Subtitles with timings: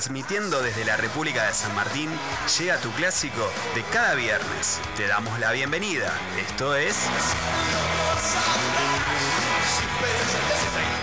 [0.00, 2.08] Transmitiendo desde la República de San Martín,
[2.58, 4.80] llega tu clásico de cada viernes.
[4.96, 6.10] Te damos la bienvenida.
[6.38, 6.96] Esto es...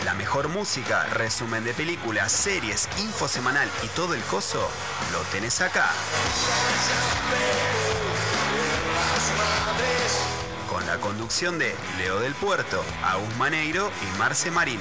[0.03, 4.67] La mejor música, resumen de películas, series, info semanal y todo el coso,
[5.11, 5.91] lo tenés acá.
[10.67, 14.79] Con la conducción de Leo del Puerto, Agus Maneiro y Marce Marín.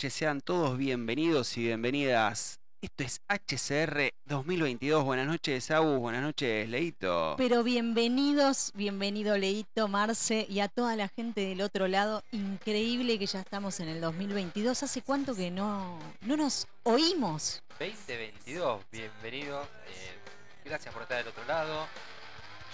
[0.00, 2.58] Noches, sean todos bienvenidos y bienvenidas.
[2.80, 5.04] Esto es HCR 2022.
[5.04, 5.98] Buenas noches, Agus.
[5.98, 7.34] Buenas noches, Leito.
[7.36, 12.24] Pero bienvenidos, bienvenido Leito, Marce y a toda la gente del otro lado.
[12.32, 14.82] Increíble que ya estamos en el 2022.
[14.82, 17.62] ¿Hace cuánto que no, no nos oímos?
[17.78, 19.64] 2022, bienvenido.
[19.86, 20.18] eh,
[20.64, 21.86] gracias por estar del otro lado.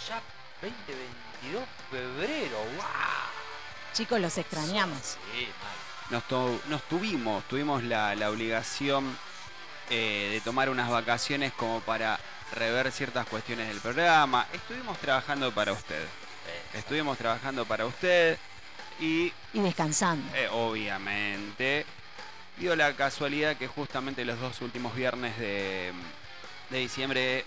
[0.08, 0.22] Ya
[0.62, 2.86] 2022, febrero, ¡wow!
[3.94, 5.18] Chicos, los extrañamos.
[5.34, 5.85] Sí, mal.
[6.10, 9.16] Nos, to- nos tuvimos, tuvimos la, la obligación
[9.90, 12.18] eh, de tomar unas vacaciones como para
[12.54, 14.46] rever ciertas cuestiones del programa.
[14.52, 16.04] Estuvimos trabajando para usted.
[16.74, 18.38] Estuvimos trabajando para usted
[19.00, 20.34] y Y descansando.
[20.36, 21.84] Eh, obviamente.
[22.56, 25.92] Dio la casualidad que justamente los dos últimos viernes de,
[26.70, 27.44] de diciembre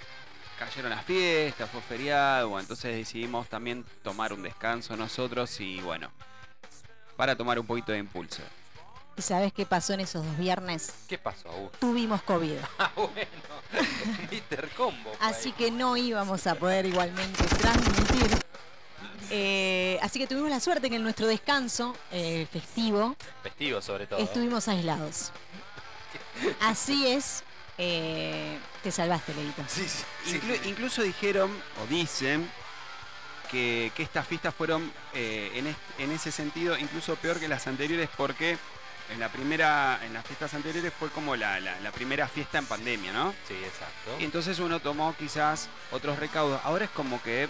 [0.60, 6.12] cayeron las fiestas, fue feriado, entonces decidimos también tomar un descanso nosotros y bueno,
[7.20, 8.42] para tomar un poquito de impulso.
[9.18, 10.94] ¿Y sabes qué pasó en esos dos viernes?
[11.10, 11.78] ¿Qué pasó, Augusto?
[11.80, 12.54] Tuvimos COVID.
[12.80, 13.12] Ah, bueno,
[14.32, 14.70] Mr.
[14.70, 15.12] Combo.
[15.18, 15.56] fue Así ahí.
[15.58, 18.38] que no íbamos a poder igualmente transmitir.
[19.32, 24.20] Eh, así que tuvimos la suerte que en nuestro descanso eh, festivo Festivo, sobre todo.
[24.20, 25.34] estuvimos aislados.
[26.62, 27.44] Así es.
[27.78, 29.62] eh, te salvaste, Leito.
[29.68, 30.70] Sí, sí, sí, Inclu- sí.
[30.70, 31.52] Incluso dijeron,
[31.84, 32.50] o dicen,
[33.52, 38.58] que, que estas fiestas fueron eh, en, ese sentido incluso peor que las anteriores porque
[39.12, 42.66] en la primera, en las fiestas anteriores fue como la, la- la primera fiesta en
[42.68, 43.34] pandemia, ¿no?
[43.48, 44.16] Sí, exacto.
[44.20, 46.62] Y entonces uno tomó quizás otros recaudos.
[46.64, 47.50] Ahora es como que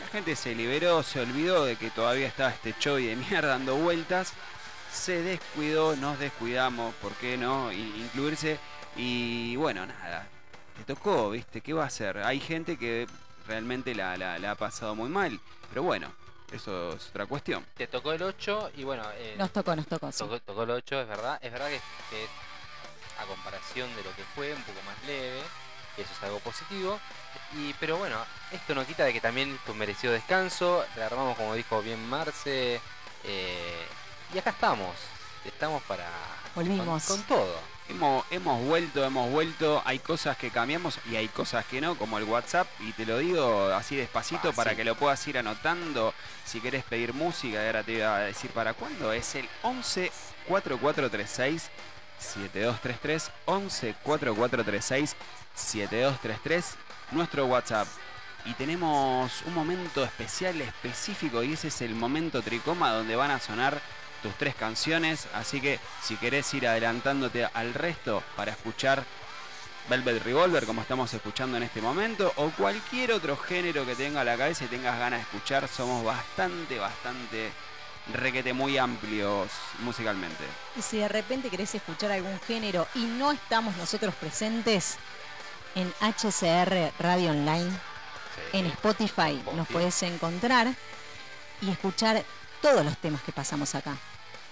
[0.00, 3.76] la gente se liberó, se olvidó de que todavía estaba este show de mierda dando
[3.76, 4.32] vueltas.
[4.90, 7.70] Se descuidó, nos descuidamos, ¿por qué no?
[7.70, 8.58] Incluirse.
[8.96, 10.26] Y bueno, nada.
[10.78, 11.60] Te tocó, ¿viste?
[11.60, 12.18] ¿Qué va a hacer?
[12.18, 13.06] Hay gente que
[13.46, 15.38] realmente la, la- la ha pasado muy mal.
[15.68, 16.12] Pero bueno,
[16.52, 17.64] eso es otra cuestión.
[17.76, 20.10] Te tocó el 8 y bueno, eh, Nos tocó, nos tocó.
[20.12, 20.24] sí.
[20.46, 21.38] tocó, el 8, es verdad.
[21.42, 22.26] Es verdad que, que
[23.20, 25.40] a comparación de lo que fue, un poco más leve,
[25.96, 26.98] que eso es algo positivo.
[27.56, 28.16] Y, pero bueno,
[28.52, 30.84] esto no quita de que también un merecido descanso.
[30.96, 32.80] Rearmamos, como dijo bien Marce.
[33.24, 33.86] eh,
[34.32, 34.94] y acá estamos.
[35.44, 36.08] Estamos para.
[36.54, 37.04] Volvimos.
[37.04, 37.73] Con, con todo.
[37.88, 39.82] Hemos, hemos vuelto, hemos vuelto.
[39.84, 42.66] Hay cosas que cambiamos y hay cosas que no, como el WhatsApp.
[42.80, 46.14] Y te lo digo así despacito para que lo puedas ir anotando.
[46.44, 49.12] Si querés pedir música, ahora te iba a decir para cuándo.
[49.12, 50.10] Es el 11
[50.48, 51.70] 4436
[52.18, 53.30] 7233.
[53.44, 55.16] 11 4436
[55.54, 56.76] 7233.
[57.12, 57.86] Nuestro WhatsApp.
[58.46, 63.40] Y tenemos un momento especial, específico, y ese es el momento tricoma donde van a
[63.40, 63.80] sonar
[64.24, 65.28] tus tres canciones.
[65.34, 69.04] Así que si querés ir adelantándote al resto para escuchar
[69.90, 74.24] Velvet Revolver, como estamos escuchando en este momento, o cualquier otro género que tenga a
[74.24, 77.52] la cabeza y tengas ganas de escuchar, somos bastante, bastante
[78.14, 79.50] requete muy amplios
[79.80, 80.42] musicalmente.
[80.76, 84.96] Y si de repente querés escuchar algún género y no estamos nosotros presentes
[85.74, 88.58] en HCR Radio Online, Sí.
[88.58, 90.66] en Spotify nos puedes encontrar
[91.60, 92.24] y escuchar
[92.60, 93.96] todos los temas que pasamos acá.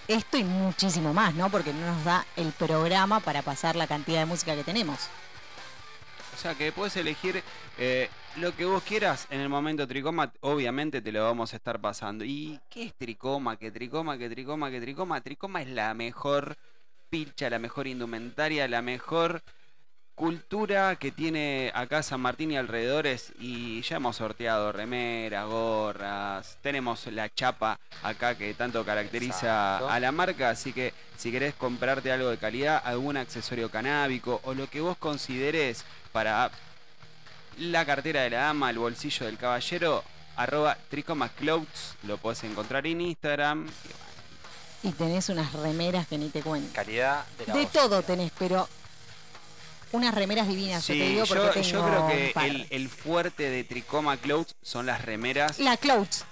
[0.07, 1.49] Esto y muchísimo más, ¿no?
[1.49, 5.09] Porque no nos da el programa para pasar la cantidad de música que tenemos.
[6.33, 7.41] O sea que puedes elegir
[7.77, 11.79] eh, lo que vos quieras en el momento tricoma, obviamente te lo vamos a estar
[11.79, 12.25] pasando.
[12.25, 13.55] ¿Y qué es tricoma?
[13.55, 14.17] ¿Qué tricoma?
[14.17, 14.69] ¿Qué tricoma?
[14.69, 15.21] ¿Qué tricoma?
[15.21, 16.57] Tricoma es la mejor
[17.09, 19.41] pilcha, la mejor indumentaria, la mejor
[20.15, 27.07] cultura que tiene acá San Martín y alrededores y ya hemos sorteado remeras, gorras, tenemos
[27.07, 29.37] la chapa acá que tanto caracteriza
[29.77, 29.89] Exacto.
[29.89, 34.53] a la marca, así que si querés comprarte algo de calidad, algún accesorio canábico o
[34.53, 36.51] lo que vos consideres para
[37.57, 40.03] la cartera de la dama, el bolsillo del caballero,
[40.35, 43.67] arroba tricomasclouds, lo podés encontrar en Instagram.
[44.83, 46.69] Y tenés unas remeras que ni te cuento.
[46.73, 47.81] Calidad de la De hostia.
[47.81, 48.67] todo tenés, pero
[49.93, 52.89] unas remeras divinas, yo te Sí, digo porque yo, tengo yo creo que el, el
[52.89, 55.59] fuerte de Tricoma Clouds son las remeras.
[55.59, 56.25] La Clouds.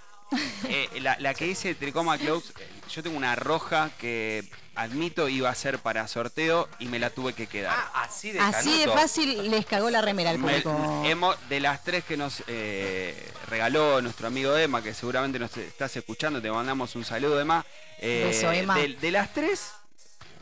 [0.69, 5.49] Eh, la, la que dice Tricoma Clouds, eh, yo tengo una roja que admito iba
[5.49, 7.75] a ser para sorteo y me la tuve que quedar.
[7.77, 11.03] Ah, así de Así de fácil les cagó la remera al Me- público.
[11.05, 15.95] hemos- de las tres que nos eh, regaló nuestro amigo Emma, que seguramente nos estás
[15.97, 17.65] escuchando, te mandamos un saludo, Emma.
[17.99, 18.75] Eh, Beso, Emma.
[18.77, 19.71] De, de las tres,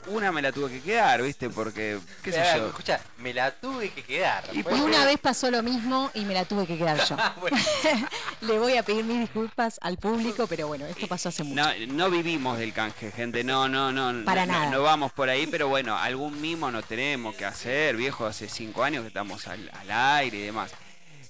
[0.07, 1.49] una me la tuve que quedar, ¿viste?
[1.49, 2.67] Porque, qué sé yo.
[2.67, 4.43] Escucha, me la tuve que quedar.
[4.53, 7.15] Y Y ¿puedes una vez pasó lo mismo y me la tuve que quedar yo.
[7.39, 7.57] Bueno,
[8.41, 11.61] Le voy a pedir mis disculpas al público, pero bueno, esto pasó hace mucho.
[11.61, 13.43] No, no vivimos del canje, gente.
[13.43, 14.25] No, no, no.
[14.25, 14.69] Para no, nada.
[14.71, 18.25] No vamos por ahí, pero bueno, algún mimo nos tenemos que hacer, viejo.
[18.25, 20.71] Hace cinco años que estamos al, al aire y demás.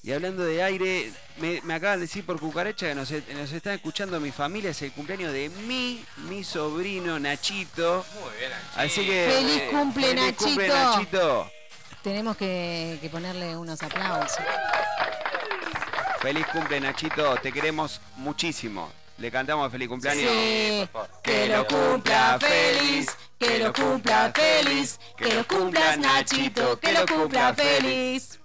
[0.10, 3.74] Y hablando de aire, me, me acaban de decir por cucaracha que nos, nos están
[3.74, 4.72] escuchando mi familia.
[4.72, 8.04] Es el cumpleaños de mi, mi sobrino Nachito.
[8.20, 8.80] muy bien, Anchito.
[8.82, 9.30] Así que.
[9.32, 10.96] ¡Feliz eh, cumple, feliz cumple, Nachito!
[10.96, 11.52] Nachito!
[12.02, 14.44] Tenemos que, que ponerle unos aplausos.
[16.24, 17.36] Feliz cumple, Nachito.
[17.36, 18.92] Te queremos muchísimo.
[19.20, 20.28] Le cantamos feliz cumpleaños.
[20.28, 20.90] Sí.
[20.92, 21.22] por favor.
[21.22, 27.54] Que lo cumpla feliz, que lo cumpla feliz, que lo cumplas Nachito, que lo cumpla
[27.54, 28.40] feliz.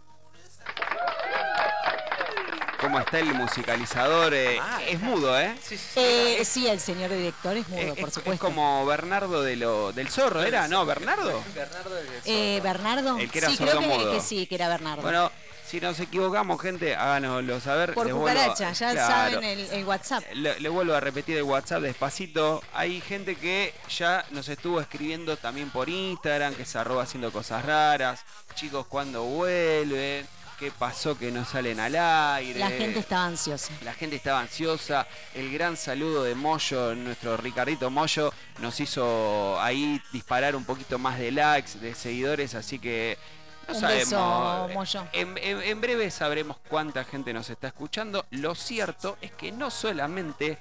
[2.81, 4.35] ¿Cómo está el musicalizador?
[4.35, 5.57] Eh, Ah, es mudo, ¿eh?
[5.63, 6.01] Sí, sí, sí.
[6.01, 8.33] Eh, sí, el señor director es mudo, Es- por es, supuesto.
[8.33, 10.69] es como Bernardo de lo, del zorro, ¿era?
[10.69, 11.43] ¿No, Bernardo?
[11.55, 12.73] Bernardo del Eh, Zorro.
[12.75, 13.19] Bernardo.
[13.19, 13.81] El que era sí, creo
[14.13, 15.01] que, sí, que era Bernardo.
[15.01, 15.33] Bueno,
[15.67, 17.95] si nos equivocamos, gente, háganoslo saber.
[17.95, 19.33] por Les vuelvo a- cucaracha, ya claro.
[19.33, 20.23] saben el, el WhatsApp.
[20.35, 22.63] Le, le vuelvo a repetir el WhatsApp despacito.
[22.75, 27.65] Hay gente que ya nos estuvo escribiendo también por Instagram, que se arroba haciendo cosas
[27.65, 28.21] raras.
[28.57, 30.27] Chicos, ¿cuándo vuelven?
[30.59, 32.61] ¿Qué pasó que no salen al aire?
[32.61, 33.73] La gente estaba ansiosa.
[33.83, 35.07] La gente estaba ansiosa.
[35.35, 41.19] El gran saludo de Moyo, nuestro Ricardito Moyo, nos hizo ahí disparar un poquito más
[41.19, 43.19] de likes, de seguidores, así que
[43.67, 44.05] no Un sabemos.
[44.11, 45.09] beso, Moyo.
[45.13, 48.25] En, en- en breve sabremos cuánta gente nos está escuchando.
[48.31, 50.57] Lo cierto es que no solamente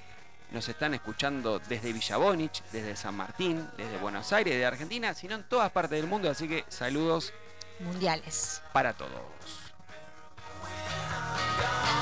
[0.52, 5.44] nos están escuchando desde Villabonich, desde San Martín, desde Buenos Aires, de Argentina, sino en
[5.44, 7.32] todas partes del mundo, así que saludos
[7.80, 8.62] Mundiales.
[8.72, 9.12] para todos.
[11.64, 11.93] Bye.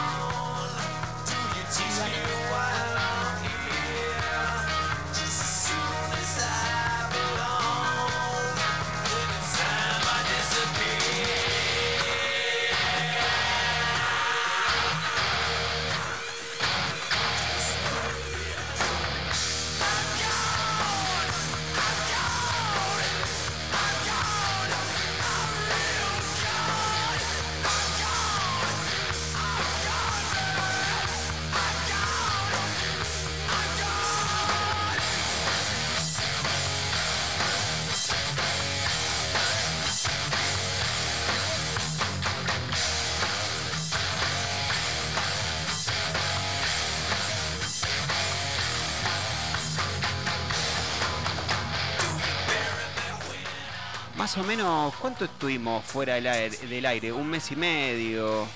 [54.32, 56.56] Más o menos, ¿cuánto estuvimos fuera del aire?
[56.58, 57.12] Del aire?
[57.12, 58.48] ¿Un mes y medio?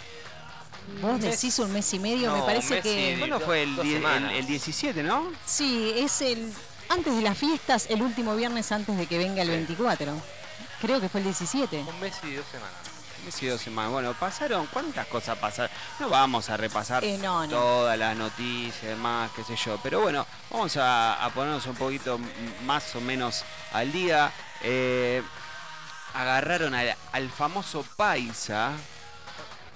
[1.02, 3.18] Vos decís un mes y medio, me parece que...
[3.20, 4.34] ¿Cuándo fue el, dos die- el, semanas.
[4.36, 5.32] el 17, no?
[5.46, 6.54] Sí, es el...
[6.88, 10.14] Antes de las fiestas, el último viernes antes de que venga el 24.
[10.80, 11.78] Creo que fue el 17.
[11.90, 12.74] Un mes y dos semanas.
[13.20, 13.92] Un mes y dos semanas.
[13.92, 15.72] Bueno, pasaron, ¿cuántas cosas pasaron?
[16.00, 17.50] No vamos a repasar Eh, no, no.
[17.50, 19.78] todas las noticias y demás, qué sé yo.
[19.84, 22.18] Pero bueno, vamos a, a ponernos un poquito
[22.66, 24.32] más o menos al día.
[24.62, 25.22] Eh,
[26.16, 28.72] agarraron al, al famoso Paisa.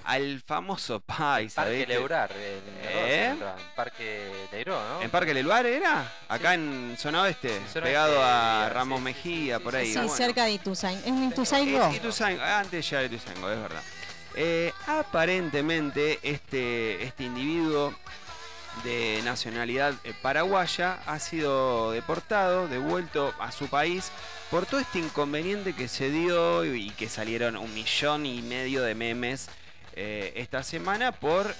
[0.04, 1.62] Al famoso Paisa.
[1.62, 1.86] Parque.
[1.86, 2.32] Leurar.
[2.32, 3.26] En, ¿Eh?
[3.26, 3.38] en
[3.76, 5.02] Parque Leiró, ¿no?
[5.02, 6.10] ¿En Parque Leluar era?
[6.28, 9.92] Acá en zona oeste, zona pegado oeste, a Ramos sí, Mejía, por ahí.
[9.92, 10.14] Sí, Bueno.
[10.14, 11.06] cerca de Ituzaingó.
[11.06, 11.92] ¿Es Ituzaingó?
[11.92, 13.82] Y- Ituzaingó, antes ya de Ituzaingó, es verdad.
[14.34, 17.94] Eh, aparentemente, este, este individuo
[18.84, 24.10] de nacionalidad eh, paraguaya ha sido deportado, devuelto a su país
[24.50, 28.96] por todo este inconveniente que se dio y que salieron un millón y medio de
[28.96, 29.48] memes
[29.94, 31.54] eh, esta semana por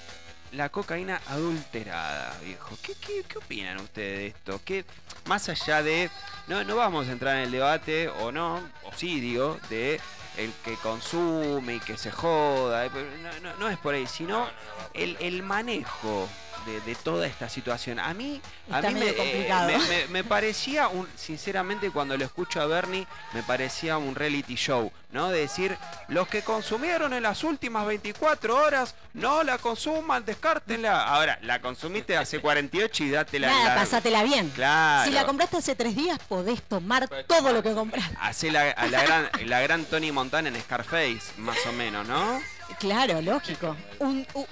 [0.51, 2.77] la cocaína adulterada, viejo.
[2.81, 4.61] ¿Qué, qué, qué opinan ustedes de esto?
[4.65, 4.83] ¿Qué,
[5.25, 6.09] más allá de...
[6.47, 10.01] No, no vamos a entrar en el debate, o no, o sí digo, de
[10.37, 12.85] el que consume y que se joda.
[12.85, 12.89] eh,
[13.21, 14.47] No, no- no es por ahí, sino
[14.93, 16.27] el, el manejo
[16.65, 17.99] de, de toda esta situación.
[17.99, 18.39] A mí,
[18.71, 23.07] a mí me, eh, me- me- me parecía, un, sinceramente, cuando lo escucho a Bernie,
[23.33, 25.29] me parecía un reality show, ¿no?
[25.29, 25.75] De decir,
[26.07, 31.03] los que consumieron en las últimas 24 horas, no la consuman, descártenla.
[31.07, 33.47] Ahora, la consumiste hace 48 y date la...
[33.47, 34.49] Nada, la- pasátela bien.
[34.51, 35.09] Claro.
[35.09, 38.15] Si la compraste hace tres días, podés tomar todo lo que compraste.
[38.21, 42.39] Hace la gran, la gran Tony Montana en Scarface, más o menos, ¿no?
[42.79, 43.75] Claro, lógico.
[43.97, 44.47] Un, u- u-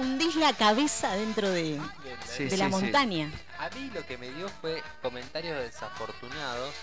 [0.00, 1.78] hundís la cabeza dentro de,
[2.26, 2.70] Sí, de sí, la sí.
[2.70, 3.30] montaña.
[3.58, 6.74] A mí lo que me dio fue comentarios desafortunados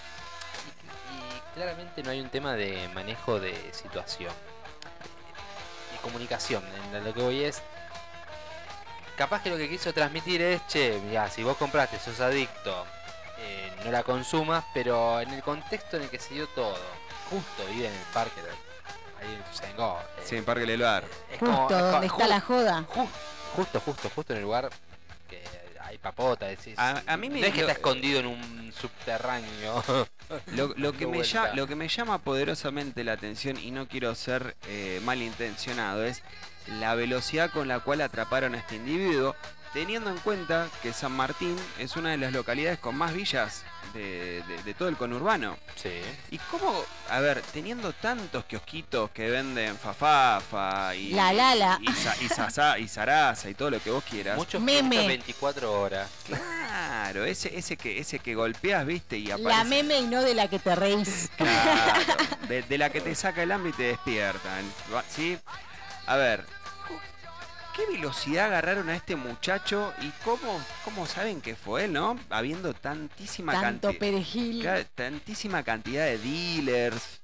[0.67, 4.31] y, y claramente no hay un tema de manejo de situación
[5.95, 6.63] y comunicación.
[6.93, 7.63] En lo que voy es,
[9.17, 12.85] capaz que lo que quiso transmitir es, che, mira, si vos compraste, sos adicto,
[13.39, 16.77] eh, no la consumas, pero en el contexto en el que se dio todo,
[17.29, 18.49] justo vive en el parque, de-
[19.25, 21.03] ahí en Ituzaingó, eh, Sí, en Parque del Bar.
[21.31, 22.85] es como- Justo es donde está ju- la joda.
[22.93, 23.07] Ju-
[23.55, 24.69] Justo, justo, justo en el lugar
[25.29, 25.41] que
[25.81, 26.45] hay papota.
[26.47, 29.83] decís, A- a mí me- no es que está escondido en un subterráneo.
[30.47, 34.13] Lo, lo que me llama, lo que me llama poderosamente la atención, y no quiero
[34.13, 36.21] ser eh, malintencionado, es
[36.67, 39.35] la velocidad con la cual atraparon a este individuo,
[39.71, 43.63] teniendo en cuenta que San Martín es una de las localidades con más villas
[43.93, 45.57] de, de- de todo el conurbano.
[45.75, 45.89] Sí.
[46.31, 51.79] ¿Y cómo, a ver, teniendo tantos kiosquitos que venden fafafa y, La Lala.
[51.81, 54.37] y, sa- y, sasa- y zaraza y todo lo que vos quieras?
[54.37, 54.89] Muchos Meme.
[54.89, 56.09] kioscos 24 horas.
[56.25, 59.49] Claro, ese, ese que ese que golpeas, viste, y aparece.
[59.49, 61.29] La meme y no de la que te reís.
[61.37, 62.01] Claro,
[62.47, 64.63] de, de la que te saca el hambre y te despiertan.
[65.09, 65.37] ¿Sí?
[66.05, 66.45] A ver,
[67.77, 72.19] ¿qué velocidad agarraron a este muchacho y cómo, cómo saben que fue él, no?
[72.29, 73.99] Habiendo tantísima Tanto cantidad.
[73.99, 74.67] perejil.
[74.95, 77.21] tantísima cantidad de dealers.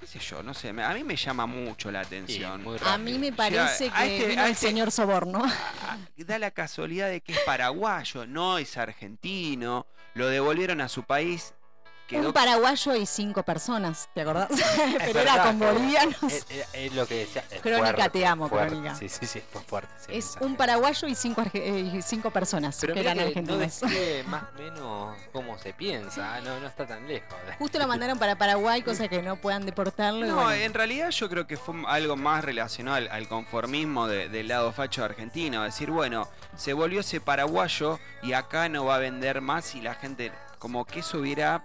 [0.00, 0.42] ¿Qué sé yo?
[0.42, 2.64] No sé, a mí me llama mucho la atención.
[2.84, 5.42] A mí me parece que este- vino el este- señor Soborno.
[5.86, 9.86] Ah, Da la casualidad de que es paraguayo, no es argentino.
[10.14, 11.52] Lo devolvieron a su país.
[12.12, 14.48] Quedó Un paraguayo y cinco personas, ¿te acordás?
[15.04, 16.22] Pero era con bolivianos.
[16.24, 17.44] Es, es- es lo que decía.
[17.50, 18.68] es Crónica, fuerte, te amo, fuerte.
[18.68, 18.94] Crónica.
[18.94, 19.92] Sí, sí, sí, fue fuerte.
[20.08, 23.58] Es un paraguayo y cinco, eh, y cinco personas Pero que eran que no argentinos.
[23.60, 26.40] describe más o menos cómo se piensa.
[26.42, 27.34] No, no está tan lejos.
[27.58, 30.26] Justo lo mandaron para Paraguay, cosa que no puedan deportarlo.
[30.26, 30.52] No, bueno.
[30.52, 34.72] en realidad yo creo que fue algo más relacionado al, al conformismo de- del lado
[34.72, 35.62] facho argentino.
[35.62, 39.94] Decir, bueno, se volvió ese paraguayo y acá no va a vender más y la
[39.94, 41.64] gente, como que eso hubiera,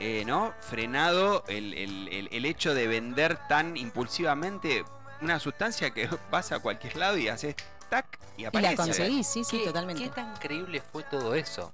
[0.00, 0.52] eh, ¿no?
[0.60, 4.84] Frenado el, el- el- el hecho de vender tan impulsivamente
[5.20, 7.54] una sustancia que vas a cualquier lado y haces
[7.88, 8.70] tac y y aparece.
[8.72, 10.02] la conseguí, sí, sí, ¿Qué- totalmente.
[10.02, 11.72] ¿Qué tan creíble fue todo eso?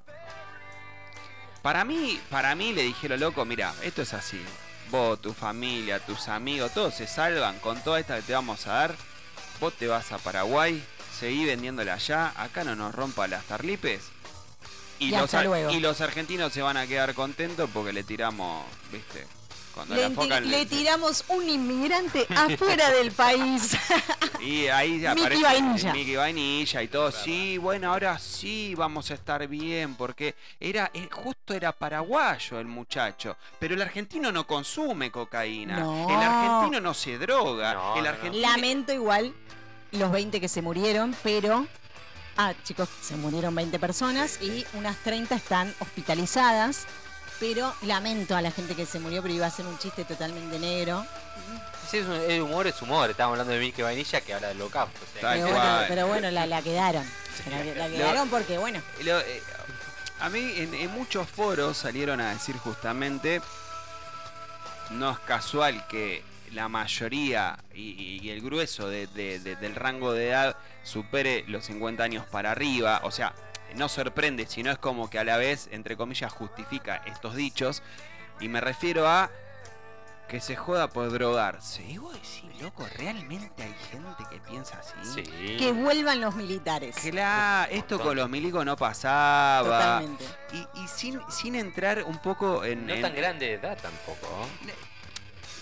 [1.62, 4.42] Para mí, para mí le dijeron, loco, mira, esto es así.
[4.90, 8.72] Vos, tu familia, tus amigos, todos se salvan con toda esta que te vamos a
[8.72, 8.94] dar.
[9.60, 10.82] Vos te vas a Paraguay,
[11.18, 14.10] seguí vendiéndola allá, acá no nos rompa las tarlipes.
[15.00, 15.70] Y, Y los, hasta ar- luego.
[15.72, 19.26] y los argentinos se van a quedar contentos porque le tiramos, viste,
[19.74, 23.76] cuando Le, enfocan le tiramos un inmigrante afuera del país.
[24.40, 25.92] Y ahí Mickey aparece Vainilla.
[25.92, 27.12] Mickey Vainilla y todo.
[27.12, 32.64] Sí, bueno, ahora sí vamos a estar bien porque era eh, justo era paraguayo el
[32.66, 35.80] muchacho, pero el argentino no consume cocaína.
[35.80, 36.08] No.
[36.08, 37.74] El argentino no se droga.
[37.74, 38.08] No, el no, no.
[38.16, 39.34] argentino Lamento igual
[39.92, 41.66] los 20 que se murieron, pero...
[42.36, 46.86] Ah, chicos, se murieron 20 personas y unas 30 están hospitalizadas.
[47.38, 50.58] Pero lamento a la gente que se murió, pero iba a ser un chiste totalmente
[50.58, 51.06] negro.
[51.90, 53.08] Sí, es un- el humor es humor.
[53.08, 54.98] Estábamos hablando de Mickey Vainilla que habla del holocausto.
[55.02, 55.84] o sea, Tal Pero que- bueno, cual.
[55.88, 57.06] pero bueno, la, la quedaron.
[57.50, 59.42] La, la Lo- quedaron porque, bueno, Lo- eh,
[60.20, 63.40] a mí en, en muchos foros salieron a decir justamente,
[64.90, 70.28] no es casual que la mayoría y, el grueso de- de- de- del rango de
[70.28, 73.34] edad supere los 50 años para arriba, o sea,
[73.76, 77.82] no sorprende, sino es como que a la vez, entre comillas, justifica estos dichos,
[78.40, 79.30] y me refiero a
[80.28, 81.82] que se joda por drogarse.
[81.84, 84.94] Y vos decís, loco, ¿realmente hay gente que piensa así?
[85.24, 85.56] Sí.
[85.58, 86.94] que vuelvan los militares.
[86.96, 89.64] Claro, esto con los milicos no pasaba.
[90.00, 90.24] Totalmente.
[90.52, 92.86] Y, y sin, sin entrar un poco en.
[92.86, 94.46] No en- tan grande de edad tampoco.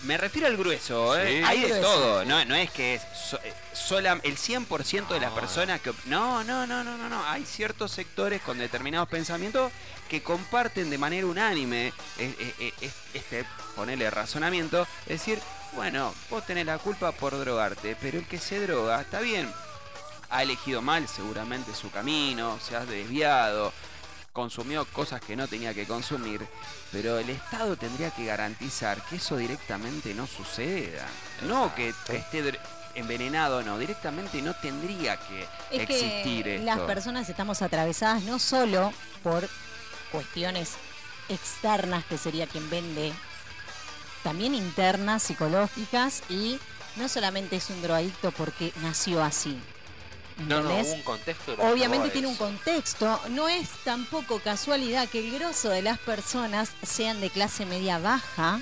[0.02, 1.38] Me refiero al grueso, ¿eh?
[1.38, 1.44] Sí.
[1.44, 1.82] Hay de Grueso.
[1.92, 2.24] todo.
[2.24, 5.34] No, no es que es so- eh, sola, el 100% de las No.
[5.36, 5.92] personas que.
[6.04, 7.24] No, no, no, no, no, no.
[7.26, 9.72] Hay ciertos sectores con determinados pensamientos
[10.08, 14.82] que comparten de manera unánime eh, eh, es- este, ponerle razonamiento.
[15.06, 15.40] Es decir,
[15.72, 19.52] bueno, vos tenés la culpa por drogarte, pero el que se droga, está bien.
[20.30, 23.72] Ha elegido mal seguramente su camino, se ha desviado
[24.38, 26.46] consumió cosas que no tenía que consumir,
[26.92, 31.08] pero el Estado tendría que garantizar que eso directamente no suceda.
[31.42, 32.56] No que, que esté
[32.94, 35.42] envenenado, no, directamente no tendría que
[35.72, 36.66] Es existir que esto.
[36.66, 38.92] las personas estamos atravesadas no solo
[39.24, 39.48] por
[40.12, 40.74] cuestiones
[41.28, 43.12] externas, que sería quien vende,
[44.22, 46.60] también internas, psicológicas, y
[46.94, 49.60] no solamente es un drogadicto porque nació así.
[50.46, 51.54] No, no, hubo un contexto.
[51.58, 53.20] Obviamente tiene un contexto.
[53.30, 58.60] No es tampoco casualidad que el grosso de las personas sean de clase media baja.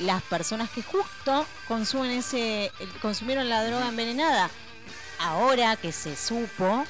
[0.00, 2.72] Las personas que justo consumen ese,
[3.02, 4.50] consumieron la droga envenenada.
[5.18, 6.84] Ahora que se supo,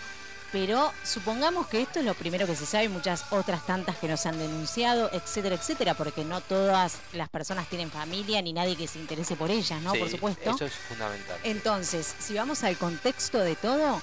[0.54, 4.06] pero supongamos que esto es lo primero que se sabe y muchas otras tantas que
[4.06, 8.86] nos han denunciado, etcétera, etcétera, porque no todas las personas tienen familia ni nadie que
[8.86, 9.90] se interese por ellas, ¿no?
[9.90, 10.50] Sí, por supuesto.
[10.50, 11.36] Eso es fundamental.
[11.42, 14.00] Entonces, si vamos al contexto de todo,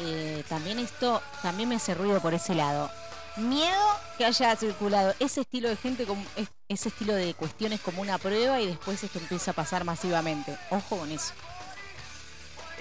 [0.00, 2.90] eh, también esto también me hace ruido por ese lado.
[3.38, 3.80] Miedo
[4.18, 8.18] que haya circulado ese estilo de gente, como es- ese estilo de cuestiones como una
[8.18, 10.54] prueba y después esto empieza a pasar masivamente.
[10.70, 11.32] Ojo con eso,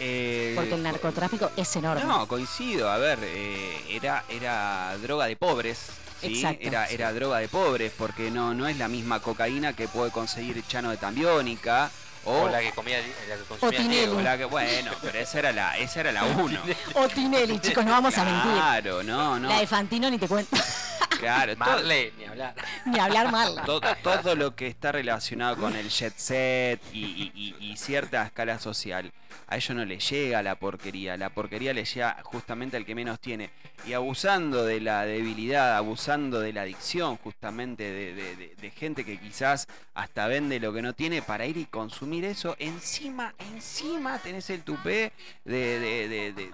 [0.05, 2.03] Eh, porque el co- narcotráfico es enorme.
[2.03, 2.89] No, coincido.
[2.91, 5.79] A ver, eh, era, era droga de pobres.
[6.21, 6.35] ¿sí?
[6.41, 6.67] Exacto.
[6.67, 10.61] Era, era droga de pobres porque no, no es la misma cocaína que puede conseguir
[10.67, 11.89] Chano de Tambiónica.
[12.25, 13.97] O, O la que comía, la que consumía Tinelli.
[13.99, 14.17] Diego.
[14.17, 16.57] o la que, bueno, pero esa era la, esa era la uno.
[16.93, 18.51] O Tinelli, chicos, no vamos a mentir.
[18.53, 19.49] Claro, no, no.
[19.49, 20.55] La de Fantino ni te cuento,
[21.19, 22.55] Claro, todo, Marley, ni hablar.
[22.85, 23.61] ni hablar mal.
[23.65, 28.23] to- todo lo que está relacionado con el jet set y, y- y- y cierta
[28.23, 29.11] escala social,
[29.47, 31.17] a ellos no les llega la porquería.
[31.17, 33.49] La porquería le llega justamente al que menos tiene.
[33.85, 39.03] Y abusando de la debilidad, abusando de la adicción justamente de, de- de- de gente
[39.05, 44.17] que quizás hasta vende lo que no tiene para ir y consumir eso, encima, encima
[44.19, 45.11] tenés el tupé
[45.45, 46.51] de,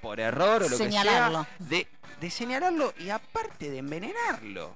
[0.00, 1.46] por error o lo Señalarlo.
[1.58, 1.86] que sea, de,
[2.20, 4.74] de señalarlo y aparte de envenenarlo.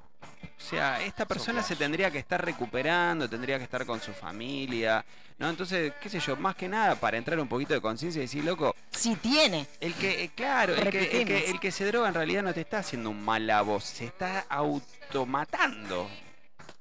[0.60, 5.04] O sea, esta persona se tendría que estar recuperando, tendría que estar con su familia,
[5.38, 5.48] ¿no?
[5.48, 8.44] Entonces, qué sé yo, más que nada para entrar un poquito de conciencia y decir,
[8.44, 9.66] loco, Si tiene.
[9.80, 12.52] el que, eh, claro, el que, el, que, el que se droga en realidad no
[12.52, 16.08] te está haciendo un mal a vos, se está automatando.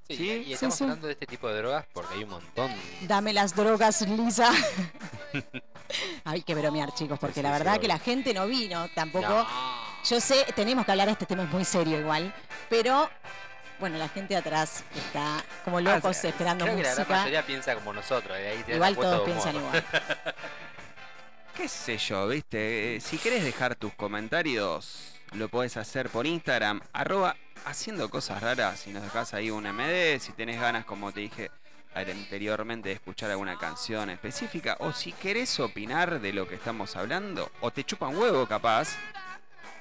[0.08, 0.44] Sí, ¿Sí?
[0.48, 0.84] Y estamos sí.
[0.84, 2.72] hablando de este tipo de drogas porque hay un montón.
[3.02, 4.52] Dame las drogas, Lisa.
[6.24, 9.28] Hay que bromear, chicos, porque Sí, la verdad sí, que la gente no vino tampoco.
[9.28, 9.48] No.
[10.08, 12.34] Yo sé, tenemos que hablar de este tema, es muy serio igual,
[12.70, 13.10] pero
[13.80, 17.76] bueno, la gente atrás está como locos Ah, sí, esperando Creo que la mayoría piensa
[17.76, 18.36] como nosotros.
[18.38, 19.84] ahí Igual todos piensan igual.
[21.56, 26.82] qué sé yo, viste, Eh, si querés dejar tus comentarios, lo podés hacer por Instagram,
[26.94, 31.20] arroba haciendo cosas raras, si nos dejás ahí un MD, si tenés ganas, como te
[31.22, 31.52] dije
[31.94, 37.52] anteriormente, de escuchar alguna canción específica, o si querés opinar de lo que estamos hablando,
[37.62, 38.89] o te chupan huevo capaz,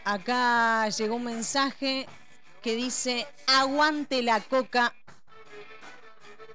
[0.04, 2.06] Acá llegó un mensaje
[2.62, 4.94] que dice, aguante la coca.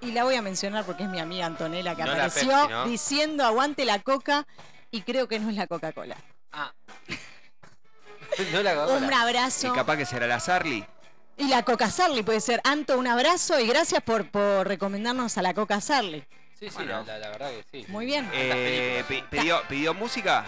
[0.02, 2.86] Y la voy a mencionar porque es mi amiga Antonella que No apareció Pepsi, ¿no?
[2.86, 4.46] diciendo aguante la coca
[4.92, 6.18] y creo que no es la Coca-Cola.
[6.52, 6.74] Ah.
[8.52, 9.08] no la Coca-Cola.
[9.08, 9.68] Un abrazo.
[9.68, 10.86] y capaz que será la Sarli.
[11.38, 12.60] Y la Coca Sarli puede ser.
[12.64, 16.24] Anto, un abrazo y gracias por, por recomendarnos a la Coca Sarli.
[16.60, 16.92] Sí, sí, Bueno.
[16.92, 17.86] la, la- la verdad que sí.
[17.90, 18.30] Muy bien.
[18.34, 20.46] Eh, pi- pidió, ¿Pidió música?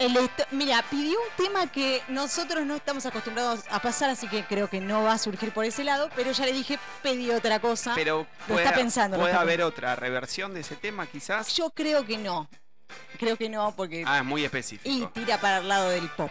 [0.00, 0.16] El
[0.52, 4.80] mira, pidió un tema que nosotros no estamos acostumbrados a pasar, así que creo que
[4.80, 7.92] no va a surgir por ese lado, pero ya le dije, pedí otra cosa.
[7.94, 11.54] Pero Lo puede, está pensando, puede está haber otra reversión de ese tema quizás.
[11.54, 12.48] Yo creo que no.
[13.18, 14.02] Creo que no, porque.
[14.06, 15.10] Ah, es muy y específico.
[15.10, 16.30] tira para el lado del pop.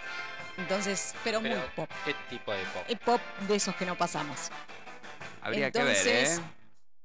[0.58, 1.90] Entonces, pero, Pero, muy pop.
[2.04, 2.84] ¿Qué tipo de pop?
[2.88, 4.50] El pop de esos que no pasamos.
[5.44, 6.44] Habría que ver, entonces, ¿eh?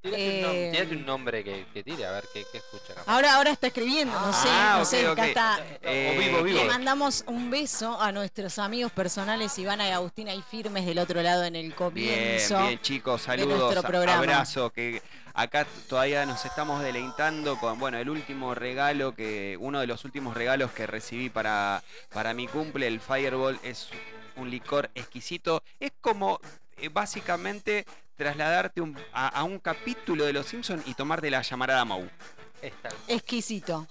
[0.04, 2.92] Tírate, un, nom- eh, tírate un nombre que, que tire, a ver qué, qué escucha.
[3.06, 5.28] Ahora, ahora está escribiendo, no sé, Ah, no ok, sé, acá ok.
[5.28, 5.60] está.
[5.80, 6.58] Eh, o vivo, vivo.
[6.58, 11.22] Le mandamos un beso a nuestros amigos personales Ivana y Agustina y firmes del otro
[11.22, 12.58] lado en el Bien, comienzo.
[12.66, 15.00] bien, chicos, de saludos, abrazo, que
[15.32, 20.34] acá todavía nos estamos deleitando con, bueno, el último regalo que, uno de los últimos
[20.36, 23.88] regalos que recibí para, para mi cumple, el Fireball, es
[24.36, 26.48] un licor exquisito, es como eh,
[26.92, 27.84] básicamente
[28.16, 32.08] trasladarte un- a, a un capítulo de Los Simpsons y tomarte la llamarada Mau.
[33.08, 33.86] Exquisito.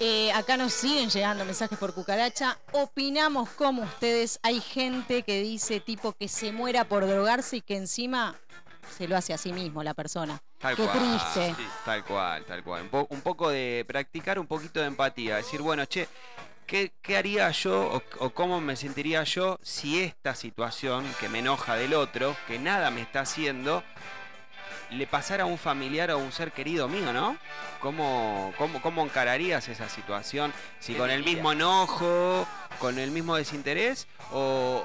[0.00, 2.58] Eh, acá nos siguen llegando mensajes por cucaracha.
[2.72, 4.38] Opinamos como ustedes.
[4.42, 8.34] Hay gente que dice tipo que se muera por drogarse y que encima
[8.96, 10.40] se lo hace a sí mismo la persona.
[10.58, 10.98] Tal Qué cual.
[10.98, 11.54] triste.
[11.56, 12.82] sí, tal cual, tal cual.
[12.82, 15.36] Un, po- un poco de practicar un poquito de empatía.
[15.36, 16.08] Decir, bueno, che,
[16.66, 21.38] ¿qué, qué haría yo o, o cómo me sentiría yo si esta situación que me
[21.38, 23.82] enoja del otro, que nada me está haciendo,
[24.90, 27.36] le pasara a un familiar o a un ser querido mío, ¿no?
[27.80, 30.52] ¿Cómo, cómo, cómo encararías esa situación?
[30.78, 32.46] Si ¿Qué con el mismo enojo,
[32.78, 34.84] con el mismo desinterés o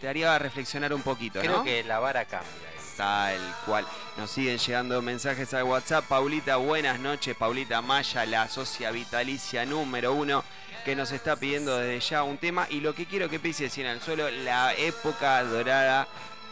[0.00, 1.64] te haría reflexionar un poquito, Creo ¿no?
[1.64, 2.74] que la vara cambia.
[2.96, 3.84] Tal cual.
[4.16, 6.04] Nos siguen llegando mensajes al WhatsApp.
[6.04, 7.34] Paulita, buenas noches.
[7.36, 10.44] Paulita Maya, la socia vitalicia número uno,
[10.84, 12.66] que nos está pidiendo desde ya un tema.
[12.70, 16.06] Y lo que quiero que pise en el suelo, la época dorada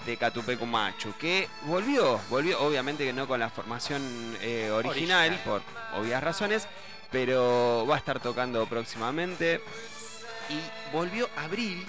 [0.06, 4.02] de Catupecu Machu, que volvió, volvió, obviamente que no con la formación
[4.40, 5.40] eh, original, Original.
[5.44, 5.62] por
[6.00, 6.66] obvias razones,
[7.10, 9.60] pero va a estar tocando próximamente.
[10.48, 11.86] Y volvió Abril,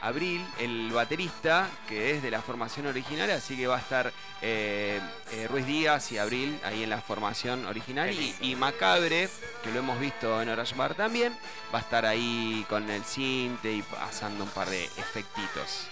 [0.00, 5.00] Abril, el baterista, que es de la formación original, así que va a estar eh,
[5.32, 8.10] eh, Ruiz Díaz y Abril ahí en la formación original.
[8.40, 9.28] Y Macabre,
[9.62, 11.36] que lo hemos visto en Orange Bar también,
[11.74, 15.88] va a estar ahí con el cinte y pasando un par de efectitos.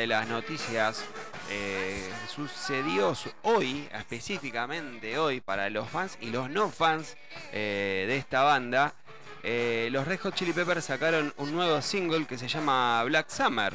[0.00, 1.04] De las noticias
[1.50, 7.16] eh, sucedió su- hoy, específicamente hoy, para los fans y los no fans
[7.52, 8.94] eh, de esta banda.
[9.42, 13.72] Eh, los Red Hot Chili Peppers sacaron un nuevo single que se llama Black Summer.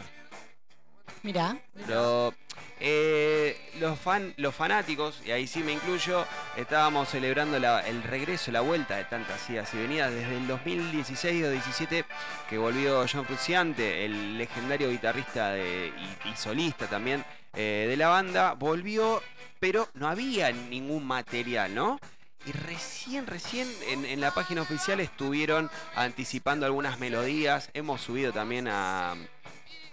[1.23, 1.57] Mirá,
[1.87, 2.33] Pero
[2.87, 6.23] eh, los, fan, los fanáticos, y ahí sí me incluyo,
[6.55, 11.49] estábamos celebrando el regreso, la vuelta de tantas idas y venidas desde el 2016 o
[11.49, 12.05] 17
[12.47, 15.91] que volvió John Frusciante, el legendario guitarrista y,
[16.37, 19.23] solista también eh, de la banda, volvió,
[19.59, 21.99] pero no había ningún material, ¿no?
[22.45, 27.71] Y recién, recién en, en la página oficial estuvieron anticipando algunas melodías.
[27.73, 29.15] Hemos subido también a,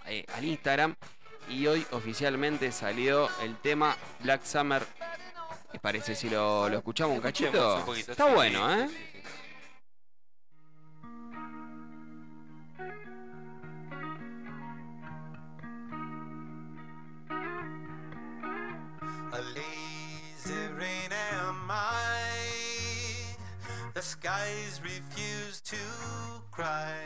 [0.05, 0.95] eh, al Instagram.
[1.49, 4.85] Y hoy oficialmente salió el tema Black Summer.
[5.71, 7.75] ¿Les parece si lo, lo escuchamos un Escuchemos cachito?
[7.79, 8.87] un poquito, Está sí, bueno, sí, ¿eh?
[8.89, 9.23] sí, sí.
[19.31, 23.35] A lazy rain am I.
[23.93, 25.77] The skies refuse to
[26.51, 27.05] cry.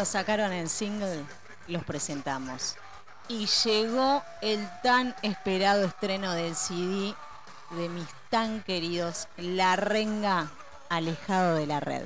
[0.00, 1.22] Cuando sacaron el single,
[1.68, 2.74] los presentamos.
[3.28, 7.14] Y llegó el tan esperado estreno del CD
[7.72, 10.48] de mis tan queridos La Renga
[10.88, 12.04] Alejado de la Red.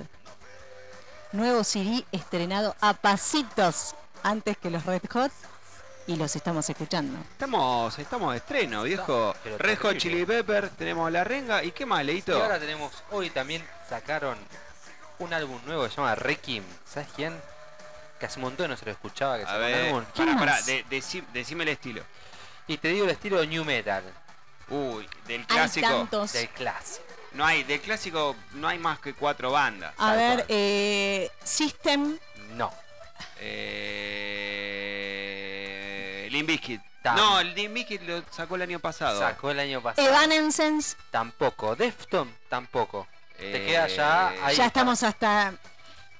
[1.30, 5.30] Nuevo CD estrenado a pasitos antes que los Red Hot
[6.09, 7.16] y los estamos escuchando.
[7.30, 9.37] Estamos, estamos de estreno, viejo.
[9.44, 9.98] pero Red Hot.
[9.98, 11.62] Chili Pepper, tenemos la renga.
[11.62, 12.42] ¿Y qué más, Y Leito?
[12.42, 14.37] ahora tenemos, hoy también sacaron
[15.20, 16.64] un álbum nuevo que se llama Requiem.
[16.85, 17.54] ¿Sabes quién?
[18.18, 20.05] Que hace un montón no se lo escuchaba, que A sacó un ver, álbum.
[20.14, 22.03] ¿Quién pará, pará, de- deci- decime el estilo.
[22.66, 24.03] Y te digo el estilo de New Metal,
[24.68, 25.87] Uy, del Hay clásico.
[25.87, 26.33] tantos.
[26.33, 27.05] del clásico.
[27.33, 29.92] No hay, del clásico no hay más que cuatro bandas.
[29.98, 32.18] A ver, eh, System,
[32.55, 32.72] No.
[33.40, 34.31] Eh.
[37.03, 37.16] Tam.
[37.16, 39.20] No, el Limp Bizkit lo sacó el año pasado.
[39.20, 40.09] Sacó el año pasado.
[40.09, 41.77] Evanescence, Tampoco.
[41.77, 43.07] Defton tampoco.
[43.37, 44.37] Te Eh, queda ya ahí.
[44.38, 44.64] ya está.
[44.66, 45.53] estamos hasta...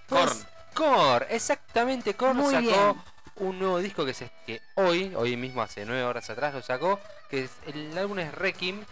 [0.07, 0.47] pues, Korn.
[0.75, 3.03] Core, exactamente, Core Muy sacó bien.
[3.37, 7.01] un nuevo disco que, se, que hoy, hoy mismo hace nueve horas atrás lo sacó,
[7.31, 8.85] que es, el álbum es Requiem.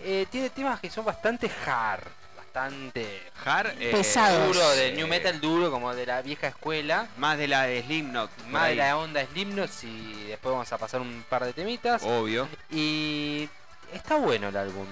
[0.00, 2.04] Eh, tiene temas que son bastante hard,
[2.36, 4.48] bastante Hard, eh, Pesados.
[4.54, 7.06] duro, de new metal duro, como de la vieja escuela.
[7.18, 8.30] Más de la de Slipknot.
[8.48, 12.02] Más de la onda Slipknot y después vamos a pasar un par de temitas.
[12.02, 12.48] Obvio.
[12.70, 13.48] Y
[13.92, 14.86] está bueno el álbum.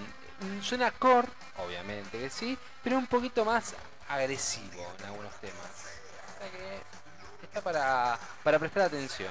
[0.63, 3.75] Suena core, obviamente que sí, pero un poquito más
[4.09, 5.88] agresivo en algunos temas.
[7.63, 9.31] Para, para prestar atención.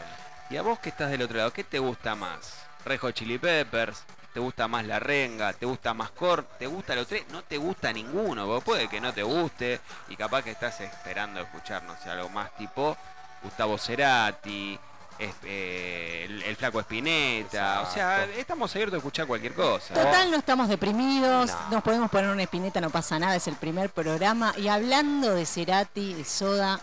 [0.49, 2.53] ¿Y a vos que estás del otro lado, qué te gusta más?
[2.85, 4.03] ¿Red Hot Chili Peppers?
[4.33, 5.51] ¿Te gusta más la renga?
[5.53, 6.43] ¿Te gusta más core?
[6.59, 7.25] ¿Te gusta los tres?
[7.31, 11.41] No te gusta ninguno, vos puede que no te guste y capaz que estás esperando
[11.41, 12.95] escuchar, no sé, algo más tipo
[13.41, 14.79] Gustavo Cerati,
[15.17, 19.93] es- eh, el, el flaco Espineta, o sea, estamos abiertos a escuchar cualquier cosa.
[19.95, 21.69] Total, no estamos deprimidos, No.
[21.71, 24.53] nos podemos poner una espineta, no pasa nada, es el primer programa.
[24.57, 26.79] Y hablando de Cerati, de Soda,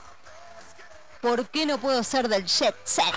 [1.24, 3.14] ¿por qué no puedo ser del Jet Set?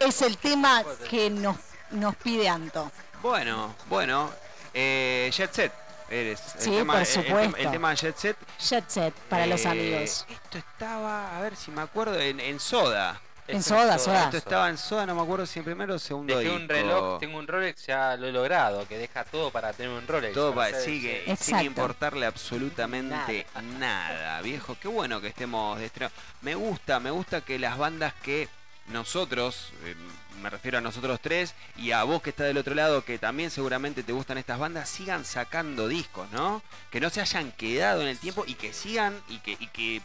[0.00, 1.56] Es el tema que nos,
[1.92, 2.90] nos pide Anto.
[3.22, 4.30] Bueno, bueno,
[4.74, 5.72] eh, Jet Set.
[6.08, 7.56] Eres el Sí, tema, por el- el supuesto.
[7.56, 8.36] El, tema Jet Set.
[8.60, 10.26] Jet Set para los eh, amigos.
[10.28, 13.20] Esto estaba, a ver si me acuerdo, en, en Soda.
[13.48, 14.24] En Soda, Soda.
[14.24, 16.72] Esto estaba en Soda, no me acuerdo si en primero o segundo Dejé un disco.
[16.72, 20.34] reloj, tengo un Rolex, ya lo he logrado, que deja todo para tener un Rolex.
[20.34, 21.20] Todo para pa- hacer- sigue.
[21.30, 21.44] Exacto.
[21.44, 23.46] sin importarle absolutamente
[23.78, 24.40] nada.
[24.42, 24.76] viejo.
[24.80, 26.10] Qué bueno que estemos de estreno.
[26.42, 28.48] Me gusta, me gusta que las bandas que
[28.88, 29.94] nosotros, eh,
[30.42, 33.50] me refiero a nosotros tres, y a vos que está del otro lado, que también
[33.50, 36.62] seguramente te gustan estas bandas, sigan sacando discos, ¿no?
[36.90, 40.02] Que no se hayan quedado en el tiempo y que sigan y que, y que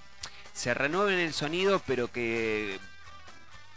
[0.54, 2.80] se renueven el sonido, pero que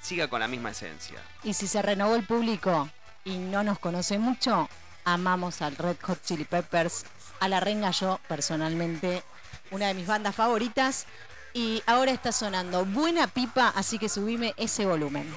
[0.05, 1.19] siga con la misma esencia.
[1.43, 2.89] Y si se renovó el público
[3.25, 4.69] y no nos conoce mucho,
[5.05, 7.07] amamos al Red Hot Chili Peppers,
[7.41, 9.23] a la Renga yo personalmente,
[9.71, 11.07] una de mis bandas favoritas.
[11.55, 15.33] Y ahora está sonando buena pipa, así que subime ese volumen.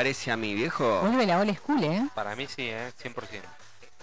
[0.00, 1.00] Parece a mí, viejo?
[1.02, 2.08] Vuelve la old school, ¿eh?
[2.14, 2.90] Para mí sí, ¿eh?
[3.02, 3.12] 100%.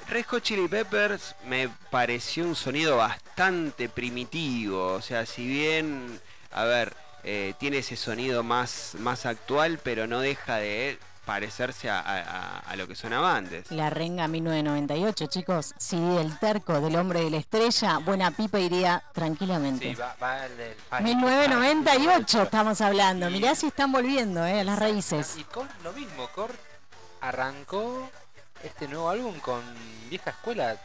[0.10, 4.94] Red Hot Chili Peppers me pareció un sonido bastante primitivo.
[4.94, 6.22] O sea, si bien,
[6.52, 12.00] a ver, eh, tiene ese sonido más, más actual, pero no deja de parecerse a,
[12.00, 13.70] a- a lo que sonaba antes.
[13.70, 15.76] La renga 1998, chicos.
[15.78, 19.90] Sí, el terco del hombre de la estrella, buena pipa iría tranquilamente.
[19.90, 21.04] Sí, va, va el del Fire.
[21.04, 23.30] 1998 estamos hablando.
[23.30, 24.62] Mirá si están volviendo, ¿eh?
[24.62, 25.36] A las raíces.
[25.38, 26.54] Y Core lo mismo, Core
[27.22, 28.10] arrancó
[28.64, 29.62] este nuevo álbum con
[30.10, 30.78] vieja escuela,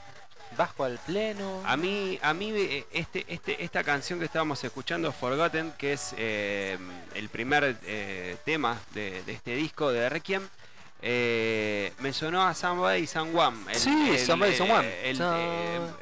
[0.57, 1.63] bajo al pleno.
[1.65, 6.15] A mí, a mí eh, este, este, esta canción que estábamos escuchando, Forgotten, que es
[6.17, 6.79] eh,
[7.15, 10.47] el primer eh, tema de, de este disco de Requiem,
[11.05, 13.75] eh, me sonó a Somebody Someone.
[13.75, 14.89] Sí, el- Somebody eh, Someone.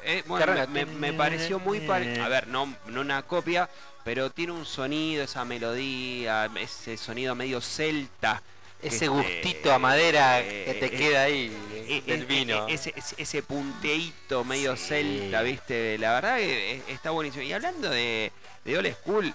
[0.03, 2.23] eh, bueno, me, me pareció muy parecido.
[2.23, 3.67] A ver, no, no una copia,
[4.03, 8.41] pero tiene un sonido, esa melodía, ese sonido medio celta.
[8.81, 11.51] Ese este, gustito a madera eh, que te eh, queda ahí
[11.87, 12.67] eh, del eh, vino.
[12.67, 14.85] eh, Ese, ese, ese punteíto medio Sí.
[14.87, 15.97] celta, ¿viste?
[15.97, 17.43] La verdad que está buenísimo.
[17.43, 18.31] Y hablando de,
[18.65, 19.33] de Old School,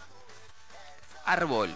[1.24, 1.74] Árbol.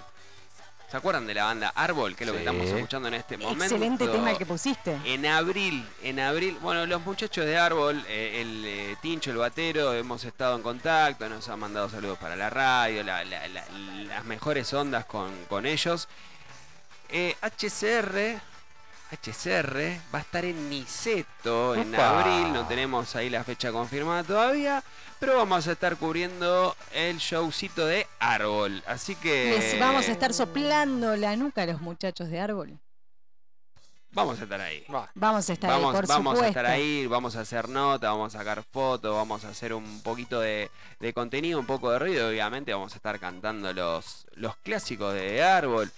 [0.90, 2.16] ¿Se acuerdan de la banda Árbol?
[2.16, 3.62] Que es lo que estamos escuchando en este momento.
[3.64, 4.98] Excelente tema el que pusiste.
[5.04, 9.94] En abril, en abril, bueno, los muchachos de Árbol, eh, el eh, Tincho, el Batero,
[9.94, 13.64] hemos estado en contacto, nos han mandado saludos para la radio, la- la- la-
[14.08, 16.08] las mejores ondas con, con ellos.
[17.12, 18.40] Eh, HCR,
[19.10, 22.20] HCR va a estar en Niceto en Opa.
[22.20, 24.82] abril, no tenemos ahí la fecha confirmada todavía,
[25.18, 29.56] pero vamos a estar cubriendo el showcito de Árbol, así que...
[29.58, 32.78] Les vamos a estar soplando la nuca a los muchachos de árbol.
[34.12, 34.84] Vamos a estar ahí.
[34.92, 35.08] Va.
[35.14, 36.44] Vamos a estar vamos, ahí, por vamos supuesto.
[36.44, 40.00] a estar ahí, vamos a hacer nota, vamos a sacar fotos, vamos a hacer un
[40.02, 44.56] poquito de, de contenido, un poco de ruido, obviamente vamos a estar cantando los, los
[44.58, 45.92] clásicos de Árbol.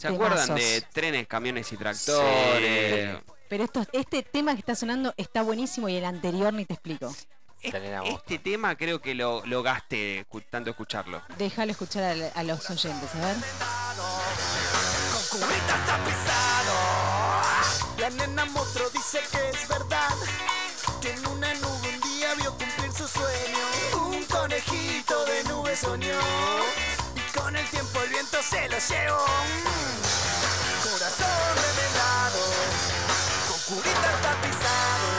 [0.00, 0.56] ¿Se acuerdan Temazos.
[0.56, 3.18] de trenes, camiones y tractores?
[3.50, 7.14] Pero esto, este tema que está sonando está buenísimo y el anterior ni te explico.
[7.62, 7.74] Es-
[8.06, 11.20] Este tema creo que lo, lo gasté tanto escucharlo.
[11.36, 13.36] Déjalo escuchar a, a los oyentes, a ver.
[15.12, 16.74] con cubitas tapizado.
[17.98, 20.08] La nena monstruo dice que es verdad,
[21.02, 24.06] que en una nube un día vio cumplir su sueño.
[24.08, 26.18] Un conejito de nube soñó,
[27.50, 29.26] con el tiempo el viento se lo llevó.
[30.84, 32.44] Corazón revelado,
[33.48, 35.10] con curitas tapizado.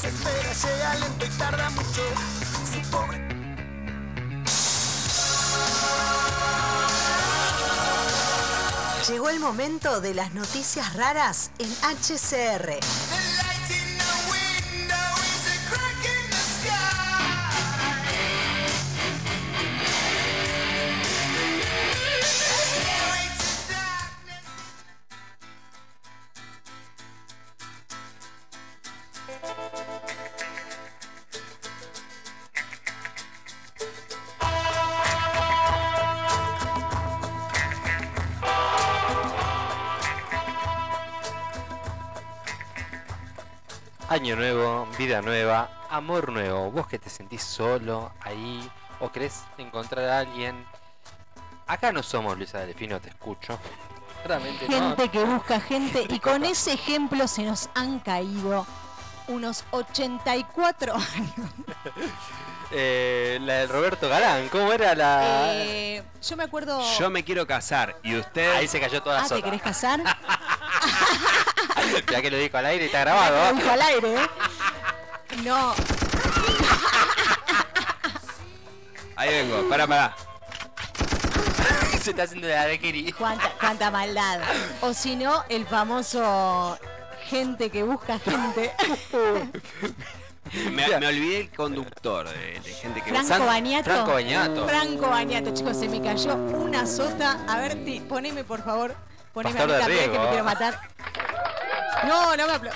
[0.00, 2.02] se espera llega lento y tarda mucho.
[2.70, 3.39] Su pobre
[9.10, 12.78] Llegó el momento de las noticias raras en HCR.
[44.10, 46.68] Año nuevo, vida nueva, amor nuevo.
[46.72, 50.66] Vos que te sentís solo ahí o querés encontrar a alguien.
[51.68, 53.56] Acá no somos Luisa Delfino, te escucho.
[54.24, 54.96] Realmente no.
[54.96, 58.66] Gente que busca gente y con ese ejemplo se nos han caído
[59.28, 61.50] unos 84 años.
[62.72, 65.54] Eh, la del Roberto Galán, ¿cómo era la...?
[65.54, 66.80] Eh, yo me acuerdo...
[67.00, 68.48] Yo me quiero casar y usted.
[68.54, 70.00] Ahí se cayó toda la Ah, ¿te querés casar?
[72.10, 73.54] Ya que lo dijo al aire y está Lo grabado.
[73.54, 74.28] dijo al aire, ¿eh?
[75.44, 75.74] No,
[79.16, 80.16] Ahí vengo, para, para.
[82.02, 84.40] se está haciendo la de cuánta, cuánta maldad.
[84.80, 86.78] O si no, el famoso
[87.26, 88.72] gente que busca gente.
[90.72, 93.10] Me, me olvidé el conductor de, de gente que.
[93.12, 93.84] Franco Bañato.
[93.90, 94.66] Franco Bañato.
[94.66, 97.44] Franco Bañato, chicos, se me cayó una sota.
[97.46, 98.96] A ver, ti- poneme por favor.
[99.32, 100.80] Poneme Pastor a mí también que me quiero matar.
[102.06, 102.70] No, no me aplo...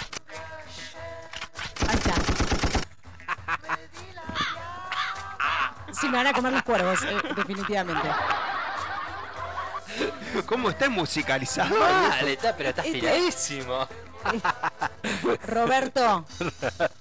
[1.88, 2.14] Ahí está.
[6.00, 8.08] Sí, me van a comer los cuervos, eh, definitivamente.
[10.46, 11.78] ¿Cómo está musicalizado?
[11.78, 13.88] Dale, está, pero está Este- afiladísimo.
[15.46, 16.24] Roberto,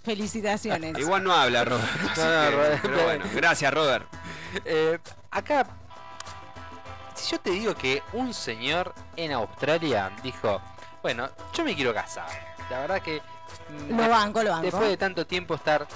[0.03, 0.97] felicitaciones.
[0.99, 1.89] Igual no habla, Robert.
[2.11, 2.79] así No, no, que- Robert.
[2.83, 4.05] pero bueno, gracias, Robert.
[4.65, 4.99] Eh,
[5.31, 5.65] acá,
[7.23, 10.61] si yo te digo que un señor en Australia dijo,
[11.01, 12.27] bueno, yo me quiero casar.
[12.69, 13.21] La verdad que
[13.89, 14.63] mm, Lo banco, lo banco.
[14.63, 15.87] después de tanto tiempo estar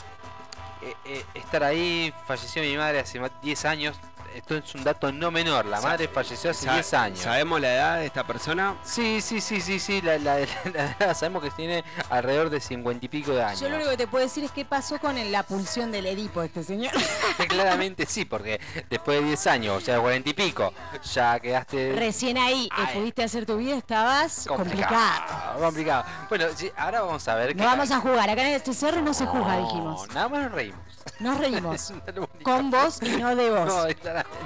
[0.82, 3.97] eh, eh, estar ahí, falleció mi madre hace más- 10 años.
[4.38, 5.65] Esto es un dato no menor.
[5.65, 7.19] La Sa- madre falleció hace Sa- 10 años.
[7.19, 8.75] ¿Sabemos la edad de esta persona?
[8.83, 9.99] Sí, sí, sí, sí, sí.
[10.01, 10.39] La, la-
[10.73, 13.59] la- la- sabemos que tiene alrededor de 50 y pico de años.
[13.59, 16.05] Yo lo único que te puedo decir es qué pasó con el- la pulsión del
[16.05, 16.91] Edipo este señor.
[17.49, 18.59] Claramente sí, porque
[18.89, 20.71] después de 10 años, o sea, 40 y pico,
[21.13, 22.95] ya quedaste Recién ahí Ay.
[22.95, 24.95] pudiste hacer tu vida, estabas complicado.
[24.95, 25.59] complicado.
[25.59, 26.05] Complicado.
[26.29, 29.13] Bueno, sí, ahora vamos a ver No vamos a jugar, acá en este cerro no
[29.15, 30.07] se juzga, dijimos.
[30.09, 30.79] Nada más nos reímos.
[31.20, 31.91] Nos reímos.
[32.08, 33.66] Es Con vos y no de vos.
[33.68, 34.38] No, claramente.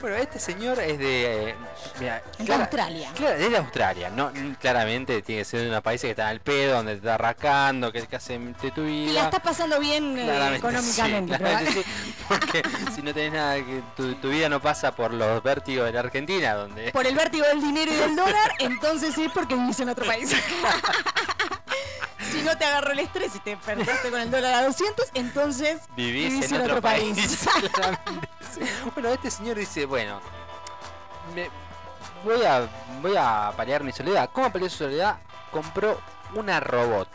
[0.00, 1.50] Bueno, este señor es de.
[1.50, 1.54] eh,
[1.98, 3.10] mira, De clara- Australia.
[3.14, 6.40] Claro, es de Australia, no, claramente tiene que ser de un país que está al
[6.40, 9.10] pedo, donde te está rascando, que, que hace de tu vida.
[9.10, 11.38] Y la estás pasando bien eh, económicamente.
[11.72, 12.62] sí, sí, porque
[12.94, 16.00] si no tenés nada, que tu, tu vida no pasa por los vértigos de la
[16.00, 19.88] Argentina, donde Por el vértigo del dinero y del dólar, entonces sí, porque vivís en
[19.88, 20.30] otro país.
[22.32, 25.80] si no te agarró el estrés y te perdiste con el dólar a 200, entonces
[25.96, 27.16] vivís, en, otro, país.
[28.52, 28.60] Sí.
[28.94, 30.20] bueno, este señor dice, bueno,
[31.34, 31.50] me-
[32.24, 32.68] voy a
[33.02, 34.30] voy a paliar mi soledad.
[34.32, 35.18] ¿Cómo palió su soledad?
[35.50, 36.00] Compró
[36.34, 37.08] una robot.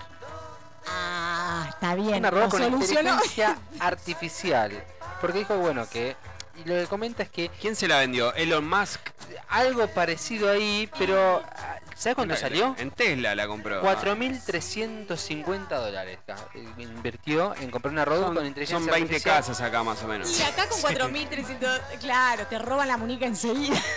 [0.88, 2.18] ah, está bien.
[2.18, 3.02] una robot con solucionó.
[3.12, 4.84] inteligencia artificial.
[5.20, 6.16] Porque dijo, bueno, que
[6.64, 8.34] y lo que comenta es que ¿Quién se la vendió?
[8.36, 9.00] Elon Musk.
[9.50, 11.44] algo parecido ahí, pero
[11.96, 12.76] ¿sabes cuánto salió?
[12.78, 13.82] En Tesla la compró.
[13.82, 16.20] 4.350 dólares
[16.56, 19.36] eh, invirtió en comprar una robot con inteligencia son 20 artificial.
[19.38, 20.40] casas acá más o menos.
[20.40, 23.80] Y acá con 4.300, claro, te roban la muñeca enseguida.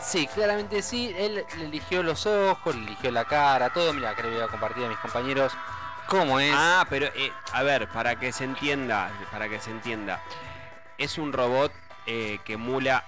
[0.00, 1.14] Sí, claramente sí.
[1.18, 3.92] Él le eligió los ojos, le eligió la cara, todo.
[3.92, 5.52] Mira, le voy a compartir a mis compañeros
[6.08, 6.50] cómo es.
[6.54, 10.22] Ah, pero eh, a ver, para que se entienda, para que se entienda,
[10.96, 11.72] es un robot
[12.06, 13.04] eh, que emula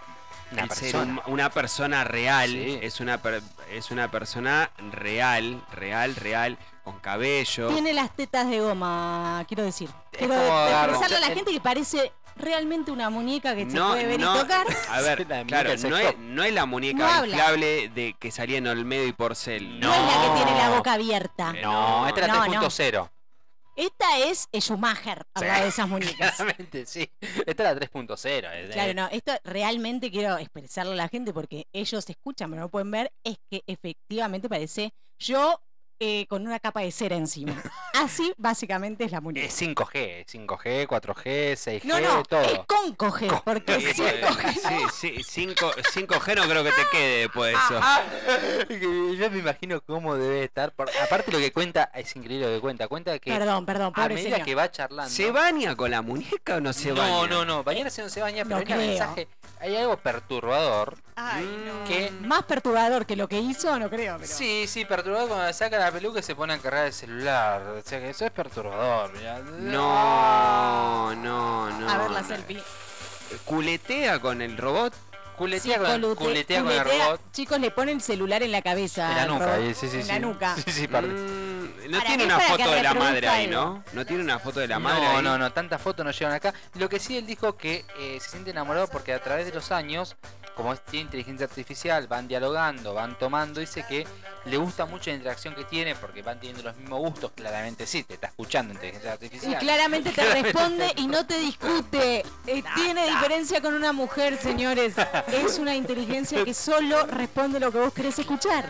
[0.53, 1.23] Una el ser persona.
[1.27, 2.79] hum- una persona real, Sí.
[2.83, 7.69] es una per- es una persona real, real, real, con cabello.
[7.69, 9.91] Tiene las tetas de goma, quiero decir.
[10.13, 14.21] Quiero expresarle a la gente que parece realmente una muñeca que se No, puede ver
[14.21, 14.67] no, y tocar.
[14.91, 17.37] a ver, claro, no es, no es la muñeca No habla.
[17.37, 19.81] inflable de que salía en Olmedo y Porcel.
[19.81, 21.53] No, es la que tiene la boca abierta.
[21.57, 22.53] Eh, No, no, esta era no, no.
[22.63, 23.11] 3.0.
[23.79, 26.35] Esta es Schumacher, habla de esas muñecas.
[26.35, 27.09] Claramente, sí.
[27.47, 28.53] Esta era 3.0.
[28.53, 32.63] es de- Claro, no, esto realmente quiero expresarle a la gente porque ellos escuchan pero
[32.63, 35.61] no pueden ver, es que efectivamente parece, yo
[36.01, 37.55] eh, con una capa de cera encima.
[37.95, 39.47] Así básicamente es la muñeca.
[39.47, 42.67] Es 5G, 5G, 4G, 6G, No, no, es todo.
[42.67, 47.53] con coger, porque Sí, 5G sí, sí, cinco- 5G no creo que te quede después
[47.53, 47.81] de eso.
[47.83, 48.03] Ah,
[48.69, 50.73] Yo me imagino cómo debe estar.
[50.73, 52.89] por- aparte lo que cuenta, es increíble lo que cuenta.
[52.89, 54.45] Cuenta que Perdón, perdón, a medida señor.
[54.45, 55.11] que va charlando.
[55.13, 57.09] ¿Se baña con la muñeca o no se baña?
[57.09, 59.29] no, no, no, bañarse no se baña, pero No hay un mensaje,
[59.61, 60.97] hay algo perturbador.
[61.17, 61.85] Ay, no.
[61.85, 62.13] ¿Qué?
[62.23, 64.19] Más perturbador que lo que hizo, no creo.
[64.21, 64.29] Pero...
[64.33, 67.63] Sí, sí, perturbador cuando saca la peluca y se pone a cargar el celular.
[67.63, 69.13] O sea que eso es perturbador.
[69.15, 69.39] mirá.
[69.41, 71.89] No, no, no.
[71.91, 72.29] A ver la no.
[72.29, 72.63] selfie.
[73.45, 74.95] ¿Culetea con el robot?
[75.37, 77.21] Culetea, Sí, con, colute- culetea con el culetea- robot.
[77.33, 79.09] Chicos, le pone el celular en la cabeza.
[79.11, 79.61] En la al nuca, robot.
[79.71, 80.09] eh, sí, sí, en sí.
[80.09, 80.57] la nuca.
[80.57, 81.09] Sí, sí, parte.
[81.11, 83.85] Mm, no Para tiene mí una para foto de la madre reproduzca ahí, ¿no?
[83.93, 85.23] No tiene una foto de la madre no, ahí.
[85.23, 86.53] no, no, tantas fotos no llevan acá.
[86.75, 89.71] Lo que sí él dijo que eh, se siente enamorado porque a través de los
[89.71, 90.17] años,
[90.59, 94.05] como es- tiene inteligencia artificial, van dialogando, van tomando, dice que
[94.45, 98.03] le gusta mucho la interacción que tiene porque van teniendo los mismos gustos, claramente sí,
[98.03, 99.59] te está escuchando inteligencia Y artificial.
[99.61, 102.25] claramente te responde y no te discute.
[102.49, 104.95] Eh, tiene diferencia con una mujer, señores.
[105.33, 108.69] Es una inteligencia que solo responde lo que vos querés escuchar.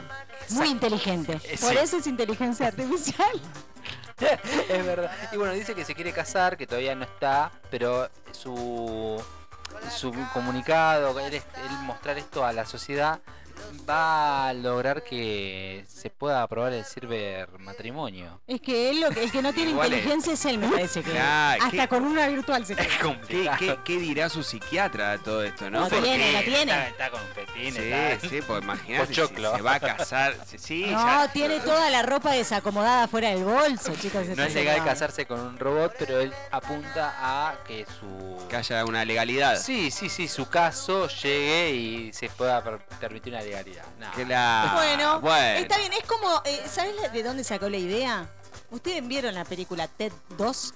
[0.51, 1.41] Muy inteligente.
[1.45, 3.41] Eh, Por eso es inteligencia artificial.
[4.69, 5.11] es verdad.
[5.33, 9.23] Y bueno, dice que se quiere casar, que todavía no está, pero su
[9.91, 13.21] su comunicado, él, es- él mostrar esto a la sociedad
[13.89, 18.41] va a lograr que se pueda aprobar el ciber matrimonio.
[18.47, 20.69] Es que él lo que, el que no tiene Igual es- inteligencia es él, me
[20.69, 21.19] parece que.
[21.19, 21.89] Ah, Hasta ¿qué?
[21.89, 22.89] con una virtual se queda.
[23.27, 25.89] ¿Qué, qué, qué dirá su psiquiatra de todo esto, no?
[25.89, 26.61] Tiene, no tiene.
[26.73, 27.75] Está, está con petines.
[27.75, 30.35] Sí, está- sí, pues imagínate si se va a casar.
[30.59, 30.91] Sí, No,
[31.25, 34.27] ya- tiene toda la ropa desacomodada fuera del bolso, chicos.
[34.29, 38.47] No es legal casarse con un robot, pero él apunta a que su...
[38.49, 39.57] que haya una legalidad.
[39.61, 43.43] Sí, sí, sí, su caso llegue y se pueda per- permitir una
[44.27, 44.73] la...
[44.75, 45.59] Bueno, bueno.
[45.59, 48.29] está bien, es como, eh, ¿sabes de dónde sacó la idea?
[48.71, 50.75] ¿Ustedes vieron la película Ted 2?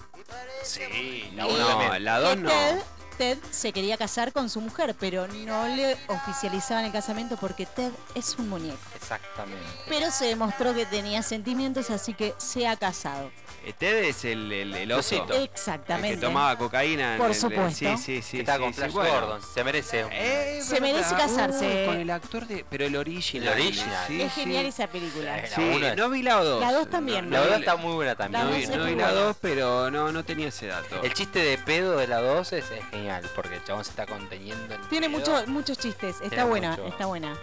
[0.64, 2.04] Sí, la uno No, también.
[2.04, 2.48] la 2 Que no.
[2.48, 2.78] Ted,
[3.18, 7.92] Ted se quería casar con su mujer, pero no le oficializaban el casamiento porque Ted
[8.14, 8.78] es un muñeco.
[8.96, 9.62] Exactamente.
[9.88, 13.30] Pero se demostró que tenía sentimientos, así que se ha casado.
[13.78, 15.16] Ted es el, el, el oso.
[15.16, 15.34] Osito.
[15.34, 16.16] El Exactamente.
[16.16, 17.12] que tomaba cocaína.
[17.12, 17.70] en Por el- supuesto.
[17.78, 18.36] Sí, sí, sí.
[18.38, 19.12] que está sí, con sí, Flash bueno.
[19.12, 20.10] Gordon, se merece un...
[20.12, 21.80] Eh, Se merece casarse.
[21.82, 22.64] Uy, con el actor de.
[22.68, 23.48] Pero el original.
[23.54, 24.04] El original.
[24.08, 24.40] Sí, es sí.
[24.40, 25.36] genial esa película.
[25.36, 26.60] La Sí, uno es- no vi la 2.
[26.60, 28.44] La dos también, La no verdad vi- está muy buena La también.
[28.44, 29.10] No dos vi, no vi la buena.
[29.12, 31.02] 2, pero no, no tenía ese dato.
[31.02, 34.06] El chiste de pedo de la 2 es, es genial, porque el chabón se está
[34.06, 35.18] conteniendo el Tiene pedo.
[35.18, 36.16] mucho- muchos chistes.
[36.16, 36.86] Está Tiene buena, mucho.
[36.86, 37.36] está buena.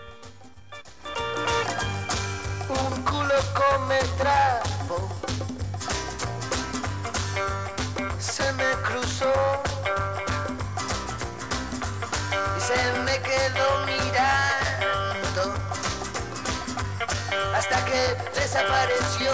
[2.70, 5.10] un culo come trapo.
[8.20, 9.34] Se me cruzó
[12.58, 15.54] y se me quedó mirando
[17.56, 19.32] hasta que desapareció.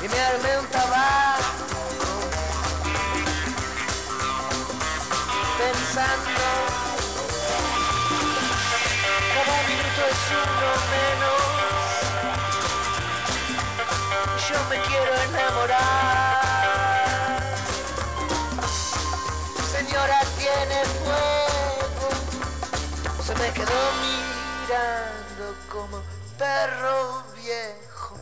[0.00, 1.42] Y me armé un tabaco
[5.58, 6.73] pensando
[14.54, 16.38] Yo me quiero enamorar.
[19.72, 22.08] Señora tiene fuego.
[23.26, 25.96] Se me quedó mirando como
[26.38, 28.14] perro viejo.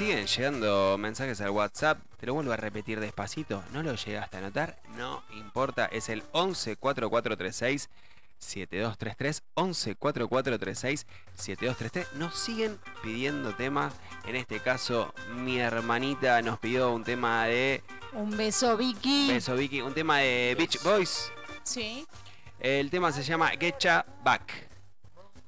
[0.00, 1.98] Siguen llegando mensajes al WhatsApp.
[2.18, 3.62] Te lo vuelvo a repetir despacito.
[3.74, 4.78] ¿No lo llegaste a anotar?
[4.96, 5.84] No importa.
[5.84, 7.90] Es el 11 4436
[8.38, 12.18] 7233 11 4436 7233.
[12.18, 13.92] Nos siguen pidiendo temas.
[14.26, 17.82] En este caso, mi hermanita nos pidió un tema de
[18.14, 19.28] Un beso, Vicky.
[19.28, 21.30] Beso Vicky, un tema de Beach Boys.
[21.62, 22.06] Sí,
[22.58, 24.69] El tema se llama Getcha Back.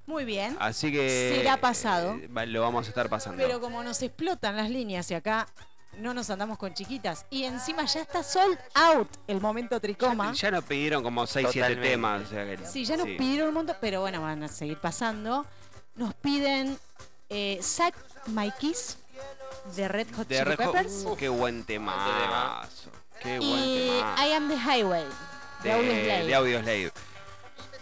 [0.06, 0.56] Muy bien.
[0.60, 2.14] Así que Será pasado.
[2.20, 3.42] eh, lo vamos a estar pasando.
[3.42, 5.46] Pero como nos explotan las líneas y acá
[5.98, 7.26] no nos andamos con chiquitas.
[7.30, 10.32] Y encima ya está sold out el momento tricoma.
[10.32, 11.88] Ya nos pidieron como 6 7 Totalmente.
[11.90, 13.14] temas, o sea que Sí, ya nos sí.
[13.18, 15.46] pidieron un montón, pero bueno, van a seguir pasando.
[15.94, 16.78] Nos piden
[17.28, 17.94] eh, Sack
[18.28, 18.96] My Kiss
[19.76, 21.04] de Red Hot De Chili Red Peppers.
[21.06, 22.90] Uh, qué buen temazo.
[23.20, 24.22] Qué buen y temazo.
[24.26, 25.04] I Am the Highway
[25.62, 25.68] de,
[26.24, 26.90] de, Audioslave.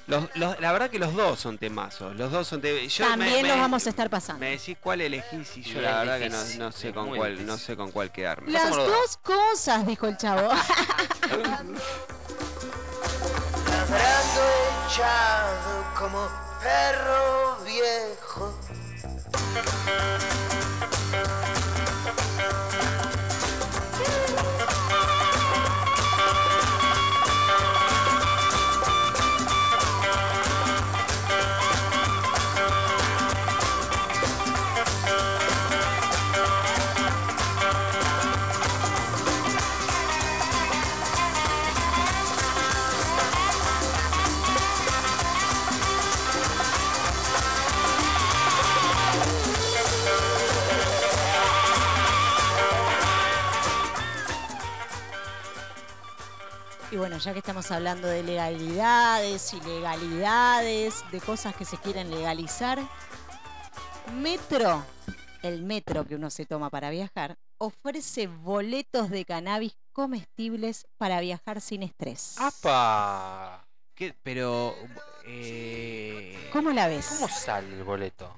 [0.06, 2.16] Los, los- la verdad que los dos son temazos.
[2.16, 4.40] Los dos son te- yo me- También me- los vamos a estar pasando.
[4.40, 7.30] Me decís cuál elegís y yo Y la verdad que no, sé es con cuál,
[7.32, 7.46] difícil.
[7.46, 8.50] no sé con cuál quedarme.
[8.50, 10.48] Las dos cosas, dijo el chavo.
[13.68, 14.42] ladrando
[14.88, 16.28] echado como
[16.62, 18.54] perro viejo.
[56.92, 62.80] Y bueno, ya que estamos hablando de legalidades, ilegalidades, de cosas que se quieren legalizar,
[64.14, 64.84] Metro,
[65.42, 71.60] el metro que uno se toma para viajar, ofrece boletos de cannabis comestibles para viajar
[71.60, 72.34] sin estrés.
[72.38, 73.68] ¡Apa!
[73.94, 74.16] ¿Qué?
[74.24, 74.74] Pero.
[75.26, 77.06] eh, ¿Cómo la ves?
[77.20, 78.36] ¿Cómo sale el boleto?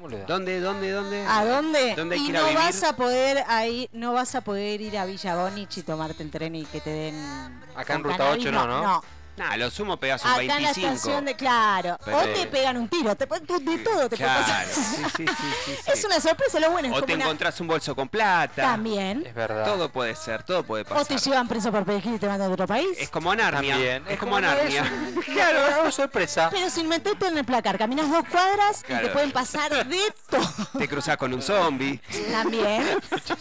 [0.00, 0.24] ¿Cómo le da?
[0.24, 1.26] ¿Dónde, dónde, dónde?
[1.28, 1.94] ¿A dónde?
[1.94, 2.58] ¿Dónde hay y que ir a no vivir?
[2.58, 6.30] vas a poder ahí, no vas a poder ir a Villa Bonich y tomarte el
[6.30, 7.60] tren y que te den.
[7.76, 8.82] Acá en Ruta cannabis, 8 no, ¿no?
[8.82, 9.04] No,
[9.40, 10.88] Nah, lo sumo pegas un acá en la 25.
[10.94, 11.96] estación de claro.
[12.04, 14.66] Pero- o te pegan un tiro, te, puede- de todo te puede Claro, pasar.
[14.66, 15.90] sí, sí, sí, sí, sí.
[15.90, 18.60] Es una sorpresa, lo bueno es O como te una- encontrás un bolso con plata.
[18.62, 19.24] También.
[19.26, 19.64] Es verdad.
[19.64, 21.02] Todo puede ser, todo puede pasar.
[21.02, 22.88] O te llevan preso por pedir y te mandan a otro país.
[22.98, 23.72] Es como Narnia.
[23.72, 24.04] También.
[24.08, 24.84] Es como Narnia.
[25.24, 26.48] Claro, es sorpresa.
[26.50, 30.42] Pero sin meterte en el placar, caminas dos cuadras y te pueden pasar de todo.
[30.78, 31.98] Te cruzás con un zombie.
[32.30, 32.98] También.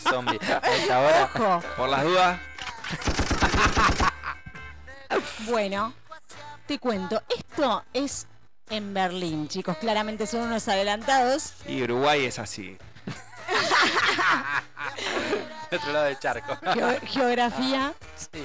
[0.10, 0.40] Zombie.
[0.62, 1.30] A esta hora.
[1.36, 1.64] Ojo.
[1.76, 2.40] Por las dudas.
[5.48, 5.94] Bueno,
[6.68, 7.22] te cuento.
[7.36, 8.28] Esto es
[8.70, 9.78] en Berlín, chicos.
[9.78, 11.54] Claramente son unos adelantados.
[11.68, 12.78] Y Uruguay es así.
[15.72, 16.56] De otro lado del charco.
[16.74, 17.94] Geo- geografía.
[18.16, 18.44] Sí.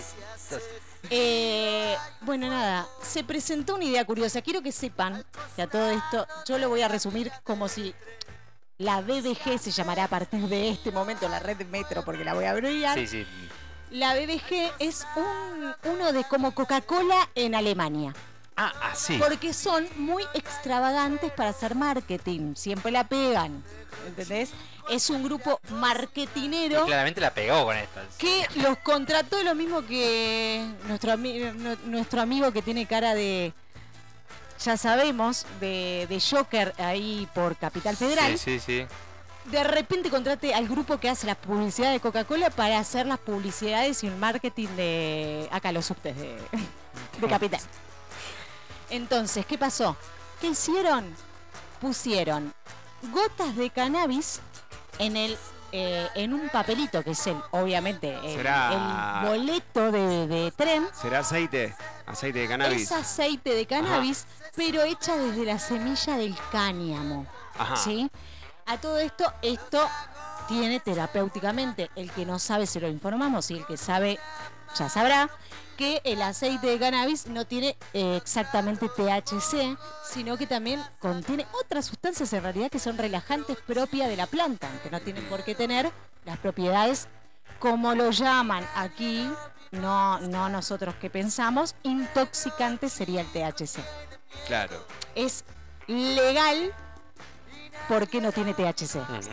[1.10, 4.40] Eh, bueno, nada, se presentó una idea curiosa.
[4.40, 5.22] Quiero que sepan
[5.54, 7.94] que a todo esto yo lo voy a resumir como si
[8.78, 12.46] la BBG se llamará a partir de este momento la red metro, porque la voy
[12.46, 12.98] a abreviar.
[12.98, 13.26] Sí, sí.
[13.94, 18.12] La BBG es un, uno de como Coca-Cola en Alemania.
[18.56, 19.18] Ah, así.
[19.18, 22.56] Porque son muy extravagantes para hacer marketing.
[22.56, 23.62] Siempre la pegan.
[24.04, 24.50] ¿Entendés?
[24.90, 28.00] Es un grupo marketinero claramente la pegó con esto.
[28.18, 33.52] que los contrató lo mismo que nuestro, ami- nu- nuestro amigo que tiene cara de,
[34.62, 38.36] ya sabemos, de, de Joker ahí por Capital Federal.
[38.36, 38.86] Sí, sí, sí.
[39.46, 44.02] De repente contrate al grupo que hace la publicidad de Coca-Cola para hacer las publicidades
[44.02, 46.38] y el marketing de acá los subtes de,
[47.20, 47.60] de Capital.
[48.90, 49.96] Entonces, ¿qué pasó?
[50.40, 51.14] ¿Qué hicieron?
[51.80, 52.54] Pusieron
[53.12, 54.40] gotas de cannabis
[54.98, 55.36] en el
[55.72, 60.86] eh, en un papelito que es el, obviamente, el, Será- el boleto de, de tren.
[60.94, 61.74] ¿Será aceite?
[62.06, 62.82] Aceite de cannabis.
[62.82, 64.24] Es aceite de cannabis,
[64.54, 67.26] pero hecha desde la semilla del cáñamo.
[67.58, 67.76] Ajá.
[67.76, 68.08] ¿Sí?
[68.66, 69.88] A todo esto, esto
[70.48, 71.90] tiene terapéuticamente.
[71.96, 74.18] El que no sabe se lo informamos y el que sabe
[74.76, 75.30] ya sabrá
[75.76, 81.86] que el aceite de cannabis no tiene eh, exactamente THC, sino que también contiene otras
[81.86, 85.54] sustancias en realidad que son relajantes propias de la planta, que no tienen por qué
[85.54, 85.90] tener
[86.24, 87.08] las propiedades
[87.58, 89.28] como lo llaman aquí,
[89.72, 93.80] no, no nosotros que pensamos, intoxicante sería el THC.
[94.46, 94.84] Claro.
[95.14, 95.44] Es
[95.86, 96.72] legal
[97.88, 98.86] porque no tiene THC.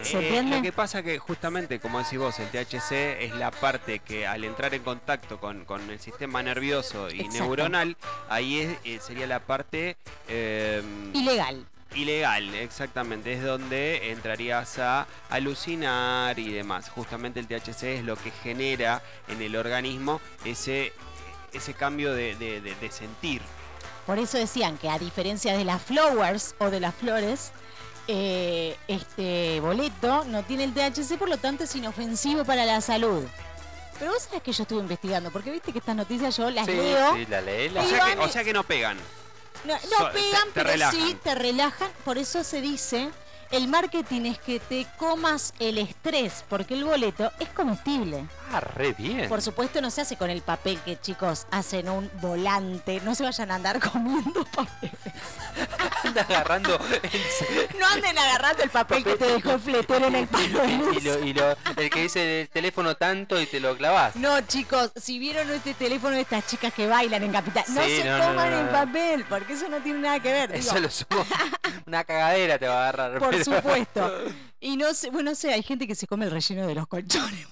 [0.04, 0.58] ¿Se Eh, entiende?
[0.58, 4.44] lo que pasa que justamente, como decís vos, el THC es la parte que al
[4.44, 7.44] entrar en contacto con, con el sistema nervioso y Exacto.
[7.46, 7.96] neuronal,
[8.30, 9.96] ahí es, eh, sería la parte
[10.28, 10.82] eh,
[11.14, 11.66] Ilegal.
[11.96, 13.34] ilegal, exactamente.
[13.34, 16.90] Es donde entrarías a alucinar y demás.
[16.90, 20.94] Justamente el THC es lo que genera en el organismo ese,
[21.54, 23.42] ese cambio de, de- de- de sentir.
[24.06, 27.52] Por eso decían que a diferencia de las flowers o de las flores,
[28.08, 33.24] eh, este boleto no tiene el THC, por lo tanto es inofensivo para la salud.
[34.00, 36.72] Pero vos sabés que yo estuve investigando, porque viste que estas noticias yo las Sí,
[36.74, 37.16] leo.
[37.16, 37.70] sí, la leí.
[37.70, 37.86] O La...
[37.86, 38.98] Sea, que, Iván, o sea que no pegan.
[39.66, 41.00] No, So- no te- pegan, te pero relajan.
[41.08, 41.92] sí te relajan.
[42.04, 43.10] Por eso se dice,
[43.52, 48.26] el marketing es que te comas el estrés, porque el boleto es comestible.
[48.54, 49.30] Ah, re bien.
[49.30, 53.24] Por supuesto no se hace con el papel que chicos hacen un volante, no se
[53.24, 54.92] vayan a andar comiendo papel.
[56.04, 60.28] Anda agarrando el, No anden agarrando el papel que te dejó el fletero en el
[60.28, 63.78] palo de y, lo, y lo- el que dice el teléfono tanto y te lo
[63.78, 64.16] clavas.
[64.16, 68.04] No, chicos, si vieron este teléfono de estas chicas que bailan en Capital, no se
[68.04, 70.52] no, coman no, no, el papel, porque eso no tiene nada que ver.
[70.52, 71.26] digo, Eso lo sumo.
[71.86, 73.20] Una cagadera te va a agarrar.
[73.20, 74.12] por pero- supuesto.
[74.60, 76.88] Y no sé, bueno, no sé, hay gente que se come el relleno de los
[76.88, 77.48] colchones.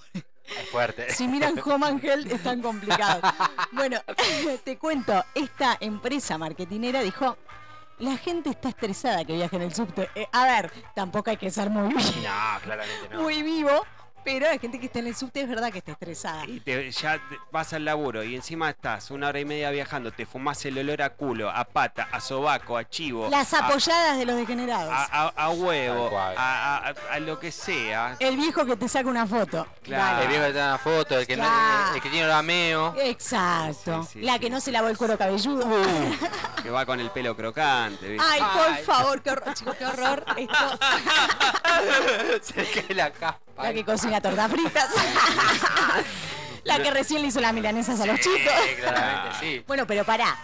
[0.72, 1.12] Fuerte.
[1.14, 3.22] Si miran Home Health es tan complicado.
[3.72, 4.00] Bueno,
[4.64, 7.38] te cuento, esta empresa marketinera dijo,
[8.00, 10.10] la gente está estresada que viaje en el subte.
[10.16, 13.22] Eh, a ver, tampoco hay que ser muy, No, claramente no.
[13.22, 13.86] muy vivo,
[14.32, 16.45] pero la gente que está en el subte es verdad que está estresada.
[16.45, 20.11] Y te- ya te- vas al laburo y encima estás una hora y media viajando,
[20.11, 24.17] te fumás el olor a culo, a pata, a sobaco, a chivo, Las a, apoyadas
[24.19, 24.91] de los degenerados.
[24.93, 26.36] a- a- a huevo, Tal cual.
[26.38, 28.15] a, a- a lo que sea.
[28.19, 29.65] El viejo que te saca una foto.
[29.82, 30.21] Claro.
[30.21, 31.95] El viejo que te da una foto, el que, no- Claro.
[31.95, 32.93] el que tiene rameo.
[32.97, 34.03] Exacto.
[34.03, 34.39] Sí, sí, la sí.
[34.41, 35.65] que no se lavó el cuero cabelludo.
[36.61, 38.27] Que va con el pelo crocante, ¿viste?
[38.30, 38.84] Ay, por Ay.
[38.84, 40.23] favor, qué horror, chicos, qué horror.
[40.38, 40.80] Esto,
[42.41, 43.39] Se le cae la capa.
[43.63, 44.88] la que cocina tortas fritas.
[46.63, 48.39] la que recién le hizo las milanesas a los chicos.
[48.67, 49.63] Sí, claramente, sí.
[49.67, 50.38] Bueno, pero pará.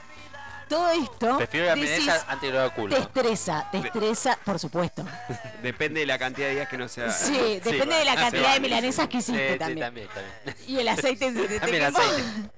[0.67, 2.95] Todo esto Prefiero la decís, milanesa antes de lo de culo.
[2.95, 5.05] te estresa, te estresa, por supuesto.
[5.61, 7.11] Depende de la cantidad de días que no sea.
[7.11, 9.80] Sí, depende de la sí, cantidad de milanesas que Sí, hiciste sí, también.
[9.86, 10.57] también, también.
[10.67, 11.99] Y el aceite se te También el quemó.
[12.03, 12.49] aceite.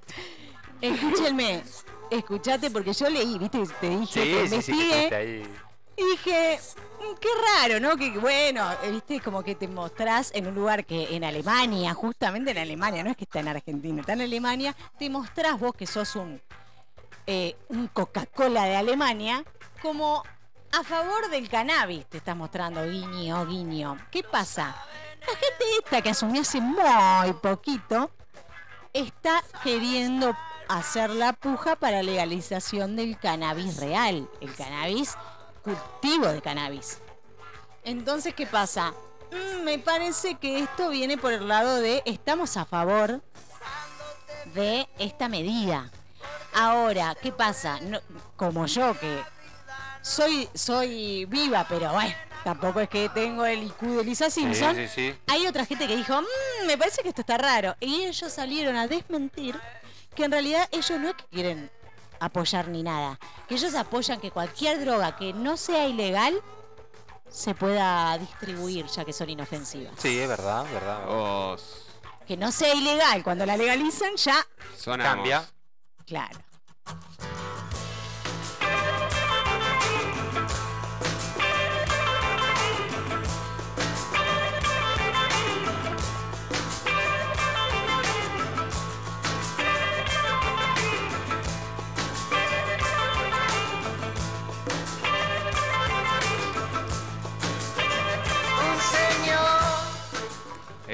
[0.79, 1.63] Escúchenme,
[2.09, 5.55] escuchate porque yo leí, viste, te dije que Sí, sí, sí, que investigué estuviste ahí.
[5.97, 6.59] Y dije,
[6.99, 7.27] "Mm, qué
[7.57, 7.97] raro, ¿no?
[7.97, 12.51] Que bueno, eh, viste, como que te mostrás en un lugar que en Alemania, justamente
[12.51, 15.87] en Alemania, no es que está en Argentina, está en Alemania, te mostrás vos que
[15.87, 16.39] sos un,
[17.25, 19.43] eh, un Coca-Cola de Alemania,
[19.81, 20.23] como
[20.71, 23.97] a favor del cannabis, te estás mostrando, guiño, guiño.
[24.11, 24.75] ¿Qué pasa?
[25.21, 28.11] La gente esta que asumió hace muy poquito,
[28.93, 30.37] está queriendo
[30.67, 35.17] hacer la puja para legalización del cannabis real, el cannabis
[35.67, 36.99] cultivo de cannabis.
[37.83, 38.93] Entonces, ¿qué pasa?
[39.31, 43.21] Mm, me parece que esto viene por el lado de estamos a favor
[44.53, 45.91] de esta medida.
[46.53, 47.79] Ahora, ¿qué pasa?
[47.81, 47.99] No-
[48.37, 49.21] como yo que
[50.01, 52.15] soy soy viva, pero bueno,
[52.45, 54.73] tampoco es que tengo el IQ de Lisa Simpson.
[54.75, 55.19] Sí, sí, sí.
[55.27, 57.75] Hay otra gente que dijo, "Mm, me parece que esto está raro.
[57.81, 59.59] Y ellos salieron a desmentir
[60.15, 61.69] que en realidad ellos no es que quieren
[62.19, 63.19] apoyar ni nada.
[63.47, 66.41] Que ellos apoyan que cualquier droga que no sea ilegal
[67.29, 69.93] se pueda distribuir, ya que son inofensivas.
[69.97, 71.57] Sí, es verdad, verdad.
[72.25, 74.45] Que no sea ilegal, cuando la legalizan ya,
[74.77, 75.15] sonamos.
[75.15, 75.45] Cambia.
[76.05, 76.39] claro.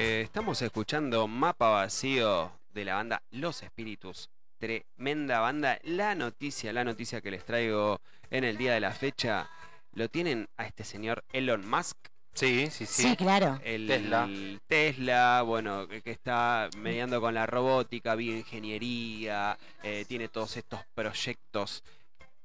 [0.05, 4.29] Eh, estamos escuchando Mapa Vacío de la banda Los Espíritus.
[4.57, 5.79] Tremenda banda.
[5.83, 9.49] La noticia, la noticia que les traigo en el día de la fecha,
[9.93, 11.95] lo tienen a este señor Elon Musk.
[12.33, 13.03] Sí, sí, sí.
[13.03, 13.61] Sí, claro.
[13.63, 14.29] El Tesla.
[14.67, 21.81] Tesla, bueno, que, que está mediando con la robótica, bioingeniería, eh, tiene todos estos proyectos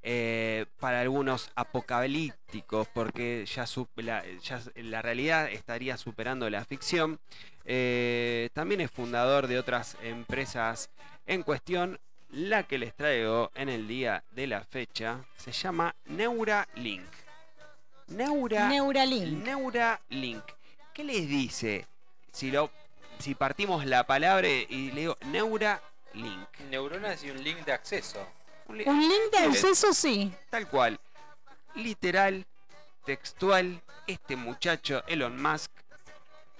[0.03, 7.19] eh, para algunos apocalípticos, porque ya, su- la, ya la realidad estaría superando la ficción.
[7.65, 10.89] Eh, también es fundador de otras empresas
[11.27, 11.99] en cuestión.
[12.31, 17.07] La que les traigo en el día de la fecha se llama Neuralink.
[18.09, 19.43] Neura Neuralink.
[19.43, 20.43] Neuralink.
[20.93, 21.87] ¿Qué les dice
[22.31, 22.69] si lo
[23.19, 26.59] si partimos la palabra y le digo Neuralink?
[26.69, 28.25] Neuronas y un link de acceso.
[28.69, 30.31] Un li- Un link de acceso, sí.
[30.49, 30.99] Tal cual.
[31.75, 32.45] Literal,
[33.05, 35.71] textual, este muchacho Elon Musk.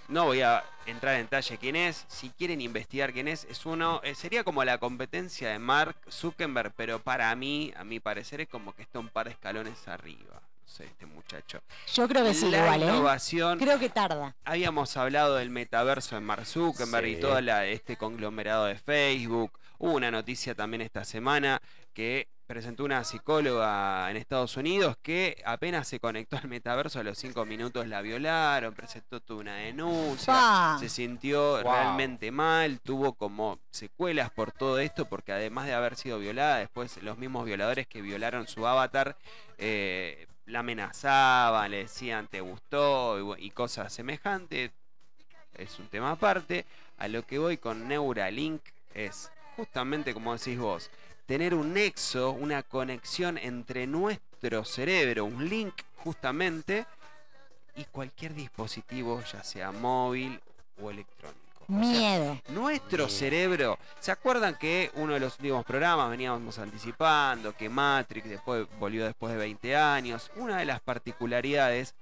[0.07, 2.05] No voy a entrar en detalle quién es.
[2.07, 4.01] Si quieren investigar quién es, es uno.
[4.03, 8.47] eh, sería como la competencia de Mark Zuckerberg, pero para mí, a mi parecer, es
[8.49, 10.41] como que está un par de escalones arriba.
[10.41, 11.62] No sé, este muchacho.
[11.93, 12.86] Yo creo que sí, la igual, ¿eh?
[12.86, 13.60] innovación.
[13.60, 14.36] Creo que tarda.
[14.45, 19.51] Habíamos hablado del metaverso de Mark Zuckerberg y todo la- este conglomerado de Facebook.
[19.78, 21.62] Hubo una noticia también esta semana
[21.94, 27.16] que presentó una psicóloga en Estados Unidos que apenas se conectó al metaverso a los
[27.18, 31.72] cinco minutos la violaron, presentó toda una denuncia, se sintió Wow.
[31.72, 37.02] realmente mal, tuvo como secuelas por todo esto porque además de haber sido violada, después
[37.04, 39.16] los mismos violadores que violaron su avatar
[39.60, 44.72] eh, la amenazaban, le decían te gustó y y cosas semejantes.
[45.54, 46.66] es un tema aparte.
[46.98, 48.62] A lo que voy con Neuralink
[48.94, 50.90] es justamente como decís vos,
[51.30, 56.88] tener un nexo, una conexión entre nuestro cerebro, un link justamente,
[57.75, 60.41] y cualquier dispositivo, ya sea móvil
[60.82, 61.67] o electrónico.
[61.71, 62.41] O sea, Miedo.
[62.47, 63.09] nuestro Miedo.
[63.09, 69.05] cerebro, ¿se acuerdan que uno de los últimos programas veníamos anticipando que Matrix después volvió
[69.05, 70.32] después de 20 años?
[70.36, 71.93] Una de las particularidades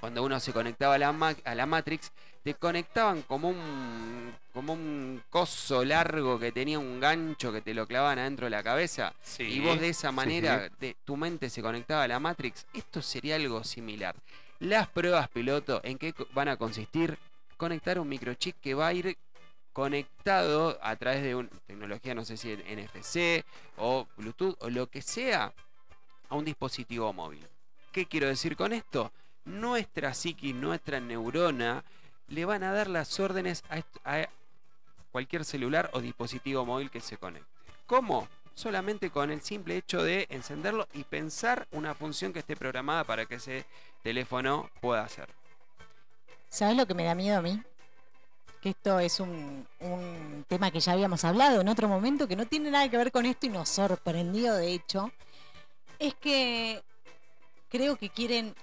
[0.00, 5.22] cuando uno se conectaba a la, a la Matrix, te conectaban como un como un
[5.30, 9.44] coso largo que tenía un gancho que te lo clavaban adentro de la cabeza Sí.
[9.44, 10.68] y vos de esa sí, manera
[11.04, 12.66] tu mente se conectaba a la Matrix.
[12.74, 14.16] Esto sería algo similar.
[14.58, 17.16] Las pruebas piloto, ¿en qué van a consistir?
[17.56, 19.16] Conectar un microchip que va a ir
[19.72, 23.44] conectado a través de una tecnología, no sé si NFC
[23.76, 25.52] o Bluetooth o lo que sea,
[26.30, 27.46] a un dispositivo móvil.
[27.92, 29.12] ¿Qué quiero decir con esto?
[29.44, 31.84] Nuestra psiquis, nuestra neurona,
[32.26, 33.62] le van a dar las órdenes
[34.04, 34.26] a
[35.10, 37.48] cualquier celular o dispositivo móvil que se conecte.
[37.86, 38.28] ¿Cómo?
[38.54, 43.26] Solamente con el simple hecho de encenderlo y pensar una función que esté programada para
[43.26, 43.64] que ese
[44.02, 45.28] teléfono pueda hacer.
[46.48, 47.62] ¿Sabes lo que me da miedo a mí?
[48.60, 52.46] Que esto es un, un tema que ya habíamos hablado en otro momento, que no
[52.46, 55.12] tiene nada que ver con esto y nos sorprendió, de hecho.
[55.98, 56.82] Es que
[57.68, 58.54] creo que quieren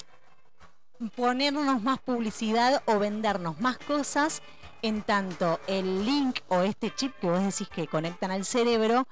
[1.16, 4.42] ponernos más publicidad o vendernos más cosas
[4.88, 9.08] en tanto el link o este chip que vos decís que conectan al cerebro.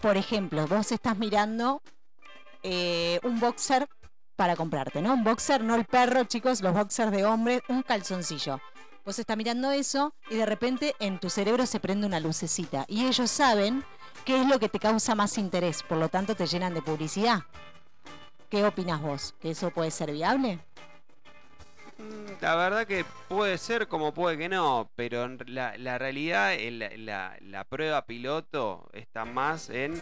[0.00, 1.82] Por ejemplo, vos estás mirando
[2.62, 3.88] eh, un boxer
[4.36, 5.14] para comprarte, ¿no?
[5.14, 8.60] Un boxer, no el perro, chicos, los boxers de hombre, un calzoncillo.
[9.04, 13.06] Vos estás mirando eso y de repente en tu cerebro se prende una lucecita y
[13.06, 13.84] ellos saben
[14.24, 17.40] qué es lo que te causa más interés, por lo tanto te llenan de publicidad.
[18.48, 19.34] ¿Qué opinas vos?
[19.40, 20.60] ¿Que eso puede ser viable?
[21.98, 26.56] Mm, La verdad que puede ser como puede que no, pero en la, la realidad,
[26.96, 30.00] la, la- prueba piloto está más en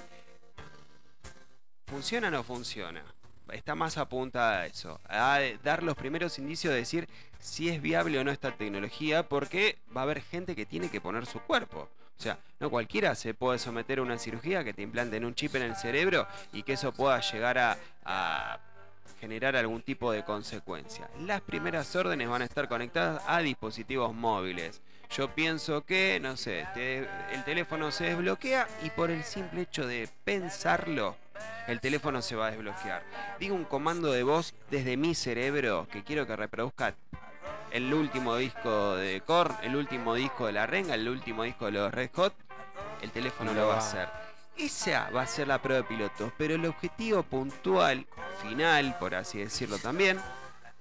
[1.86, 3.02] ¿funciona o no funciona?
[3.52, 8.18] Está más apuntada a eso, a dar los primeros indicios de decir si es viable
[8.18, 11.88] o no esta tecnología, porque va a haber gente que tiene que poner su cuerpo.
[12.18, 15.54] O sea, no cualquiera se puede someter a una cirugía que te implanten un chip
[15.54, 18.58] en el cerebro y que eso pueda llegar a
[19.20, 21.08] generar algún tipo de consecuencia.
[21.20, 24.80] Las primeras órdenes van a estar conectadas a dispositivos móviles.
[25.10, 29.86] Yo pienso que, no sé, te- el teléfono se desbloquea y por el simple hecho
[29.86, 31.16] de pensarlo,
[31.68, 33.02] el teléfono se va a desbloquear.
[33.38, 36.94] Digo un comando de voz desde mi cerebro que quiero que reproduzca
[37.70, 41.72] el último disco de Korn, el último disco de La Renga, el último disco de
[41.72, 42.34] los Red Hot,
[43.02, 44.08] el teléfono lo va a hacer.
[44.56, 48.06] Esa va a ser la prueba de piloto, pero el objetivo puntual,
[48.40, 50.18] final, por así decirlo también,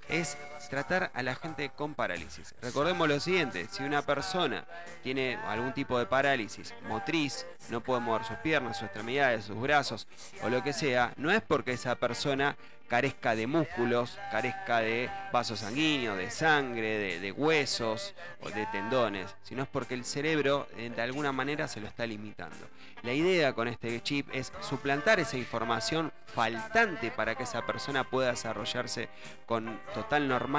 [0.07, 0.37] es
[0.69, 2.55] tratar a la gente con parálisis.
[2.61, 4.65] Recordemos lo siguiente, si una persona
[5.03, 10.07] tiene algún tipo de parálisis motriz, no puede mover sus piernas, sus extremidades, sus brazos
[10.43, 12.55] o lo que sea, no es porque esa persona
[12.87, 19.63] carezca de músculos, carezca de vasos sanguíneos, de sangre, de, huesos o de tendones, sino
[19.63, 22.67] es porque el cerebro eh, de alguna manera se lo está limitando.
[23.01, 28.31] La idea con este chip es suplantar esa información faltante para que esa persona pueda
[28.31, 29.09] desarrollarse
[29.45, 30.54] con total normalidad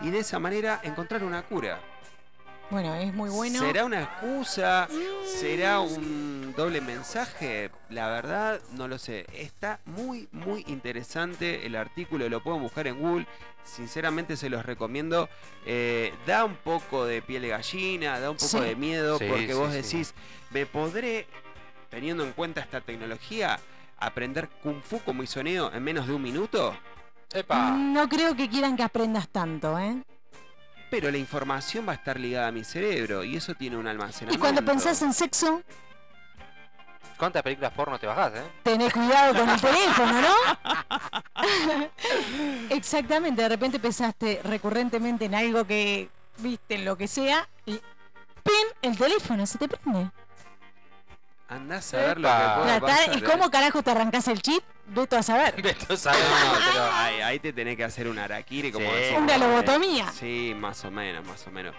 [0.00, 1.80] y de esa manera encontrar una cura.
[2.70, 3.58] Bueno, es muy bueno.
[3.58, 4.88] ¿Será una excusa?
[5.26, 7.70] ¿Será un doble mensaje?
[7.90, 9.26] La verdad, no lo sé.
[9.34, 12.28] Está muy, muy interesante el artículo.
[12.30, 13.26] Lo pueden buscar en Google.
[13.62, 15.28] Sinceramente se los recomiendo.
[15.66, 18.60] Eh, da un poco de piel de gallina, da un poco Sí.
[18.60, 19.76] de miedo, Sí, porque sí, vos sí.
[19.82, 20.14] decís,
[20.50, 21.26] ¿me podré,
[21.90, 23.60] teniendo en cuenta esta tecnología,
[23.98, 26.74] aprender Kung Fu como hizo Neo en menos de un minuto?
[27.32, 27.70] ¡Epa!
[27.72, 30.02] No creo que quieran que aprendas tanto, ¿eh?
[30.90, 34.36] Pero la información va a estar ligada a mi cerebro y eso tiene un almacenamiento.
[34.36, 35.62] Y cuando pensás en sexo,
[37.16, 38.42] ¿Cuántas películas porno te bajás, eh?
[38.64, 40.34] tenés cuidado con el teléfono, ¿no?
[42.70, 47.74] Exactamente, de repente pensaste recurrentemente en algo que viste, en lo que sea, y
[48.42, 48.66] ¡pin!
[48.82, 50.10] El teléfono se te prende.
[51.48, 53.22] Andás a ver lo que puede Tratá- pasar, ¿Y ¿eh?
[53.24, 54.62] cómo carajo te arrancás el chip?
[54.86, 55.62] Vete a saber.
[55.62, 58.96] Beto sabe, No, no, pero- ahí, ahí te tenés que hacer un araquiri como Sí.
[58.96, 59.38] decimos, Una ¿eh?
[59.38, 60.12] lobotomía.
[60.12, 61.74] Sí, más o menos, más o menos.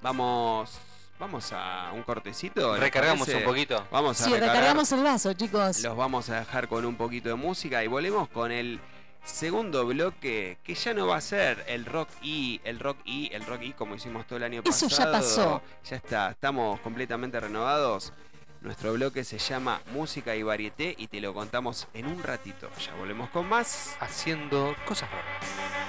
[0.00, 0.78] Vamos,
[1.18, 2.72] vamos a un cortecito.
[2.74, 3.44] ¿les Recargamos parece?
[3.44, 3.86] un poquito.
[3.90, 4.56] Vamos a Sí, recargar.
[4.56, 5.80] recargamos el vaso, chicos.
[5.82, 8.80] Los vamos a dejar con un poquito de música y volvemos con el
[9.24, 13.44] segundo bloque que ya no va a ser el rock y el rock y el
[13.44, 15.12] rock y como hicimos todo el año Eso ya pasado.
[15.12, 15.62] pasó.
[15.90, 18.12] Ya está, estamos completamente renovados.
[18.60, 22.68] Nuestro bloque se llama Música y Varieté y te lo contamos en un ratito.
[22.84, 23.96] Ya volvemos con más.
[24.00, 25.79] Haciendo cosas raras.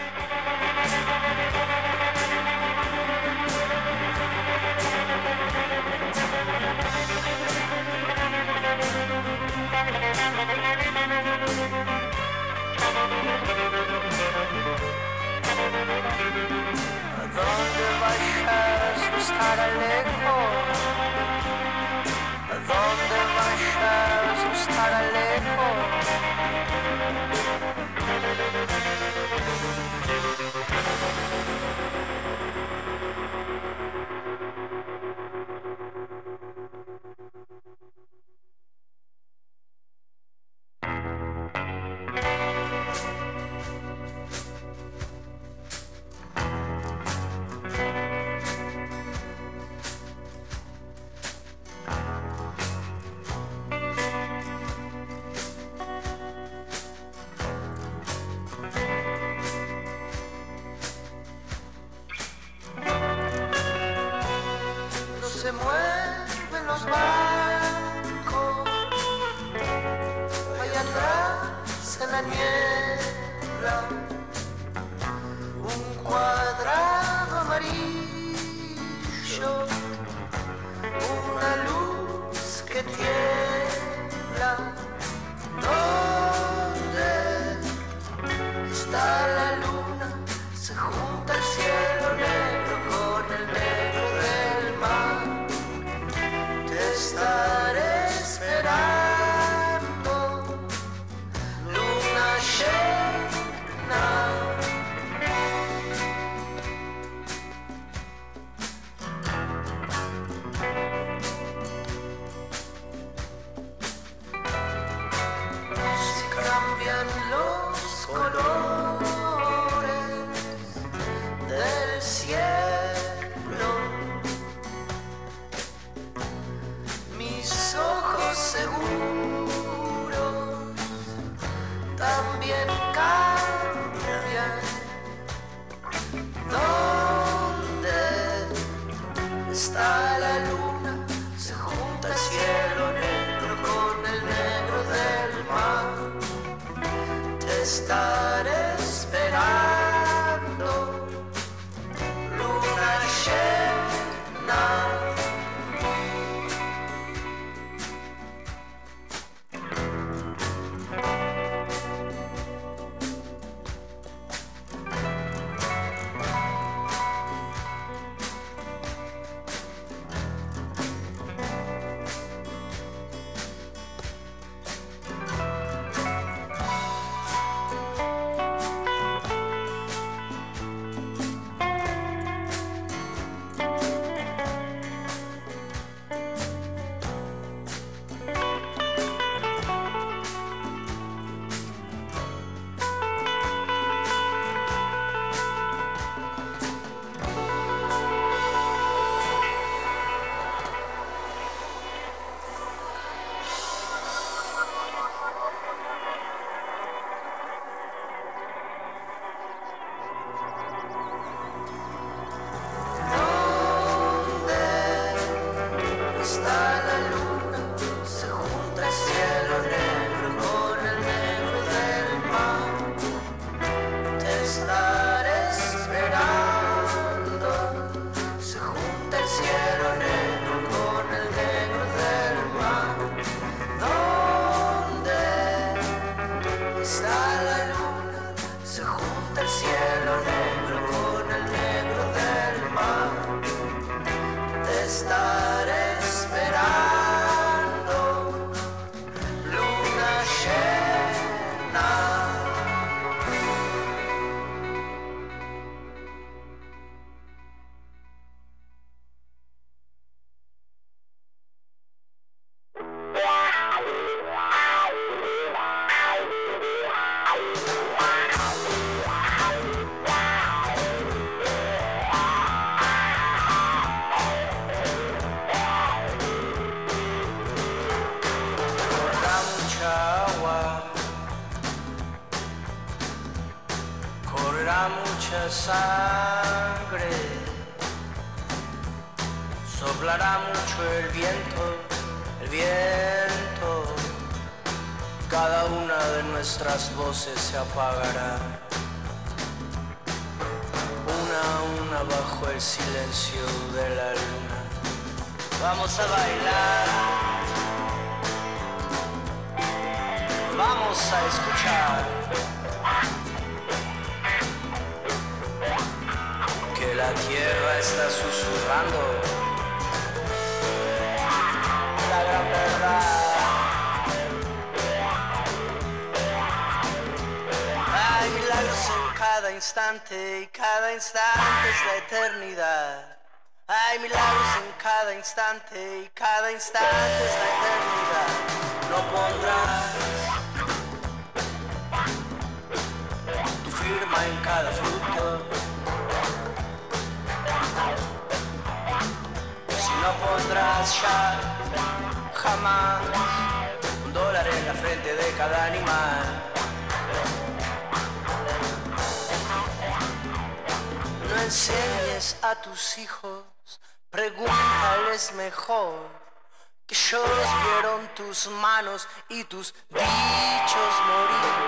[369.30, 371.62] y tus dichos morir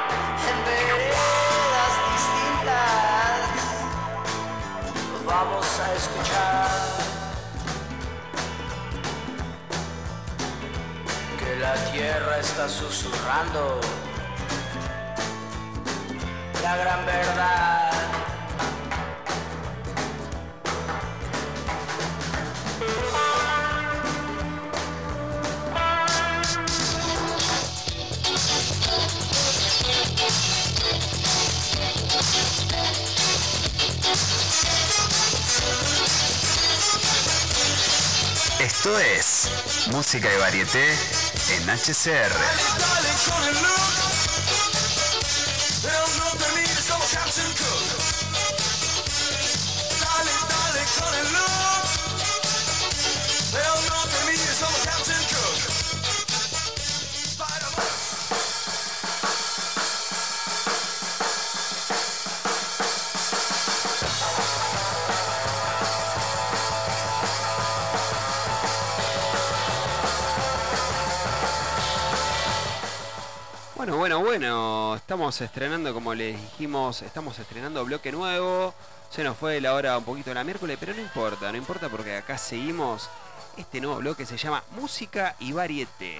[0.50, 3.40] en veredas distintas.
[5.14, 6.70] nos Vamos a escuchar
[11.40, 13.80] que la tierra está susurrando
[16.62, 17.82] la gran verdad.
[38.84, 39.49] Esto es
[39.93, 40.85] Música y Varieté
[41.55, 42.34] en HCR.
[74.04, 78.74] Bueno, bueno, estamos estrenando, como les dijimos, estamos estrenando bloque nuevo.
[79.10, 82.18] Se nos fue la hora un poquito la miércoles, pero no importa, no importa porque
[82.18, 83.10] acá seguimos.
[83.56, 86.18] Este nuevo bloque se llama Música y Varieté.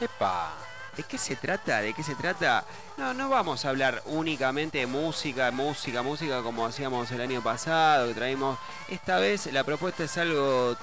[0.00, 0.54] ¡Epa!
[0.96, 1.82] ¿De qué se trata?
[1.82, 2.64] ¿De qué se trata?
[2.96, 8.08] No, no vamos a hablar únicamente de música, música, música como hacíamos el año pasado,
[8.08, 8.58] que traímos.
[8.88, 10.74] Esta vez la propuesta es algo,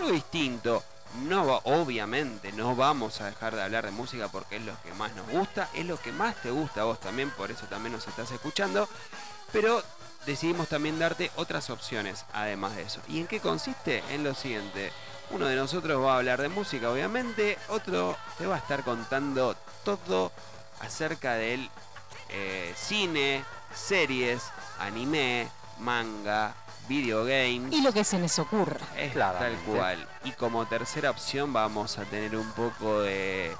[0.00, 0.82] algo distinto.
[1.22, 4.92] No va- obviamente no vamos a dejar de hablar de música porque es lo que
[4.94, 7.92] más nos gusta, es lo que más te gusta a vos también, por eso también
[7.92, 8.88] nos estás escuchando.
[9.52, 9.82] Pero
[10.26, 13.00] decidimos también darte otras opciones además de eso.
[13.08, 14.02] ¿Y en qué consiste?
[14.10, 14.92] En lo siguiente.
[15.30, 17.58] Uno de nosotros va a hablar de música, obviamente.
[17.68, 20.30] Otro te va a estar contando todo
[20.80, 21.68] acerca del
[22.28, 23.44] eh, cine,
[23.74, 24.42] series,
[24.78, 25.48] anime,
[25.78, 26.54] manga,
[26.88, 27.72] videogames.
[27.72, 28.78] Y lo que se les ocurra.
[28.96, 29.64] Es Claramente.
[29.64, 30.08] tal cual.
[30.26, 33.56] Y como tercera opción vamos a tener un poco de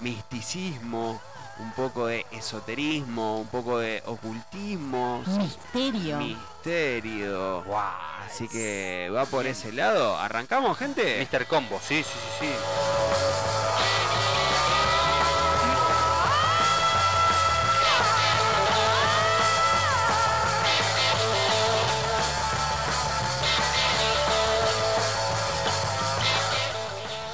[0.00, 1.20] misticismo,
[1.58, 6.16] un poco de esoterismo, un poco de ocultismo, Misterio.
[6.16, 7.62] misterio.
[7.64, 7.92] ¡Guau!
[8.26, 10.16] Así que va por ese lado.
[10.16, 11.26] ¿Arrancamos, gente?
[11.30, 11.46] Mr.
[11.46, 13.67] Combo, sí, sí, sí, sí.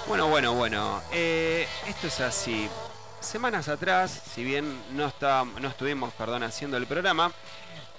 [0.07, 1.03] Bueno, bueno, bueno.
[1.13, 2.69] eh, esto es así.
[3.21, 7.33] Semanas atrás, si bien no, está, no estuvimos perdón, haciendo el programa,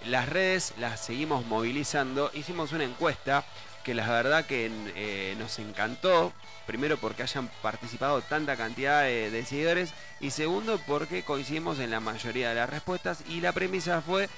[0.05, 2.29] las redes las seguimos movilizando.
[2.33, 3.43] Hicimos una encuesta
[3.83, 6.31] que la verdad que eh, nos encantó.
[6.67, 11.99] Primero porque hayan participado tanta cantidad de, de seguidores y segundo porque coincidimos en la
[11.99, 14.29] mayoría de las respuestas y la premisa fue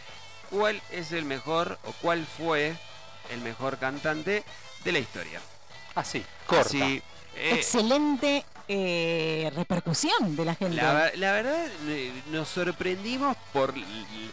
[0.49, 2.75] cuál es el mejor o cuál fue
[3.29, 4.43] el mejor cantante
[4.83, 5.41] de la historia.
[5.95, 6.67] Así, corta.
[6.67, 7.01] Así,
[7.37, 10.75] eh, Excelente eh, repercusión de la gente.
[10.75, 11.67] La, la verdad
[12.31, 13.73] nos sorprendimos por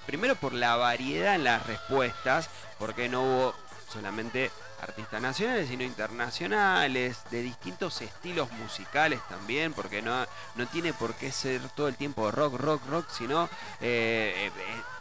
[0.06, 2.48] primero por la variedad en las respuestas,
[2.78, 3.54] porque no hubo
[3.92, 10.26] solamente artistas nacionales, sino internacionales, de distintos estilos musicales también, porque no,
[10.56, 13.48] no tiene por qué ser todo el tiempo rock, rock, rock, sino
[13.80, 14.50] eh,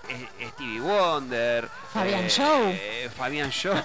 [0.09, 2.61] eh, eh, Stevie Wonder, Fabián eh, Show.
[2.69, 3.73] eh, Fabián Show.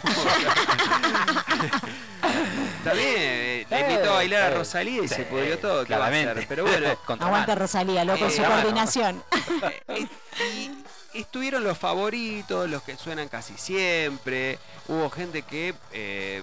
[2.85, 6.31] También le invitó a bailar a Rosalía y se pudrió todo, ¿qué va a claramente.
[6.31, 6.47] hacer?
[6.49, 7.55] Pero bueno, Aguanta.
[7.55, 9.23] Rosalía, loco, su coordinación.
[9.89, 10.71] Y
[11.21, 14.59] estuvieron los favoritos, los que suenan casi siempre.
[14.87, 16.43] Hubo gente que eh,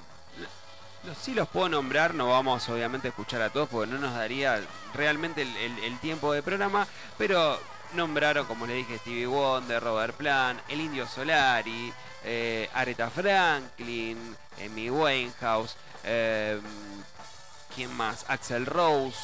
[1.21, 4.61] sí los puedo nombrar, no vamos obviamente a escuchar a todos porque no nos daría
[4.93, 6.87] realmente el tiempo de programa,
[7.17, 7.59] pero
[7.95, 11.93] nombraron, como le dije, Stevie Wonder, Robert Plant, El Indio Solari,
[12.23, 16.59] eh, Aretha Franklin, Amy Winehouse, eh,
[17.73, 18.25] ¿quién más?
[18.27, 19.17] Axel Rose.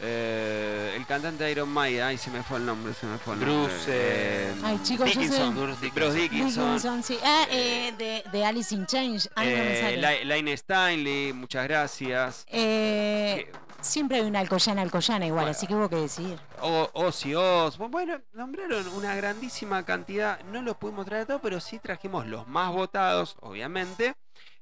[0.00, 3.34] Eh, el cantante de Iron Maiden, ay se me fue el nombre, se me fue
[3.34, 3.66] el nombre.
[3.68, 5.94] Bruce, eh, Ay, chicos, yo Dickinson, Bruce Dickinson.
[5.94, 6.64] Bruce Dickinson.
[6.66, 7.18] Dickinson, sí.
[7.24, 9.28] Ah, eh, de, de Alice in Change.
[9.40, 12.44] Eh, Line Stanley, muchas gracias.
[12.48, 13.50] Eh,
[13.80, 15.50] siempre hay una alcoyana alcoyana igual, Bueno.
[15.56, 16.38] así que hubo que decidir.
[16.60, 17.92] O- Ozzy Osbourne.
[17.92, 20.40] Bueno, nombraron una grandísima cantidad.
[20.44, 24.14] No los pudimos traer a todos, pero sí trajimos los más votados, obviamente.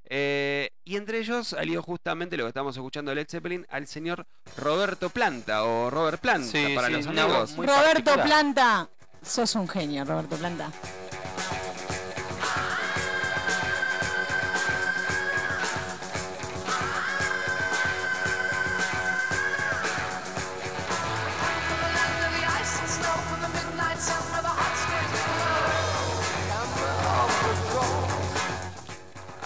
[0.07, 4.27] Eh, y entre ellos salió justamente lo que estamos escuchando de Led Zeppelin al señor
[4.57, 7.57] Roberto Planta o Robert Planta Sí, para sí, los amigos.
[7.57, 8.27] Roberto particular.
[8.27, 8.91] Planta.
[9.23, 10.71] Sos un genio, Roberto Planta.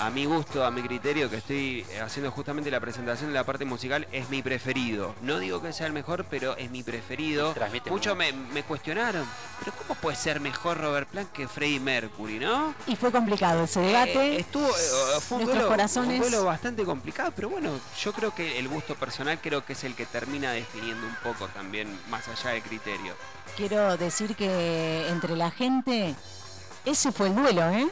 [0.06, 3.42] A mi gusto, a mi criterio, que estoy eh, haciendo justamente la presentación de la
[3.42, 5.16] parte musical, es mi preferido.
[5.20, 7.52] No digo que sea el mejor, pero es mi preferido.
[7.54, 8.32] Transmite Muchos mucho.
[8.36, 9.26] me, me cuestionaron,
[9.58, 12.72] pero ¿cómo puede ser mejor Robert Plant que Freddie Mercury, no?
[12.86, 14.40] Y fue complicado ese Eh, debate.
[14.40, 18.60] estuvo, eh, fue un duelo, corazones- un duelo bastante complicado, pero bueno, yo creo que
[18.60, 22.50] el gusto personal creo que es el que termina definiendo un poco también, más allá
[22.50, 23.12] del criterio.
[23.56, 26.14] Quiero decir que entre la gente,
[26.84, 27.88] ese fue el duelo, ¿eh?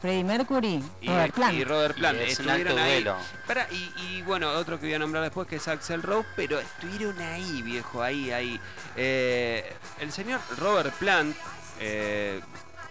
[0.00, 1.54] Freddie Mercury, Y, Robert Plant.
[1.54, 2.18] y Robert Y Plant.
[2.18, 3.04] un estuvieron ahí.
[3.46, 6.58] Pará, y, y bueno, otro que voy a nombrar después que es Axel Rose, pero
[6.60, 8.60] estuvieron ahí, viejo, ahí, ahí.
[8.96, 11.36] Eh, el señor Robert Plant,
[11.80, 12.40] eh,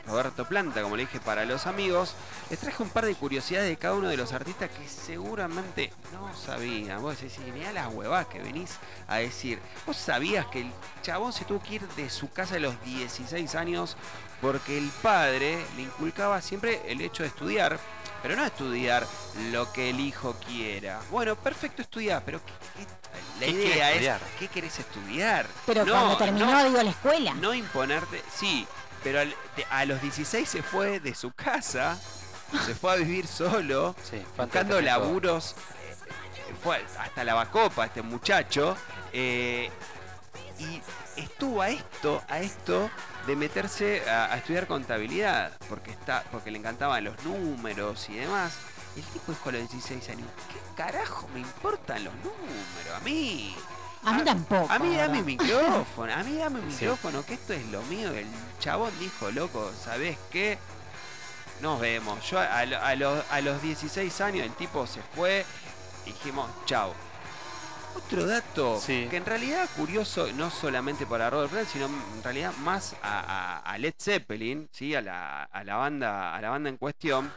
[0.06, 2.16] Roberto Planta, como le dije para los amigos,
[2.50, 6.34] les traje un par de curiosidades de cada uno de los artistas que seguramente no
[6.34, 7.02] sabían.
[7.02, 8.78] Vos decís, mirá las huevadas que venís
[9.10, 9.60] a decir.
[9.86, 10.72] ¿Vos sabías que el
[11.02, 13.98] chabón se tuvo que ir de su casa a los 16 años
[14.42, 17.80] porque el padre le inculcaba siempre el hecho de estudiar,
[18.22, 19.06] pero no estudiar
[19.52, 21.00] lo que el hijo quiera.
[21.12, 22.54] Bueno, perfecto estudiar, pero ¿qué-
[22.84, 22.88] qué-
[23.40, 24.20] la ¿Qué quieres idea es, estudiar?
[24.40, 25.48] ¿qué querés estudiar?
[25.66, 27.34] Pero No, cuando terminó, no, digo, la escuela.
[27.36, 28.68] no imponerte, sí,
[29.04, 31.98] pero al- de- a los 16 se fue de su casa,
[32.66, 35.56] se fue a vivir solo, Sí, buscando laburos,
[35.88, 38.76] eh, fue hasta la bacopa este muchacho,
[39.14, 39.70] eh,
[40.60, 40.82] y
[41.16, 42.90] estuvo a esto, a esto
[43.28, 48.54] de meterse a, a estudiar contabilidad, porque está, porque le encantaban los números y demás.
[48.96, 52.96] El tipo dijo a los 16 años, ¿qué carajo me importan los números?
[52.96, 53.56] A mí.
[54.04, 54.72] A mí tampoco.
[54.72, 55.26] A mí dame verdad.
[55.26, 56.66] micrófono, a mí dame Sí.
[56.86, 58.12] micrófono, que esto es lo mío.
[58.12, 58.26] El
[58.60, 60.58] chabón dijo, loco, ¿sabés qué?
[61.62, 62.28] Nos vemos.
[62.30, 65.46] Yo a, a los, a los 16 años el tipo se fue,
[66.06, 66.94] dijimos, chao.
[67.98, 69.08] Otro dato Sí.
[69.10, 73.60] que en realidad curioso, no solamente para Robert Plant, sino en realidad más a, a-
[73.60, 74.94] a Led Zeppelin, ¿sí?
[74.96, 77.32] a, la, a, la banda, a la banda en cuestión,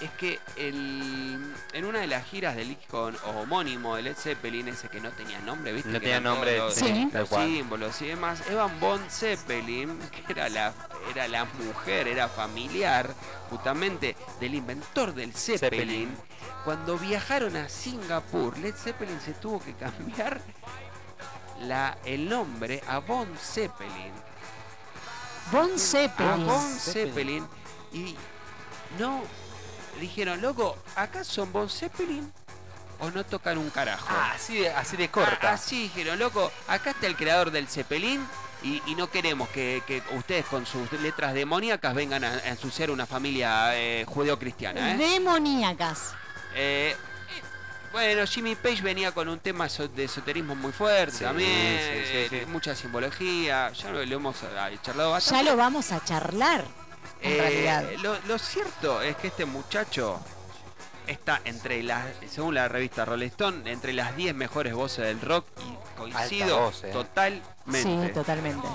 [0.00, 4.88] es que el- en una de las giras del disco homónimo de Led Zeppelin, ese
[4.88, 5.88] que no tenía nombre, ¿viste?
[5.88, 7.08] No que tenía nombre, los- Sí.
[7.12, 8.42] los símbolos y demás.
[8.50, 10.72] Evan Von Zeppelin, que era la,
[11.14, 13.08] era la mujer, era familiar
[13.50, 16.16] justamente del inventor del Zeppelin, Zeppelin.
[16.64, 20.40] cuando viajaron a Singapur, Led Zeppelin se tuvo que cambiar
[21.60, 24.12] la, el nombre a Von Zeppelin.
[25.50, 26.46] Von A Zeppelin.
[26.46, 27.46] Von Zeppelin.
[27.92, 28.14] Y
[28.98, 29.22] no
[30.00, 32.32] dijeron, loco, ¿acá son Von Zeppelin
[33.00, 34.06] o no tocan un carajo?
[34.10, 35.50] Ah, así de, así de corta.
[35.50, 38.26] Ah, Así dijeron, loco, acá está el creador del Zeppelin
[38.62, 42.90] y, y no queremos que, que ustedes con sus letras demoníacas vengan a, a ensuciar
[42.90, 44.92] una familia eh, judeo-cristiana.
[44.94, 44.96] ¿eh?
[44.96, 46.14] Demoníacas.
[46.54, 47.42] Eh, eh,
[47.92, 52.34] bueno, Jimmy Page venía con un tema de esoterismo muy fuerte Sí, también, sí, sí,
[52.34, 52.50] eh, sí.
[52.50, 54.36] mucha simbología, ya lo, lo hemos
[54.82, 55.44] charlado bastante.
[55.44, 56.64] Ya lo vamos a charlar.
[57.26, 57.84] En Eh, realidad.
[58.02, 60.20] lo, lo cierto es que este muchacho
[61.06, 65.46] está entre las, según la revista Rolling Stone, entre las 10 mejores voces del rock
[65.60, 66.90] y coincido voz, eh.
[66.92, 67.82] totalmente.
[67.82, 68.66] Sí, totalmente.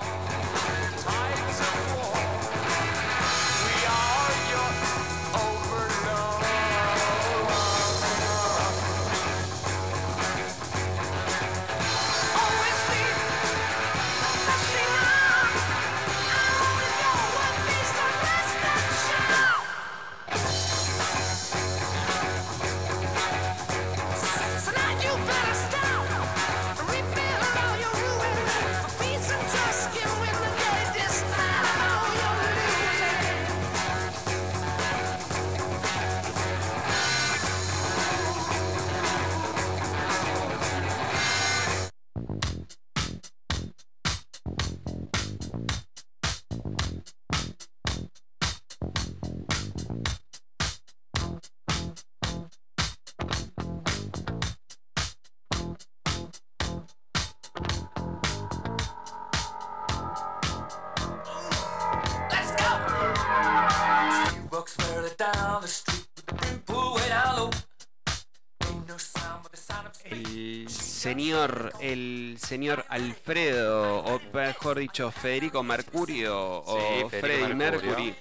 [71.41, 77.55] Señor, el señor Alfredo, o mejor dicho, Federico Mercurio o Sí, Mercurio.
[77.55, 78.15] Mercury.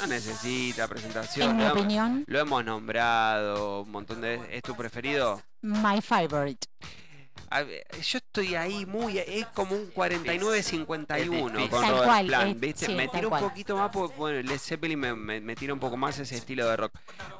[0.00, 1.50] No necesita presentación.
[1.50, 5.40] En mi lo hemos- opinión, Lo hemos nombrado un montón de ¿Es tu preferido?
[5.62, 6.66] my favorite.
[7.54, 9.18] A ver, yo estoy ahí muy.
[9.18, 10.86] Es como un 49-51 difícil.
[10.86, 12.86] con Tal Robert cual, Plant, ¿viste?
[12.86, 15.80] sí, me tira un poquito más porque, bueno, Led Zeppelin me, me, me tira un
[15.80, 16.92] poco más ese estilo de rock.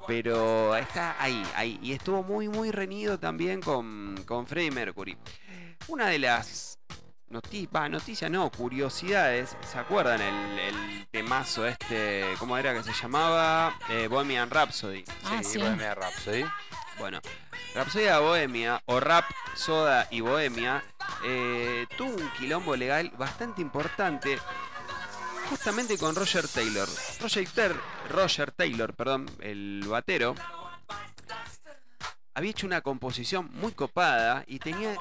[0.06, 1.78] Pero está ahí, ahí.
[1.82, 5.16] Y estuvo muy, muy reñido también con, con Freddie Mercury.
[5.89, 6.78] Una de las
[7.30, 9.56] noti- va, noticia no, curiosidades.
[9.70, 13.78] ¿Se acuerdan el, el temazo este, cómo era que se llamaba?
[13.89, 15.05] Eh, Bohemian Rhapsody.
[15.24, 15.59] Ah, sí.
[15.59, 16.44] Bohemian Rhapsody.
[16.98, 17.20] Bueno,
[17.74, 19.24] Rapsodia Bohemia, o Rap,
[19.55, 20.85] Soda y Bohemia,
[21.24, 24.39] eh, tuvo un quilombo legal bastante importante
[25.48, 26.89] justamente con Roger Taylor.
[27.20, 30.35] Roger, Ter- Roger Taylor, perdón, el batero,
[32.35, 34.97] había hecho una composición muy copada y tenía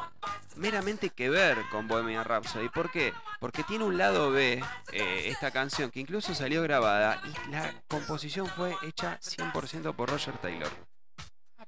[0.55, 2.68] meramente que ver con Bohemian Rhapsody.
[2.69, 3.13] ¿Por qué?
[3.39, 4.61] Porque tiene un lado B,
[4.91, 10.38] eh, esta canción, que incluso salió grabada y la composición fue hecha 100% por Roger
[10.39, 10.69] Taylor.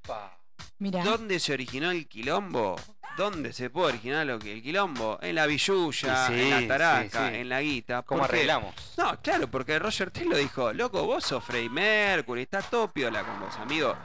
[0.04, 0.38] Apa.
[0.80, 2.76] ¿Dónde se originó el quilombo?
[3.16, 5.18] ¿Dónde se puede originar lo que el quilombo?
[5.22, 7.40] En la billulla, sí, en la taraca, sí, sí.
[7.40, 8.02] en la guita.
[8.02, 8.74] ¿Cómo arreglamos?
[8.98, 13.40] No, claro, porque Roger Taylor dijo, loco, vos sos Freddie Mercury, estás todo piola con
[13.40, 13.96] vos, amigo.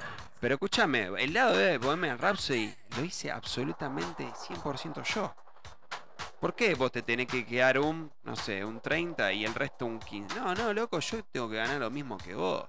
[0.41, 5.35] Pero escúchame, el lado de Bohemian Rhapsody lo hice absolutamente 100% yo.
[6.39, 9.87] ¿Por qué vos te tenés que quedar un, no sé, un 30 y el resto
[9.87, 10.39] un 15?
[10.39, 12.69] No, no, loco, yo tengo que ganar lo mismo que vos.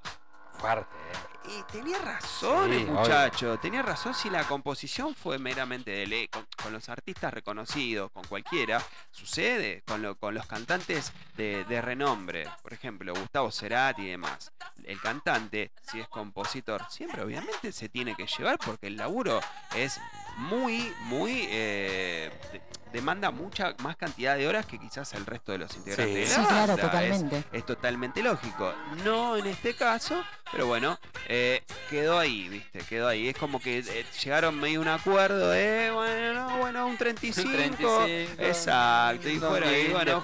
[0.64, 1.50] Eh.
[1.58, 6.28] Y tenía razón Sí, el muchacho, tenía razón si la composición fue meramente de ley,
[6.28, 8.80] con, con los artistas reconocidos, con cualquiera,
[9.10, 14.52] sucede con, lo- con los cantantes de, de renombre, por ejemplo, Gustavo Cerati y demás.
[14.84, 19.40] El cantante, si es compositor, siempre obviamente se tiene que llevar porque el laburo
[19.76, 20.00] es
[20.38, 21.48] muy, muy...
[21.50, 22.62] eh, de-
[22.92, 26.34] demanda mucha más cantidad de horas que quizás el resto de los integrantes Sí.
[26.34, 26.74] de la Sí, claro, banda.
[26.74, 27.44] Es- totalmente.
[27.52, 28.74] es totalmente lógico.
[29.04, 32.80] No en este caso, pero bueno, eh, quedó ahí, ¿viste?
[32.80, 33.28] Quedó ahí.
[33.30, 37.52] Es como que eh, llegaron medio a un acuerdo de, bueno, no, bueno, un 35.
[37.52, 39.30] 35, exacto.
[39.30, 40.22] Y fueron, y 2000, bueno,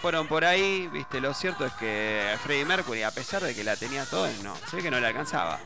[0.00, 1.20] fueron por ahí, ¿viste?
[1.20, 4.76] Lo cierto es que Freddie Mercury, a pesar de que la tenía todo, no, se
[4.76, 5.60] ve que no le alcanzaba.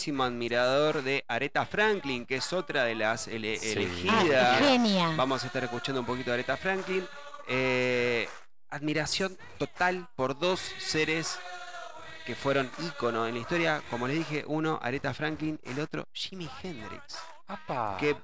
[0.00, 3.72] Grandísimo admirador de Aretha Franklin, que es otra de las ele- Sí.
[3.72, 4.56] elegidas.
[4.56, 5.12] Ah, genia.
[5.14, 7.06] Vamos a estar escuchando un poquito de Aretha Franklin.
[7.46, 8.26] Eh,
[8.70, 11.38] admiración total por dos seres
[12.24, 13.82] que fueron ícono en la historia.
[13.90, 17.18] Como les dije, uno Aretha Franklin, el otro Jimi Hendrix.
[17.46, 17.96] Apa.
[18.00, 18.16] Que,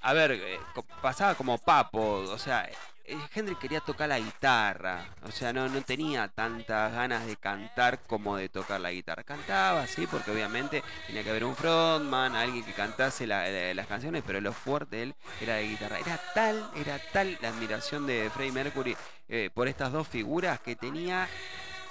[0.00, 2.00] a ver, eh, co- pasaba como papo.
[2.30, 2.66] O sea,
[3.10, 5.04] eh, Hendrix quería tocar la guitarra.
[5.24, 9.22] O sea, no, no tenía tantas ganas de cantar como de tocar la guitarra.
[9.24, 13.86] Cantaba, sí, porque obviamente tenía que haber un frontman, alguien que cantase la- la- las
[13.86, 15.98] canciones, pero lo fuerte de él era de guitarra.
[15.98, 18.96] Era tal, era tal la admiración de Freddie Mercury
[19.28, 21.28] eh, por estas dos figuras que tenía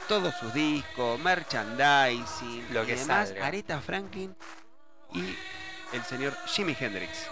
[0.07, 3.45] todos sus discos, merchandising, Lo y que demás, salga.
[3.47, 4.35] Aretha Franklin
[5.13, 5.35] y
[5.93, 7.27] el señor Jimi Hendrix.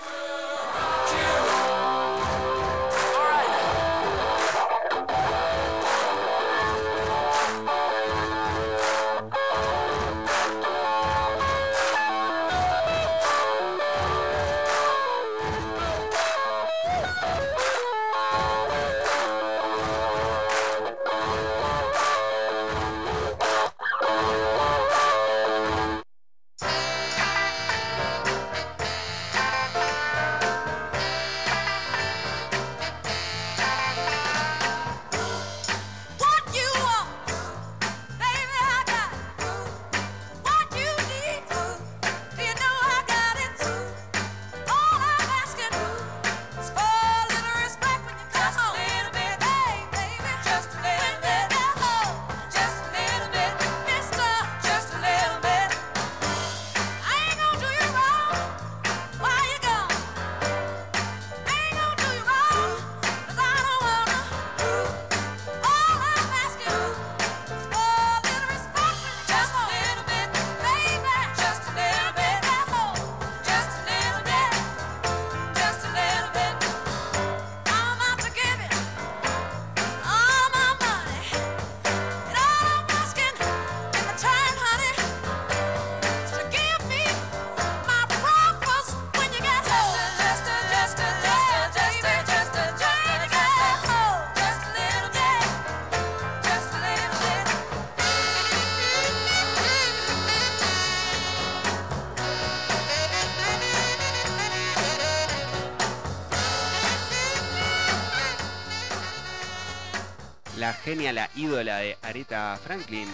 [110.67, 113.07] La genia, la ídola de Aretha Franklin.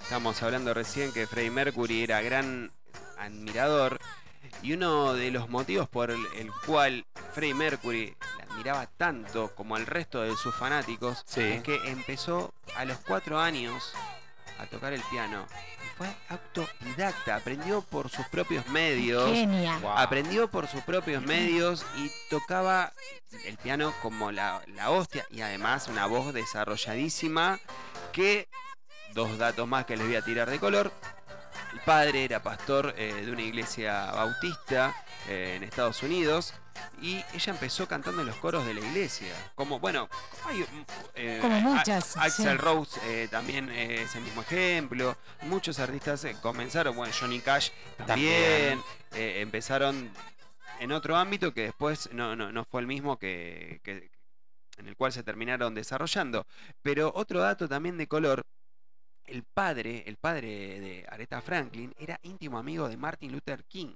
[0.00, 2.72] Estamos hablando recién que Freddie Mercury era gran
[3.18, 4.00] admirador
[4.62, 6.26] y uno de los motivos por el,
[6.64, 7.04] cual
[7.34, 11.42] Freddie Mercury la admiraba tanto como al resto de sus fanáticos Sí.
[11.42, 13.92] es que empezó a los cuatro años
[14.58, 15.46] a tocar el piano
[15.96, 19.30] fue autodidacta, aprendió por sus propios medios.
[19.30, 19.78] Genia.
[19.78, 19.92] Wow.
[19.92, 22.92] Aprendió por sus propios medios y tocaba
[23.46, 27.58] el piano como la, la hostia y además una voz desarrolladísima
[28.12, 28.48] que,
[29.14, 30.92] dos datos más que les voy a tirar de color,
[31.72, 34.94] el padre era pastor eh, de una iglesia bautista
[35.28, 36.54] eh, en Estados Unidos
[37.02, 39.32] y ella empezó cantando en los coros de la iglesia.
[39.54, 40.08] Como, bueno,
[40.44, 40.84] hay, mm,
[41.14, 42.56] eh, Como a- muchas, Axel sí.
[42.56, 45.16] Rose eh, también eh, es el mismo ejemplo.
[45.42, 47.70] Muchos artistas comenzaron, bueno, Johnny Cash
[48.06, 48.80] también,
[49.10, 49.38] También.
[49.38, 50.10] empezaron
[50.80, 54.10] en otro ámbito que después no, no, no fue el mismo que, que-
[54.78, 56.46] en el cual se terminaron desarrollando.
[56.82, 58.42] Pero otro dato también de color,
[59.24, 60.48] el padre, el padre
[60.80, 63.94] de Aretha Franklin, era íntimo amigo de Martin Luther King.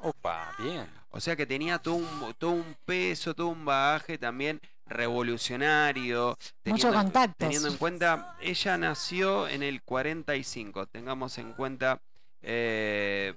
[0.00, 0.88] Opa, bien.
[1.10, 6.36] O sea que tenía todo un, todo un peso, todo un bagaje también revolucionario.
[6.62, 7.36] teniendo en- contactos.
[7.38, 10.86] Teniendo en cuenta, ella nació en el 45.
[10.86, 12.00] Tengamos en cuenta
[12.42, 13.34] eh,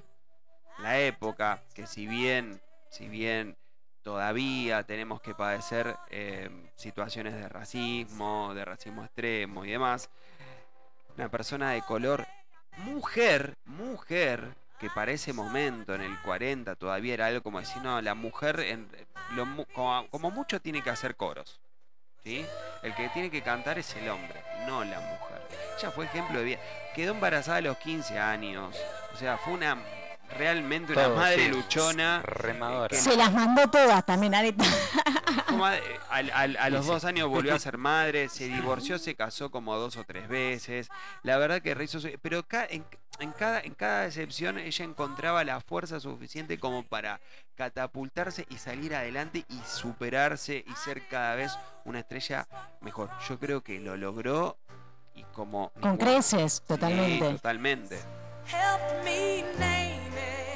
[0.80, 3.58] la época, que si bien, si bien
[4.02, 10.10] todavía tenemos que padecer eh, situaciones de racismo, de racismo extremo y demás,
[11.18, 12.26] una persona de color,
[12.78, 18.02] mujer, mujer, que para ese momento, en el 40, todavía era algo como decir, no,
[18.02, 18.90] la mujer, en-
[19.32, 21.62] lo como, como mucho tiene que hacer coros.
[22.22, 22.46] ¿sí?
[22.82, 25.42] El que tiene que cantar es el hombre, no la mujer.
[25.80, 26.60] Ella fue ejemplo de vida.
[26.94, 28.76] Quedó embarazada a los 15 años.
[29.14, 29.78] O sea, fue una
[30.38, 32.22] realmente una Todo, madre sí, luchona.
[32.24, 32.98] Remadora.
[32.98, 34.64] Se las mandó todas también, Areta.
[35.58, 39.52] Madre- al- al- a los dos años volvió a ser madre, se divorció, se casó
[39.52, 40.90] como dos o tres veces.
[41.22, 42.84] La verdad que rehizo su- Pero ca- en,
[43.20, 47.20] en cada, en cada excepción ella encontraba la fuerza suficiente como para
[47.56, 52.48] catapultarse y salir adelante y superarse y ser cada vez una estrella
[52.82, 53.10] mejor.
[53.30, 54.58] Yo creo que lo logró
[55.16, 55.72] y como...
[55.80, 58.00] Con creces, Sí, totalmente.
[58.46, 60.53] Help me name it.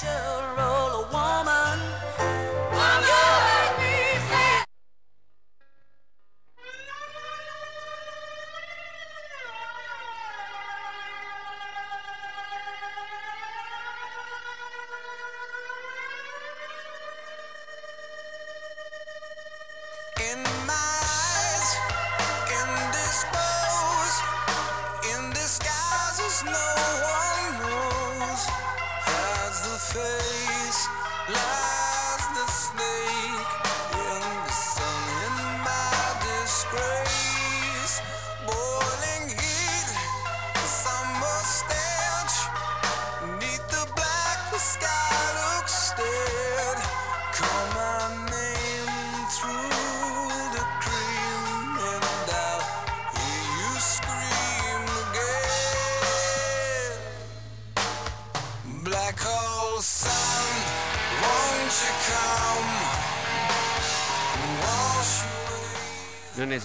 [0.00, 0.35] show.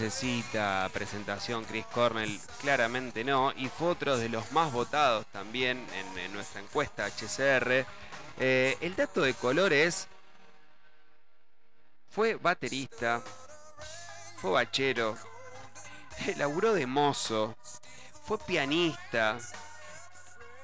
[0.01, 6.17] Necesita presentación Chris Cornell, claramente no, y fue otro de los más votados también en,
[6.17, 7.85] en nuestra encuesta HCR.
[8.39, 10.07] Eh, el dato de color es,
[12.09, 13.21] fue baterista,
[14.37, 15.15] fue bachero,
[16.37, 17.55] laburó de mozo,
[18.25, 19.37] fue pianista,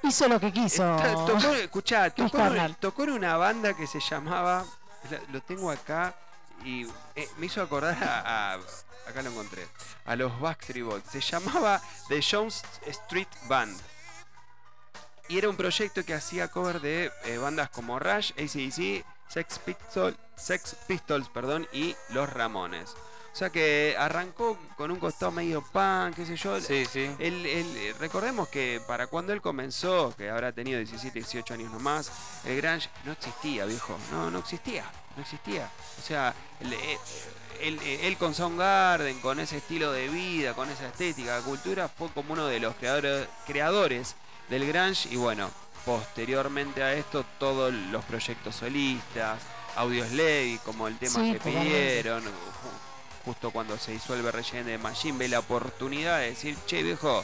[0.00, 0.96] Hizo lo que quiso.
[1.26, 2.76] Tocó, escuchá, tocó, en- Cornell.
[2.76, 4.64] tocó en una banda que se llamaba,
[5.10, 6.14] la- lo tengo acá,
[6.64, 8.58] y eh, me hizo acordar a,
[9.08, 9.66] Acá lo encontré.
[10.04, 11.02] A los Backstreet Boys.
[11.10, 13.74] Se llamaba The Jones Street Band.
[15.28, 20.16] Y era un proyecto que hacía cover de eh, bandas como Rush, ACDC, Sex Pistols,
[20.36, 22.94] Sex Pistols perdón, y Los Ramones.
[23.32, 26.60] O sea que arrancó con un costado medio punk, qué sé yo.
[26.60, 27.08] Sí, sí.
[27.20, 32.10] Él- él- recordemos que para cuando él comenzó, que habrá tenido 17, 18 años nomás,
[32.44, 33.96] el grunge no existía, viejo.
[34.10, 34.84] No, no existía.
[35.16, 35.70] No existía.
[35.98, 36.98] O sea, él, eh,
[37.60, 42.32] él- él con Soundgarden, con ese estilo de vida, con esa estética, cultura, fue como
[42.32, 44.16] uno de los creadores, creadores
[44.48, 45.08] del grunge.
[45.10, 45.48] Y bueno,
[45.84, 49.38] posteriormente a esto, todos los proyectos solistas,
[49.76, 52.24] Audioslave, como el tema Sí, que pidieron,
[53.28, 57.22] justo cuando se disuelve Regen de Machine, ve la oportunidad de decir, che viejo,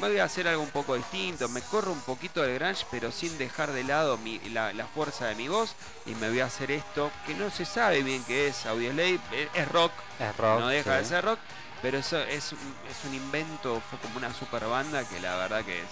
[0.00, 3.12] me voy a hacer algo un poco distinto, me corro un poquito del grunge, pero
[3.12, 5.74] sin dejar de lado mi- la, la fuerza de mi voz,
[6.06, 9.48] y me voy a hacer esto, que no se sabe bien qué es Audioslave, es,
[9.52, 10.60] es rock, Es rock.
[10.60, 11.38] no deja de ser rock,
[11.82, 15.62] pero eso es, un- es un invento, fue como una super banda que la verdad
[15.66, 15.88] que es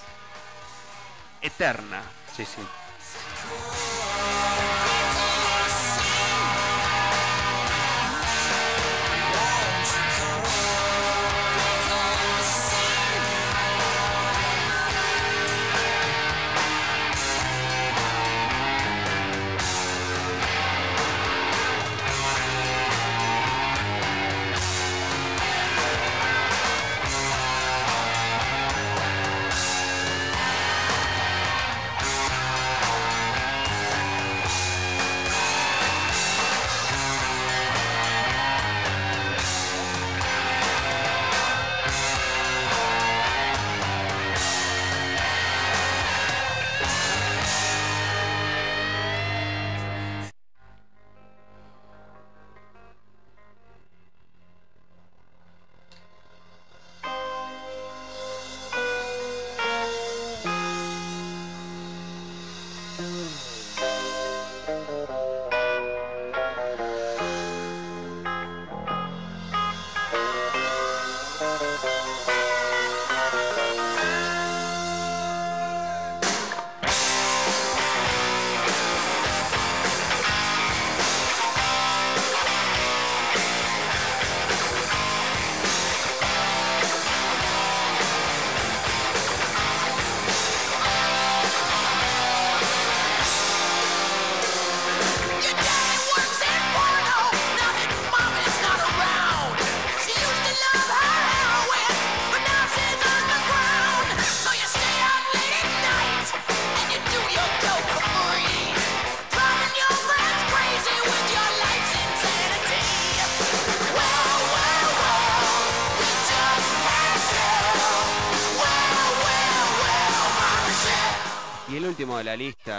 [1.42, 2.00] eterna.
[2.34, 2.62] Sí, sí.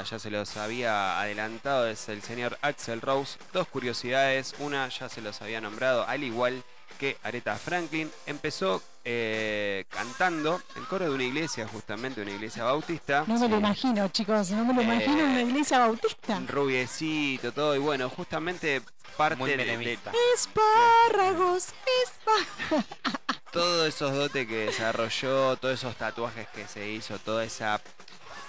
[0.03, 3.37] Ya se los había adelantado, es el señor Axel Rose.
[3.53, 6.63] Dos curiosidades, una ya se los había nombrado, al igual
[6.99, 8.11] que Aretha Franklin.
[8.27, 13.23] Empezó eh, cantando en coro de una iglesia, justamente una iglesia bautista.
[13.27, 16.39] No me lo imagino, chicos, no me lo Eh, imagino una iglesia bautista.
[16.47, 18.81] Rubiecito, todo, y bueno, justamente
[19.17, 19.97] parte Muy de- de.
[20.35, 21.69] Espárragos,
[22.05, 22.85] espárragos.
[23.51, 27.81] todos esos dotes que desarrolló, todos esos tatuajes que se hizo, toda esa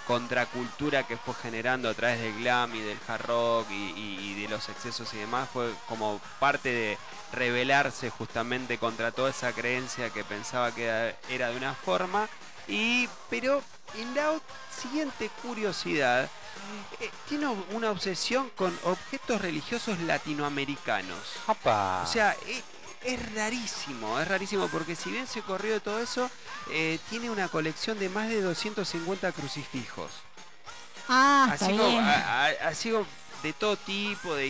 [0.07, 4.41] contracultura que fue generando a través del glam y del hard rock y, y- y
[4.41, 6.97] de los excesos y demás, fue como parte de
[7.31, 12.27] rebelarse justamente contra toda esa creencia que pensaba que era- de una forma.
[12.67, 13.61] Y, pero
[13.97, 14.39] en la
[14.81, 16.29] siguiente curiosidad,
[16.99, 21.17] eh, tiene una obsesión con objetos religiosos latinoamericanos.
[22.03, 22.63] O sea, e-
[23.05, 26.29] es, rarísimo, es rarísimo porque si bien se corrió de todo eso,
[26.71, 30.11] eh, tiene una colección de más de 250 crucifijos.
[31.09, 32.03] Ah, está Así como, bien.
[32.03, 33.05] a- a- así como
[33.43, 34.49] de todo tipo, de,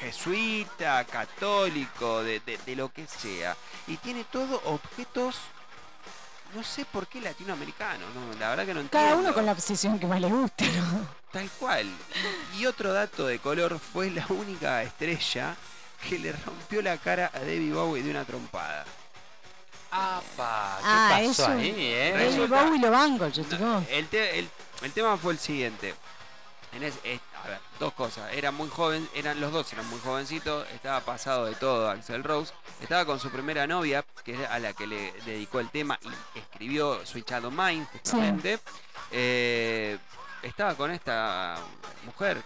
[0.00, 3.56] jesuita, católico, de, de- de lo que sea.
[3.86, 5.36] Y tiene todo objetos,
[6.54, 9.06] no sé por qué latinoamericanos, no, la verdad que no entiendo.
[9.08, 11.06] Cada uno con la obsesión que más le guste, ¿no?
[11.32, 11.88] Tal cual.
[12.58, 15.56] Y otro dato de color fue la única estrella
[16.08, 18.84] que le rompió la cara a David Bowie de una trompada.
[19.90, 20.76] ¡Apa!
[20.80, 21.46] ¿Qué Ah, pasó eso.
[21.48, 22.12] ahí, eh?
[22.36, 23.84] David Bowie lo banco, yo chicos.
[23.88, 24.48] El, te- el-
[24.82, 25.94] el tema fue el siguiente.
[26.72, 28.32] En es- es- a ver, dos cosas.
[28.32, 32.52] Era muy joven, eran los dos eran muy jovencitos, estaba pasado de todo Axel Rose.
[32.80, 35.98] Estaba con su primera novia, que es a la que le dedicó el tema
[36.34, 38.58] y escribió Switch Out of Mine, justamente.
[39.12, 39.96] Eh,
[40.42, 41.54] estaba con esta
[42.04, 42.42] mujer,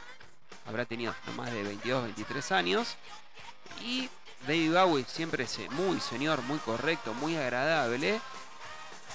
[0.67, 2.97] habrá tenido no más de 22, 23 años.
[3.83, 4.09] Y
[4.47, 8.21] David Bowie, siempre ese muy señor, muy correcto, muy agradable,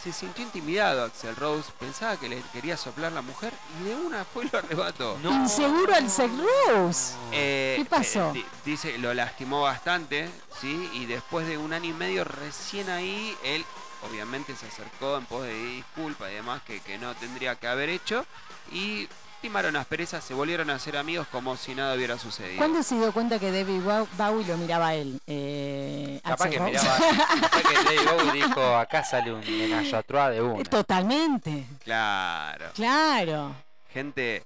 [0.04, 4.26] se sintió intimidado Axel Rose, pensaba que le quería soplar la mujer y de una
[4.26, 5.18] fue y lo arrebató.
[5.24, 6.30] Inseguro al Sex
[6.68, 7.14] Rose.
[7.32, 8.32] Eh, ¿Qué pasó?
[8.32, 10.30] eh, di- dice, lo lastimó bastante,
[10.60, 10.90] ¿sí?
[10.94, 13.64] Y después de un año y medio, recién ahí, él
[14.10, 17.88] obviamente se acercó en pos de disculpa y demás que, que no tendría que haber
[17.88, 18.26] hecho.
[18.74, 19.08] Y
[19.44, 22.58] limaron asperezas, se volvieron a ser amigos como si nada hubiera sucedido.
[22.58, 25.20] ¿Cuándo se dio cuenta que David Bow- Bowie lo miraba a él?
[25.28, 26.98] Eh, Capaz que miraba,
[27.42, 30.64] capaz que David Bowie dijo, acá sale un trois de una.
[30.64, 32.68] Totalmente, Claro.
[32.74, 33.54] claro.
[33.92, 34.44] Gente,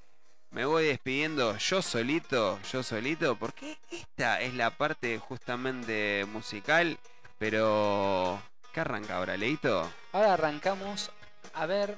[0.50, 6.98] me voy despidiendo yo solito, yo solito, porque esta es la parte justamente musical,
[7.38, 8.42] pero...
[8.74, 9.90] ¿Qué arranca ahora, Leito?
[10.12, 11.12] Ahora arrancamos
[11.54, 11.98] a ver.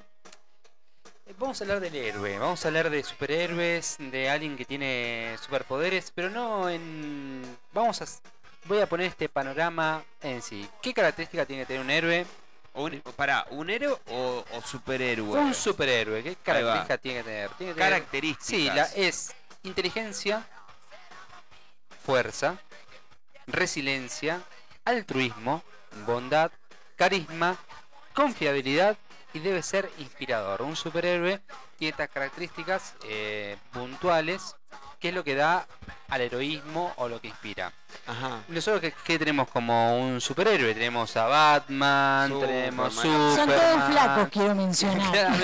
[1.29, 5.37] Eh, Vamos a hablar del héroe, vamos a hablar de superhéroes, de alguien que tiene
[5.41, 7.41] superpoderes, pero no en.
[7.73, 8.05] Vamos a.
[8.65, 10.67] Voy a poner este panorama en sí.
[10.81, 12.25] ¿Qué característica tiene que tener un héroe?
[12.73, 15.39] Un, para, ¿un héroe o, o superhéroe?
[15.39, 17.49] Un superhéroe, ¿qué característica tiene que tener?
[17.51, 18.45] Tiene que tener- Características.
[18.45, 19.33] Sí, la, es
[19.63, 20.45] inteligencia,
[22.05, 22.57] fuerza,
[23.47, 24.41] resiliencia,
[24.85, 25.63] altruismo,
[26.05, 26.51] bondad,
[26.95, 27.57] carisma,
[28.13, 28.97] confiabilidad
[29.33, 30.61] y debe ser inspirador.
[30.61, 31.41] Un superhéroe
[31.77, 34.55] tiene estas características eh, puntuales
[34.99, 35.65] que es lo que da
[36.09, 37.71] al heroísmo o lo que inspira.
[38.05, 38.41] Ajá.
[38.49, 42.65] Nosotros que, que tenemos como un superhéroe, tenemos a Batman, Superman.
[42.65, 45.37] tenemos Son Son todos Superman, flacos, quiero mencionar.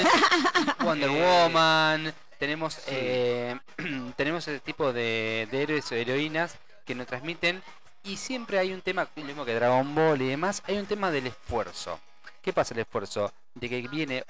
[0.84, 3.58] Wonder Eh, Woman, tenemos eh,
[4.18, 7.64] tenemos ese tipo de, de héroes o heroínas que nos transmiten
[8.04, 11.12] y siempre hay un tema, lo mismo que Dragon Ball y demás, hay un tema
[11.12, 12.00] del esfuerzo.
[12.46, 13.34] ¿Qué pasa el esfuerzo?
[13.56, 14.24] De que viene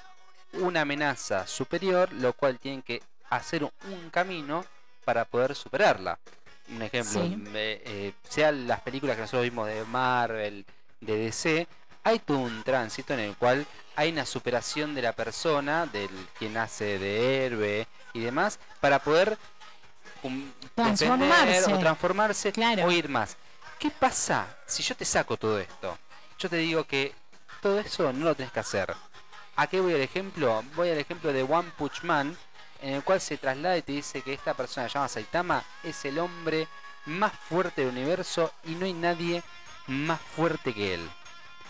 [0.54, 4.64] una amenaza superior, lo cual tienen que hacer un camino
[5.04, 6.18] para poder superarla.
[6.70, 7.44] Un ejemplo, Sí.
[7.54, 10.66] eh, eh, sean las películas que nosotros vimos de Marvel,
[11.02, 11.68] de DC,
[12.06, 13.66] hay todo un tránsito en el cual
[13.98, 16.10] hay una superación de la persona, del
[16.40, 19.38] que nace de héroe y demás, para poder
[20.24, 21.74] um, Transformarse.
[21.74, 22.86] o transformarse Claro.
[22.86, 23.36] o ir más.
[23.78, 25.98] ¿Qué pasa si yo te saco todo esto?
[26.40, 27.14] Yo te digo que
[27.66, 28.94] todo eso no lo tenés que hacer.
[29.56, 30.64] ¿A qué voy al ejemplo?
[30.76, 32.38] Voy al ejemplo de One Punch Man,
[32.80, 36.20] en el cual se traslada y te dice que esta persona llamada Saitama es el
[36.20, 36.68] hombre
[37.08, 39.42] más fuerte del universo y no hay nadie
[39.88, 41.10] más fuerte que él.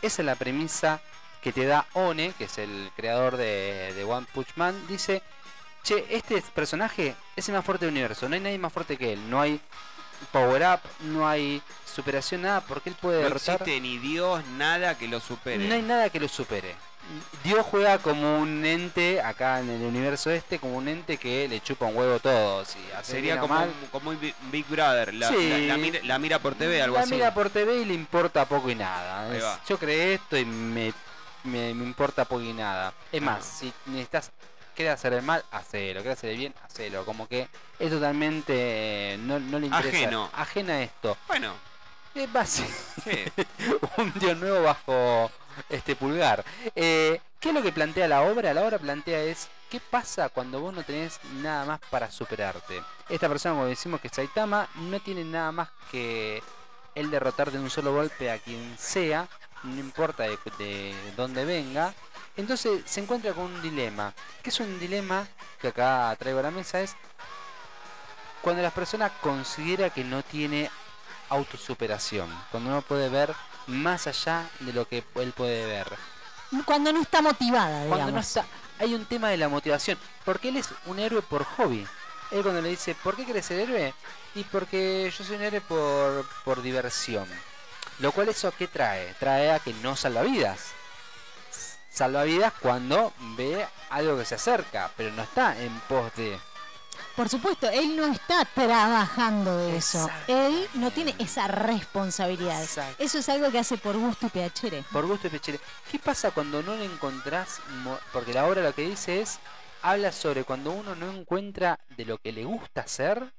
[0.02, 1.00] Esa es la premisa
[1.42, 4.76] que te da One, que es el creador de, de One Punch Man.
[4.90, 5.24] Dice,
[5.82, 9.14] che, este personaje es el más fuerte del universo, no hay nadie más fuerte que
[9.14, 9.62] él, no hay
[10.26, 13.56] power up, no hay superación, nada, porque él puede No derrotar...
[13.62, 15.66] existe ni Dios, nada que lo supere.
[15.68, 16.76] No hay nada que lo supere.
[17.44, 21.62] Dios juega como un ente acá en el universo este, como un ente que le
[21.62, 22.76] chupa un huevo a todos.
[22.76, 24.20] Y Sería como, mal, un- como un
[24.52, 25.14] Big Brother.
[25.14, 25.50] La, Sí.
[25.50, 27.14] la- la mira, la mira por TV, algo la así.
[27.14, 29.32] mira por TV y le importa poco y nada.
[29.36, 30.94] Es- yo creé esto y me,
[31.44, 32.92] me, me importa poco y nada.
[33.12, 33.26] Es Ah.
[33.26, 34.32] más, si necesitas,
[34.76, 36.02] querés hacer el mal, hacelo.
[36.04, 37.06] Querés hacer el bien, hacelo.
[37.06, 37.48] Como que
[37.80, 38.54] es totalmente.
[39.14, 39.98] eh, No, no le interesa.
[39.98, 40.30] Ajeno.
[40.34, 41.18] Ajena a esto.
[41.28, 41.54] Bueno,
[42.14, 42.66] Es base.
[43.04, 43.44] sí.
[43.98, 45.32] un dios nuevo bajo
[45.70, 46.44] este pulgar.
[46.76, 48.54] Eh, ¿Qué es lo que plantea la obra?
[48.54, 52.82] La obra plantea es qué pasa cuando vos no tenés nada más para superarte.
[53.10, 56.42] Esta persona, como decimos que es Saitama, no tiene nada más que
[56.96, 59.28] el derrotar de un solo golpe a quien sea,
[59.64, 61.94] no importa de, de dónde venga.
[62.38, 64.14] Entonces se encuentra con un dilema.
[64.44, 65.28] ¿Qué es un dilema
[65.60, 66.82] que acá traigo a la mesa?
[66.82, 66.96] Es
[68.42, 70.70] cuando la persona considera que no tiene
[71.30, 73.34] autosuperación, cuando no puede ver
[73.68, 75.88] más allá de lo que él puede ver.
[76.66, 77.90] Cuando no está motivada, digamos.
[77.90, 78.46] Cuando no está,
[78.80, 81.88] hay un tema de la motivación, porque él es un héroe por hobby.
[82.32, 83.94] Él cuando le dice, ¿por qué querés ser héroe?
[84.36, 87.28] Y porque yo soy un héroe por, por diversión.
[88.00, 89.14] Lo cual eso qué trae?
[89.20, 90.74] Trae a que no salva vidas.
[91.96, 96.38] Salva vidas cuando ve algo que se acerca, pero no está en pos de...
[97.16, 100.10] Por supuesto, él no está trabajando de eso.
[100.28, 102.62] Él no tiene esa responsabilidad.
[103.00, 104.84] Eso es algo que hace por gusto y piacere.
[104.92, 105.62] Por gusto y pechere.
[105.90, 107.62] ¿Qué pasa cuando no le encontrás?
[108.12, 109.40] Porque la obra lo que dice es,
[109.82, 113.34] habla sobre cuando uno no encuentra de lo que le gusta hacer,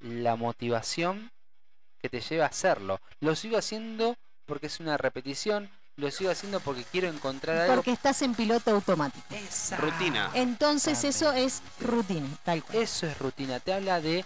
[0.00, 1.30] la motivación
[2.00, 2.98] que te lleva a hacerlo.
[3.20, 4.16] Lo sigo haciendo
[4.46, 7.74] porque es una repetición, lo sigo haciendo porque quiero encontrar algo.
[7.76, 9.24] Porque estás en piloto automático.
[9.30, 9.86] Exacto.
[9.86, 10.30] Rutina.
[10.34, 12.82] Entonces eso es rutina, tal cual.
[12.82, 14.24] Eso es rutina, te habla de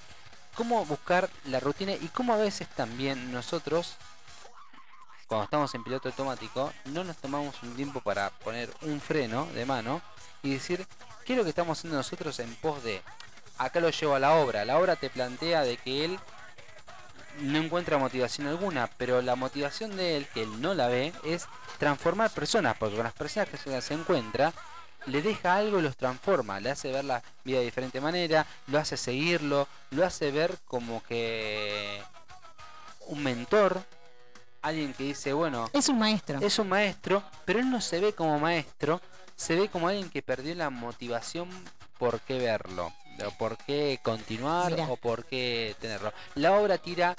[0.55, 3.97] cómo buscar la rutina y cómo a veces también nosotros,
[5.27, 9.67] cuando estamos en piloto automático, no nos tomamos un tiempo para poner un freno de
[9.67, 10.01] mano
[10.43, 10.87] y decir,
[11.25, 13.03] ¿qué es lo que estamos haciendo nosotros en pos de?
[13.59, 16.21] Acá lo llevo a la obra, la obra te plantea de que él
[17.41, 21.47] no encuentra motivación alguna, pero la motivación de él, que él no la ve, es
[21.79, 24.53] transformar personas, porque con las personas que se, encuentra,
[25.07, 28.79] le deja algo y los transforma, le hace ver la vida de diferente manera, lo
[28.79, 32.03] hace seguirlo, lo hace ver como que
[33.07, 33.83] un mentor,
[34.63, 36.41] alguien que dice, bueno, Es un maestro.
[36.41, 39.01] es un maestro, pero él no se ve como maestro,
[39.37, 41.49] se ve como alguien que perdió la motivación
[41.99, 42.93] por qué verlo,
[43.25, 44.87] o por qué continuar Mirá.
[44.89, 46.13] o por qué tenerlo.
[46.35, 47.15] La obra tira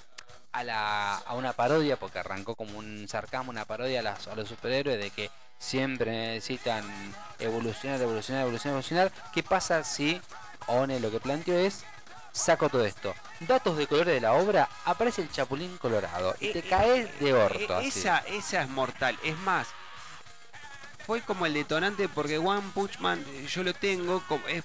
[0.52, 4.36] a, la, a una parodia, porque arrancó como un sarcasmo, una parodia a, las- a
[4.36, 5.30] los superhéroes de que
[5.60, 6.84] siempre necesitan
[7.40, 9.12] evolucionar, evolucionar, evolucionar, evolucionar.
[9.34, 10.22] ¿Qué pasa si
[10.68, 11.84] One lo que planteó es
[12.32, 13.14] saco todo esto?
[13.42, 17.30] Datos de colores de la obra, aparece el chapulín colorado y te Eh, caes de
[17.30, 17.76] Eh, orto.
[17.76, 17.88] así.
[17.88, 19.18] esa, esa es mortal.
[19.24, 19.68] Es más,
[21.06, 24.64] fue como el detonante porque One Punch Man eh, yo lo tengo, como, es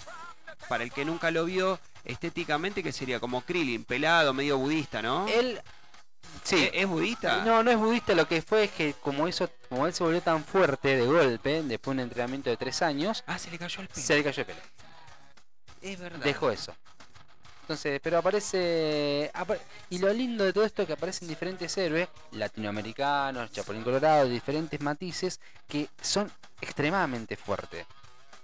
[0.69, 5.27] para el que nunca lo vio, estéticamente que sería como Krillin, pelado, medio budista, ¿no?
[5.29, 5.61] Él.
[6.45, 6.65] Sí.
[6.73, 7.45] ¿Es, es budista?
[7.45, 10.21] No, no es budista, lo que fue es que como hizo, como él se volvió
[10.23, 13.81] tan fuerte de golpe, después de un entrenamiento de tres años, Ah, se le cayó
[13.83, 14.07] el pelo.
[14.07, 14.61] se le cayó el pelo.
[15.83, 16.21] Es verdad.
[16.25, 16.75] Dejó eso.
[17.63, 19.31] Entonces, pero aparece.
[19.35, 19.57] apa-
[19.89, 24.81] y lo lindo de todo esto es que aparecen diferentes héroes latinoamericanos, Chapulín Colorado, diferentes
[24.81, 26.31] matices que son
[26.61, 27.87] extremadamente fuertes.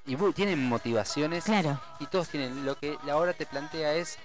[0.09, 1.79] Y tienen motivaciones Claro.
[2.01, 2.65] y todos tienen.
[2.65, 4.19] Lo que la obra te plantea es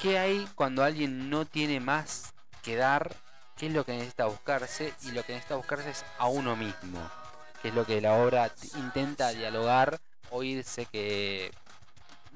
[0.00, 2.32] qué hay cuando alguien no tiene más
[2.62, 3.14] que dar,
[3.56, 7.00] qué es lo que necesita buscarse, y lo que necesita buscarse es a uno mismo,
[7.60, 9.98] que es lo que la obra intenta dialogar,
[10.30, 11.50] oírse que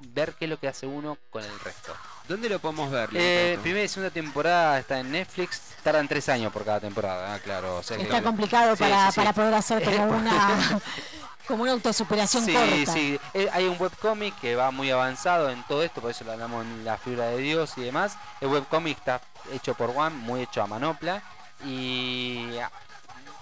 [0.09, 1.95] ver qué es lo que hace uno con el resto.
[2.27, 3.09] ¿Dónde lo podemos ver?
[3.13, 7.39] Eh, primera y segunda temporada está en Netflix, tardan tres años por cada temporada, ah,
[7.39, 7.77] claro.
[7.77, 9.21] O sea que- Está complicado Sí, para, sí, sí.
[9.21, 10.81] para poder hacer como una
[11.47, 12.93] como una autosuperación Sí, corta.
[12.93, 13.19] sí.
[13.35, 16.65] Eh, hay un webcomic que va muy avanzado en todo esto, por eso lo hablamos
[16.65, 18.17] en la figura de Dios y demás.
[18.41, 19.21] El webcomic está
[19.53, 21.23] hecho por One, muy hecho a manopla.
[21.65, 22.47] Y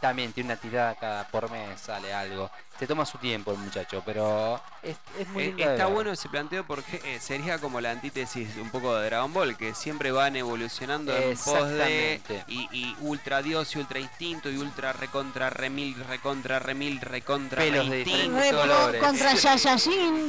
[0.00, 2.50] también tiene una tirada cada por mes, sale algo.
[2.78, 6.12] Se toma su tiempo el muchacho, pero es, es muy Eh, lindo de está bueno
[6.12, 10.10] ese planteo porque eh, sería como la antítesis un poco de Dragon Ball, que siempre
[10.12, 15.50] van evolucionando en pos de y, y ultra dios y ultra instinto y ultra recontra
[15.50, 19.02] remil, recontra remil, recontra Pelos de diferentes Re- colores.
[19.02, 19.58] contra Claro,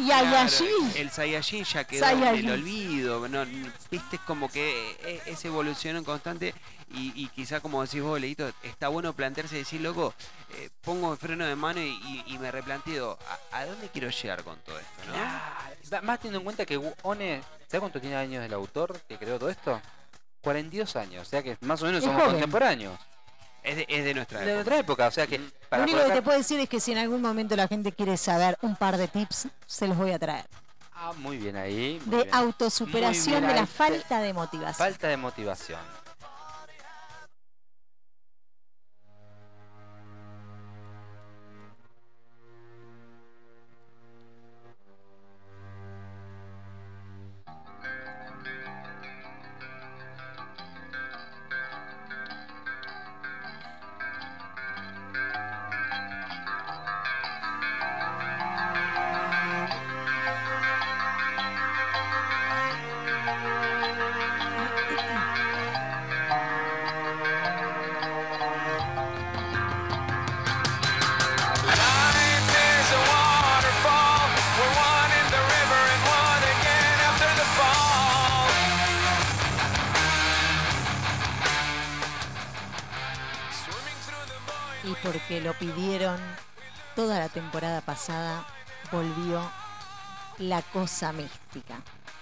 [0.07, 0.91] Yayashin.
[0.95, 2.39] el Saiyajin ya quedó Saiyajin.
[2.39, 3.45] en el olvido, no,
[3.89, 6.53] viste, es como que eh, es evolución en constante
[6.93, 10.13] y, y quizá como decís vos, Leito, está bueno plantearse y decir, loco,
[10.55, 13.17] eh, pongo el freno de mano y, y- y me replanteo,
[13.51, 14.91] ¿a, a dónde quiero llegar con todo esto?
[15.91, 16.01] ¿no?
[16.03, 19.49] Más teniendo en cuenta que One, ¿sabes cuánto tiene años el autor que creó todo
[19.49, 19.81] esto?
[20.41, 22.31] 42 años, o sea que más o menos Es somos joven.
[22.35, 22.99] contemporáneos.
[23.63, 24.55] Es de, es de nuestra De época.
[24.55, 25.37] nuestra época, o sea que.
[25.37, 28.17] Lo único que te puedo decir es que si en algún momento la gente quiere
[28.17, 30.47] saber un par de tips, se los voy a traer.
[30.93, 32.01] Ah, muy bien ahí.
[32.05, 32.35] muy De bien.
[32.35, 34.73] autosuperación bien de la falta de motivación.
[34.87, 35.79] Falta de motivación.
[87.21, 88.43] La temporada pasada,
[88.91, 89.47] volvió
[90.39, 91.75] la cosa mística.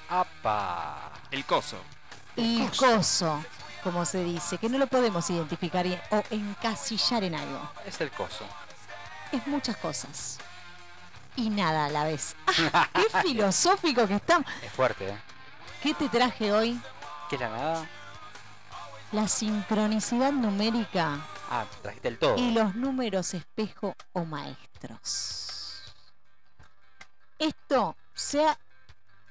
[0.09, 1.11] ¡Apa!
[1.31, 1.77] El coso.
[2.35, 3.41] El coso,
[3.81, 7.61] como se dice, que no lo podemos identificar o encasillar en algo.
[7.85, 8.43] Es el coso.
[9.31, 10.37] Es muchas cosas.
[11.37, 12.35] Y nada a la vez.
[12.73, 12.89] ¡Ah!
[12.93, 14.51] ¡Qué filosófico que estamos!
[14.61, 15.17] Es fuerte, ¿eh?
[15.81, 16.77] ¿Qué te traje hoy?
[17.29, 17.87] ¿Qué es la nada?
[19.13, 21.19] La sincronicidad numérica
[21.49, 22.37] Ah, trajiste el todo.
[22.37, 25.93] y los números espejo o maestros.
[27.37, 28.57] Esto sea,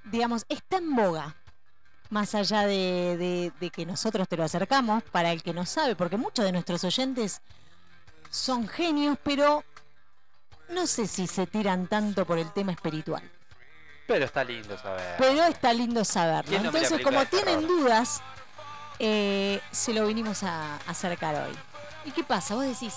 [0.05, 1.37] digamos, está en boga.
[2.11, 5.95] Más allá de, de- de que nosotros te lo acercamos, para el que no sabe,
[5.95, 7.43] porque muchos de nuestros oyentes
[8.31, 9.63] son genios, pero
[10.71, 13.23] no sé si se tiran tanto por el tema espiritual.
[14.07, 15.17] Pero está lindo saber.
[15.19, 16.49] Pero está lindo saberlo.
[16.49, 18.23] ¿Quién no ve la Entonces, como de tienen dudas,
[18.99, 21.55] eh, se lo vinimos a acercar hoy.
[22.09, 22.55] ¿Y qué pasa?
[22.55, 22.95] Vos decís,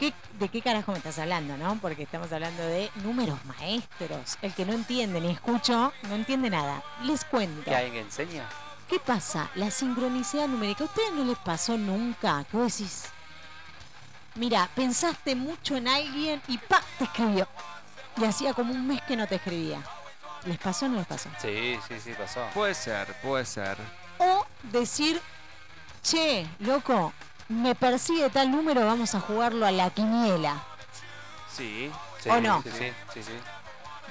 [0.00, 1.78] ¿qué- ¿de qué carajo me estás hablando, no?
[1.80, 4.36] Porque estamos hablando de números maestros.
[4.42, 6.82] El que no entiende ni escucho, no entiende nada.
[7.04, 7.62] Les cuento.
[7.70, 8.44] ¿Que alguien enseña?
[8.88, 9.50] ¿qué pasa?
[9.54, 10.82] La sincronicidad numérica.
[10.84, 12.44] ¿A ustedes no les pasó nunca?
[12.50, 13.04] Que vos decís,
[14.34, 17.46] mira, pensaste mucho en alguien y pa, te escribió.
[18.16, 19.80] Y hacía como un mes que no te escribía.
[20.44, 21.30] ¿Les pasó o no les pasó?
[21.40, 22.44] Sí, sí, sí, pasó.
[22.52, 23.78] Puede ser, puede ser.
[24.18, 25.20] O decir,
[26.02, 27.12] che, loco,
[27.54, 30.62] me persigue tal número, vamos a jugarlo a la quiniela.
[31.54, 31.90] Sí.
[32.22, 32.62] Sí, ¿O no?
[32.62, 33.32] Sí, sí, sí, sí.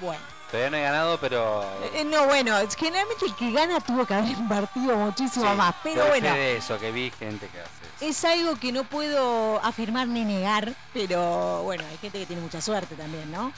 [0.01, 0.21] Bueno.
[0.51, 1.63] Todavía no he ganado, pero.
[1.95, 5.73] Eh, no, bueno, es- generalmente el que gana tuvo que haber invertido muchísimo Sí, más.
[5.83, 8.05] Pero bueno, de eso, que vi gente que hace eso.
[8.05, 12.61] es algo que no puedo afirmar ni negar, pero bueno, hay gente que tiene mucha
[12.61, 13.51] suerte también, ¿no?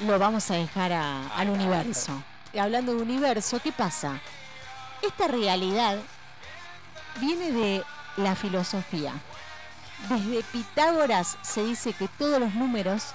[0.00, 1.52] Lo vamos a dejar a- Ah, al claro.
[1.54, 2.22] universo.
[2.52, 4.20] Y hablando de universo, ¿qué pasa?
[5.00, 5.96] Esta realidad
[7.16, 7.84] viene de
[8.18, 9.14] la filosofía.
[10.08, 13.14] Desde Pitágoras se dice que todos los números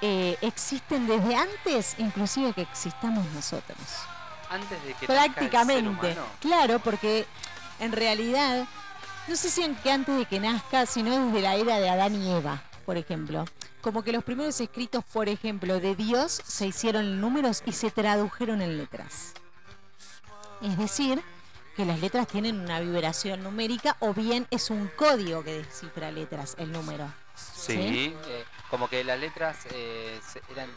[0.00, 3.78] eh, existen desde antes, inclusive que existamos nosotros.
[4.48, 6.16] Antes de que nazca el ser Prácticamente.
[6.40, 7.26] Claro, porque
[7.80, 8.66] en realidad,
[9.28, 12.14] no sé si en que antes de que nazca, sino desde la era de Adán
[12.14, 13.44] y Eva, por ejemplo.
[13.80, 17.90] Como que los primeros escritos, por ejemplo, de Dios se hicieron en números y se
[17.90, 19.32] tradujeron en letras.
[20.60, 21.22] Es decir,
[21.76, 26.54] que las letras tienen una vibración numérica o bien es un código que descifra letras,
[26.58, 27.12] el número.
[27.34, 28.14] Sí, ¿Sí?
[28.28, 30.18] eh, como que las letras eh,
[30.50, 30.70] eran,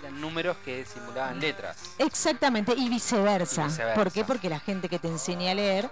[0.00, 1.76] eran números que simulaban letras.
[1.98, 3.64] Exactamente, y viceversa.
[3.64, 3.94] Y viceversa.
[3.94, 4.24] ¿Por qué?
[4.24, 5.90] Porque la gente que te enseña a leer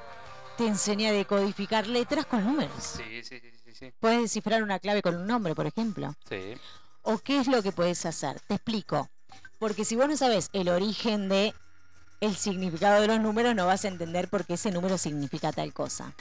[0.57, 2.73] te enseña a decodificar letras con números.
[2.97, 3.93] Sí, sí, sí, sí, sí.
[4.01, 6.15] Puedes descifrar una clave con un nombre, por ejemplo.
[6.27, 6.55] Sí.
[7.03, 8.41] ¿O qué es lo que puedes hacer?
[8.41, 9.11] Te explico.
[9.59, 11.55] Porque si vos no sabes el origen de
[12.21, 15.73] el significado de los números, no vas a entender por qué ese número significa tal
[15.73, 16.13] cosa.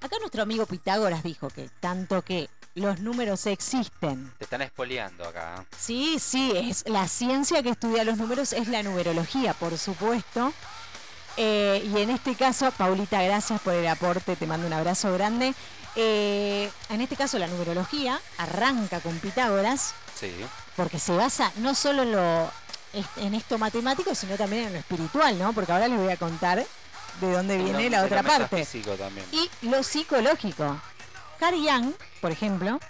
[0.00, 4.32] Acá nuestro amigo Pitágoras dijo que tanto que los números existen.
[4.38, 5.64] Te están espoleando acá.
[5.76, 10.52] Sí, sí, es la ciencia que estudia los números es la numerología, por supuesto.
[11.38, 15.54] Eh, y en este caso, Paulita, gracias por el aporte, te mando un abrazo grande.
[15.96, 20.30] Eh, en este caso, la numerología arranca con Pitágoras, Sí.
[20.76, 22.50] porque se basa no solo en, lo,
[23.16, 25.52] en esto matemático, sino también en lo espiritual, ¿no?
[25.52, 26.64] Porque ahora les voy a contar
[27.20, 28.66] de dónde viene En la otra parte.
[29.32, 30.80] Y lo psicológico.
[31.38, 32.80] Carl Jung, por ejemplo,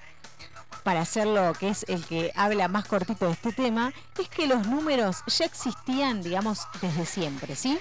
[0.83, 4.47] para hacer lo que es el que habla más cortito de este tema, es que
[4.47, 7.79] los números ya existían, digamos, desde siempre, ¿sí?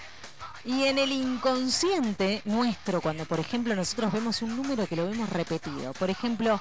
[0.63, 5.29] Y en el inconsciente nuestro, cuando por ejemplo nosotros vemos un número que lo vemos
[5.29, 6.59] repetido, por ejemplo,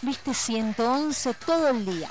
[0.00, 2.08] viste 111 todo el día.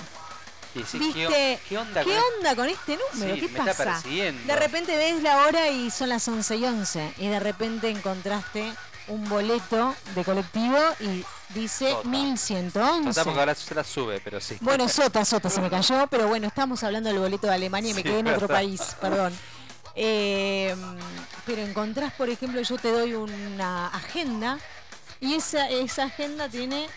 [0.74, 1.60] Y decís, ¿qué, ¿Viste?
[1.68, 3.36] qué onda ¿Qué con onda con este número?
[3.36, 3.84] Sí, ¿Qué me está pasa?
[3.84, 4.42] persiguiendo.
[4.46, 8.72] De repente ves la hora y son las 11 y 11 y de repente encontraste
[9.08, 12.08] un boleto de colectivo y dice Sota.
[12.08, 13.04] 1111.
[13.06, 14.58] Nota porque ahora se la sube, pero sí.
[14.62, 17.94] Bueno, Sota, Sota se me cayó, pero bueno, estamos hablando del boleto de Alemania y
[17.94, 19.34] me quedé en otro país, perdón.
[19.96, 20.74] Eh,
[21.46, 24.58] pero encontrás, por ejemplo, yo te doy una agenda
[25.20, 26.88] y esa, esa agenda tiene,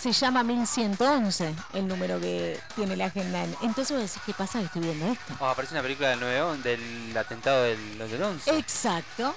[0.00, 3.44] se llama 1111, el número que tiene la agenda.
[3.60, 5.34] Entonces vos decís, ¿qué pasa que estoy viendo esto?
[5.38, 8.58] Oh, aparece una película del 9 del atentado del, del 11.
[8.58, 9.34] Exacto.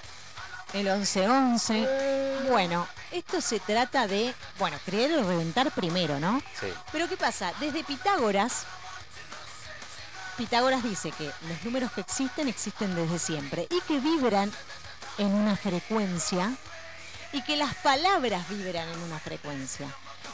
[0.74, 2.48] El 11-11.
[2.50, 6.42] Bueno, esto se trata de, bueno, creer o reventar primero, ¿no?
[6.60, 6.68] Sí.
[6.92, 7.52] Pero ¿qué pasa?
[7.60, 8.66] Desde Pitágoras,
[10.38, 14.52] Pitágoras dice que los números que existen existen desde siempre y que vibran
[15.18, 16.52] en una frecuencia
[17.34, 19.88] y que las palabras vibran en una frecuencia.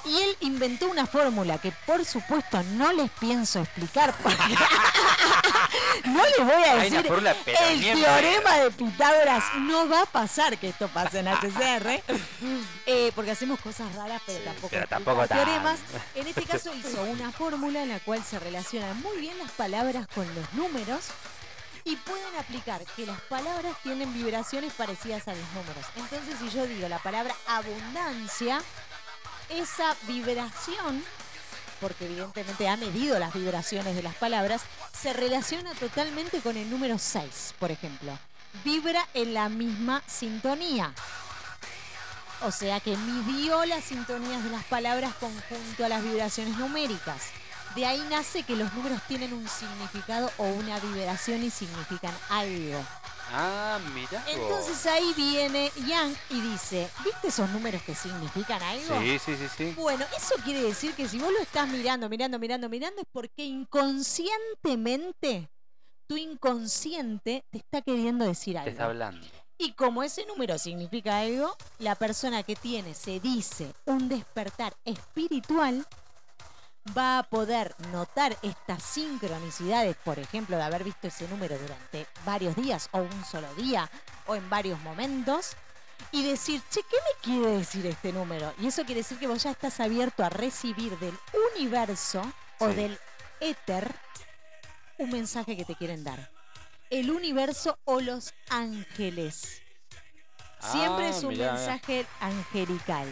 [0.06, 4.38] Y él inventó una fórmula que por supuesto no les pienso explicar porque
[6.06, 9.44] no les voy a decir fórmula, el teorema de Pitágoras.
[9.60, 12.02] No va a pasar que esto pase en HCR
[12.86, 15.80] eh, porque hacemos cosas raras pero tampoco pero tampoco teoremas.
[16.16, 20.08] En este caso hizo una fórmula en la cual se relacionan muy bien las palabras
[20.14, 21.06] con los números
[21.84, 25.86] y pueden aplicar que las palabras tienen vibraciones parecidas a los números.
[25.96, 28.62] Entonces, si yo digo la palabra abundancia,
[29.50, 31.04] esa vibración,
[31.82, 34.62] porque evidentemente ha medido las vibraciones de las palabras,
[34.94, 38.18] se relaciona totalmente con el número 6, por ejemplo.
[38.64, 40.94] Vibra en la misma sintonía.
[42.42, 47.24] O sea que midió las sintonías de las palabras conjunto a las vibraciones numéricas.
[47.76, 52.84] De ahí nace que los números tienen un significado o una vibración y significan algo.
[53.32, 54.24] Ah, mira.
[54.28, 59.00] Entonces ahí viene Yang y dice, ¿viste esos números que significan algo?
[59.00, 59.74] Sí, sí, sí, sí.
[59.78, 63.46] Bueno, eso quiere decir que si vos lo estás mirando, mirando, mirando, mirando, es porque
[63.46, 65.50] inconscientemente
[66.08, 68.72] tu inconsciente te está queriendo decir Te algo.
[68.72, 69.26] está hablando.
[69.60, 75.86] Y como ese número significa algo, la persona que tiene, se dice, un despertar espiritual,
[76.98, 82.56] va a poder notar estas sincronicidades, por ejemplo, de haber visto ese número durante varios
[82.56, 83.90] días o un solo día
[84.28, 85.56] o en varios momentos
[86.12, 88.54] y decir, che, ¿qué me quiere decir este número?
[88.60, 91.18] Y eso quiere decir que vos ya estás abierto a recibir del
[91.56, 92.22] universo
[92.60, 92.98] o del
[93.40, 93.94] éter
[94.98, 96.30] un mensaje que te quieren dar.
[96.90, 99.62] El universo o los ángeles.
[100.60, 101.54] Siempre Ah, es un mirá.
[101.54, 103.08] mensaje angelical.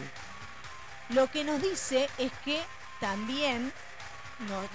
[1.10, 2.60] Lo que nos dice es que
[3.00, 3.72] también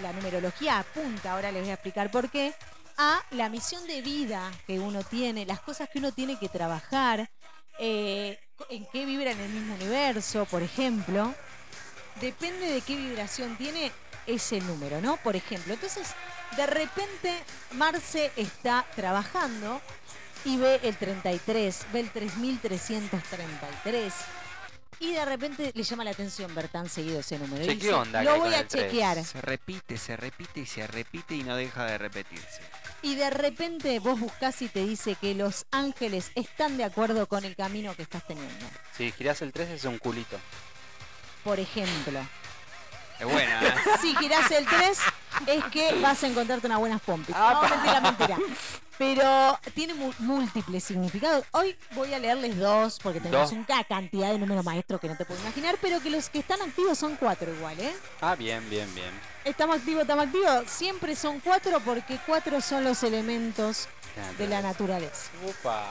[0.01, 2.53] la numerología apunta, ahora les voy a explicar por qué,
[2.97, 7.29] a la misión de vida que uno tiene, las cosas que uno tiene que trabajar,
[7.79, 8.37] eh,
[8.69, 11.33] en qué vibra en el mismo universo, por ejemplo.
[12.21, 13.91] Depende de qué vibración tiene
[14.27, 15.17] ese número, ¿no?
[15.17, 16.09] Por ejemplo, entonces,
[16.55, 19.81] de repente, Marce está trabajando
[20.45, 24.13] y ve el 33, ve el 3333.
[24.99, 27.63] Y de repente le llama la atención ver tan seguido ese número.
[27.63, 29.23] Y Che, ¿qué dice, onda Lo voy con a el tres?" chequear.
[29.23, 32.61] Se repite, se repite y se repite y no deja de repetirse.
[33.01, 37.43] Y de repente vos buscás y te dice que los ángeles están de acuerdo con
[37.43, 38.65] el camino que estás teniendo.
[38.97, 40.37] Si girás el 3 es un culito.
[41.43, 42.21] Por ejemplo,
[43.19, 43.73] Es buena, ¿eh?
[44.01, 44.97] si girás el 3
[45.47, 47.35] es que vas a encontrarte unas buenas pompis.
[47.35, 48.37] No, mentira, mentira.
[48.97, 51.45] Pero tiene múltiples significados.
[51.51, 53.59] Hoy voy a leerles dos, porque tenemos Dos.
[53.67, 56.61] una cantidad de números maestros que no te puedo imaginar, pero que los que están
[56.61, 57.93] activos son cuatro igual, ¿eh?
[58.21, 59.09] Ah, bien, bien, bien.
[59.45, 60.63] Estamos activos, estamos activos.
[60.67, 63.87] Siempre son cuatro porque cuatro son los elementos
[64.37, 65.31] de la naturaleza.
[65.47, 65.83] Upa.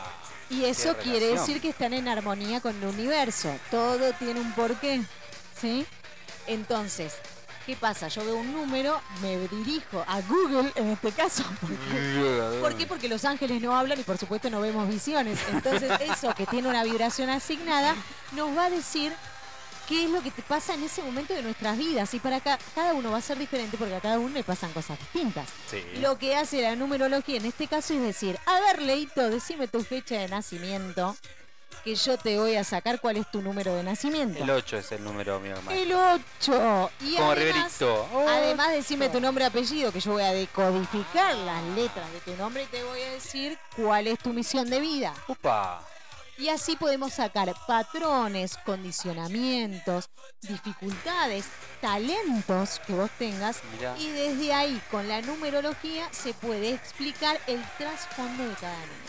[0.49, 3.53] Y eso quiere decir que están en armonía con el universo.
[3.70, 5.03] Todo tiene un porqué.
[5.61, 5.86] ¿Sí?
[6.47, 7.14] Entonces,
[7.66, 8.09] ¿qué pasa?
[8.09, 11.44] Yo veo un número, me dirijo a Google en este caso.
[11.60, 12.86] Porque, ¿Por qué?
[12.86, 15.39] Porque los ángeles no hablan y por supuesto no vemos visiones.
[15.51, 17.94] Entonces, eso que tiene una vibración asignada
[18.32, 19.12] nos va a decir
[19.89, 22.12] qué es lo que te pasa en ese momento de nuestras vidas.
[22.14, 24.73] Y para ca- cada uno va a ser diferente porque a cada uno le pasan
[24.73, 25.48] cosas distintas.
[25.70, 25.82] Sí.
[26.01, 29.82] Lo que hace la numerología en este caso es decir, a ver, Leito, decime tu
[29.82, 31.16] fecha de nacimiento,
[31.85, 34.43] que yo te voy a sacar cuál es tu número de nacimiento.
[34.43, 35.75] El 8 es el número mío más.
[35.75, 36.91] El 8.
[37.01, 38.09] Y Como además, Riverito.
[38.13, 38.29] Oh.
[38.29, 42.37] además decime tu nombre y apellido, que yo voy a decodificar las letras de tu
[42.37, 45.15] nombre y te voy a decir cuál es tu misión de vida.
[45.29, 45.85] Upa.
[46.39, 50.09] Y así podemos sacar patrones, condicionamientos,
[50.41, 51.45] dificultades,
[51.81, 53.61] talentos que vos tengas.
[53.77, 53.97] Mirá.
[53.99, 59.02] Y desde ahí, con la numerología, se puede explicar el trasfondo de cada número.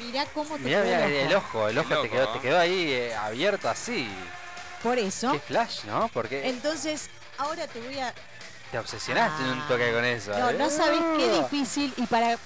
[0.00, 1.68] Mirá cómo te Mirá, quedó mirá, el el ojo.
[1.68, 2.32] el ojo te, quedó, ojo.
[2.34, 4.08] te quedó ahí eh, abierto así.
[4.82, 6.08] Por eso, Qué flash, ¿no?
[6.12, 8.14] Porque entonces, ahora te voy a...
[8.70, 10.36] te obsesionaste en un toque con eso.
[10.38, 10.54] No, ¿eh?
[10.58, 12.38] no sabes qué difícil y para...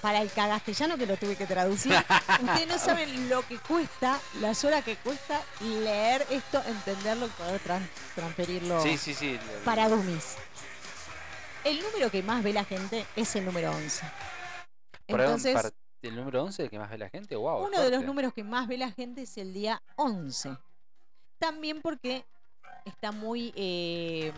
[0.00, 1.92] Para el cagastellano que lo tuve que traducir,
[2.40, 7.60] ustedes no saben lo que cuesta, las horas que cuesta leer esto, entenderlo y poder
[7.64, 9.40] tran- transferirlo Sí, sí, sí.
[9.64, 10.36] para dummies.
[11.64, 14.04] El número que más ve la gente es el número 11.
[15.08, 15.72] Perdón, Entonces,
[16.02, 17.34] ¿El número 11 el que más ve la gente?
[17.34, 17.66] Wow.
[17.66, 20.56] uno de los números que más ve la gente es el día 11.
[21.38, 22.24] También porque
[22.84, 24.32] está muy eh,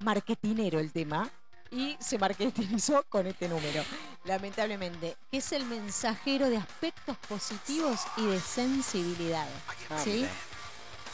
[0.00, 1.30] marketinero el tema
[1.70, 3.82] y se marketinizó con este número,
[4.24, 9.48] lamentablemente, que es el mensajero de aspectos positivos y de sensibilidad.
[9.88, 10.26] Ah, ¿sí?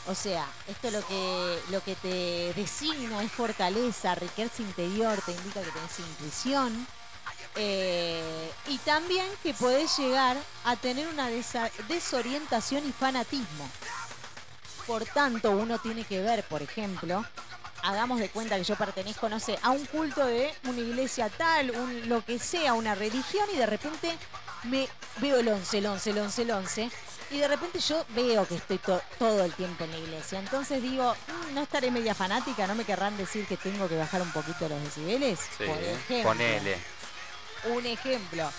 [0.08, 5.62] O sea, esto lo que, lo que te designa es fortaleza, riqueza interior, te indica
[5.62, 6.86] que tenés intuición.
[7.56, 11.28] Eh, y también que podés llegar a tener una
[11.88, 13.68] desorientación y fanatismo.
[14.86, 17.24] Por tanto, uno tiene que ver, por ejemplo,
[17.82, 21.70] hagamos de cuenta que yo pertenezco, no sé, a un culto de una iglesia tal,
[21.72, 24.16] un, lo que sea, una religión, y de repente
[24.64, 24.88] me
[25.18, 26.90] veo el 11, el 11, el 11, el 11,
[27.30, 30.38] y de repente yo veo que estoy to- todo el tiempo en la iglesia.
[30.38, 31.14] Entonces digo,
[31.50, 34.66] "Mm, no estaré media fanática, no me querrán decir que tengo que bajar un poquito
[34.70, 35.38] los decibeles.
[35.58, 36.22] Sí, por ejemplo.
[36.22, 36.78] ponele.
[37.64, 38.50] Un ejemplo.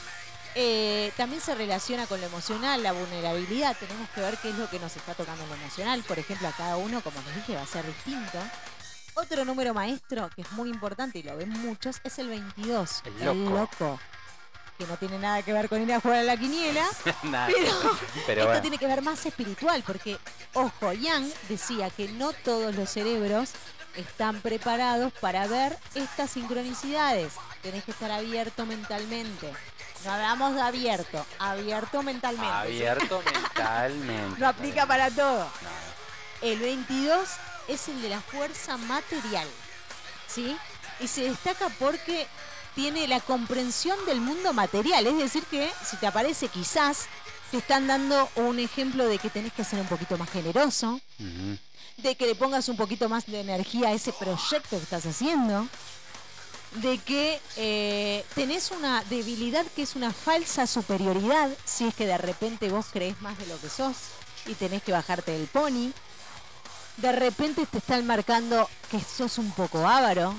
[0.56, 3.78] Eh, también se relaciona con lo emocional, la vulnerabilidad.
[3.78, 6.04] Tenemos que ver qué es lo que nos está tocando en lo emocional.
[6.04, 8.40] Por ejemplo, a cada uno, como les dije, va a ser distinto.
[9.16, 13.04] Otro número maestro que es muy importante y lo ven muchos es el 22.
[13.06, 14.00] El loco.
[14.78, 16.86] Que no tiene nada que ver con ir a jugar a la quiniela.
[17.04, 17.52] Pero,
[18.26, 18.62] Pero esto bueno.
[18.62, 20.18] tiene que ver más espiritual, porque,
[20.54, 23.52] ojo, Yang decía que no todos los cerebros
[24.00, 27.34] están preparados para ver estas sincronicidades.
[27.62, 29.52] Tenés que estar abierto mentalmente.
[30.06, 32.48] No hablamos de abierto, abierto mentalmente.
[32.48, 32.84] ¿sí?
[32.84, 34.40] Abierto mentalmente.
[34.40, 35.44] No aplica para todo.
[35.44, 35.70] No.
[36.42, 37.30] El 22
[37.68, 39.48] es el de la fuerza material,
[40.28, 40.56] ¿sí?
[41.02, 42.28] Y se destaca porque
[42.76, 47.08] tiene la comprensión del mundo material, es decir que si te aparece quizás
[47.52, 51.02] te están dando un ejemplo de que tenés que ser un poquito más generoso.
[52.02, 55.68] De que le pongas un poquito más de energía a ese proyecto que estás haciendo,
[56.76, 62.18] de que eh, tenés una debilidad que es una falsa superioridad, si es que de
[62.18, 63.96] repente vos crees más de lo que sos
[64.46, 65.92] y tenés que bajarte del pony.
[66.98, 70.36] De repente te están marcando que sos un poco avaro.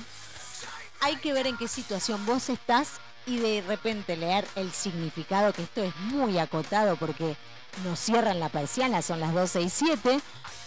[1.01, 2.89] Hay que ver en qué situación vos estás
[3.25, 7.35] y de repente leer el significado, que esto es muy acotado porque
[7.83, 10.19] nos cierran la persiana, son las 12 y 7,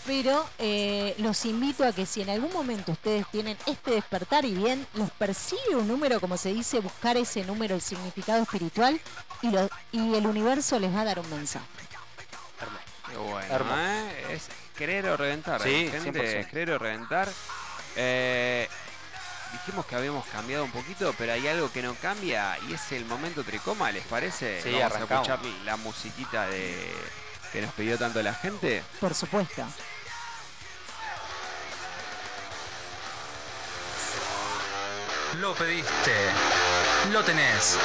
[0.06, 4.54] pero eh, los invito a que si en algún momento ustedes tienen este despertar y
[4.54, 9.00] bien, los persigue un número, como se dice, buscar ese número, el significado espiritual,
[9.42, 11.64] y, lo- y el universo les va a dar un mensaje.
[13.10, 13.76] Qué bueno, Hermoso.
[13.80, 14.26] ¿eh?
[14.34, 15.62] Es querer o reventar.
[15.62, 16.00] Sí, ¿eh?
[16.02, 16.40] gente, 100%.
[16.40, 17.28] es querer o reventar.
[17.96, 18.68] Eh,
[19.52, 23.04] dijimos que habíamos cambiado un poquito, pero hay algo que no cambia y es el
[23.04, 24.60] momento tricoma, ¿les parece?
[24.62, 25.28] Sí, Vamos arrancamos.
[25.28, 26.92] a escuchar la musiquita de
[27.52, 28.82] que nos pidió tanto la gente.
[28.98, 29.64] Por supuesto.
[35.40, 36.12] Lo pediste,
[37.12, 37.78] lo tenés.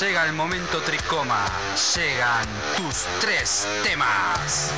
[0.00, 1.46] Llega el momento tricoma.
[1.94, 2.46] Llegan
[2.76, 4.70] tus tres temas.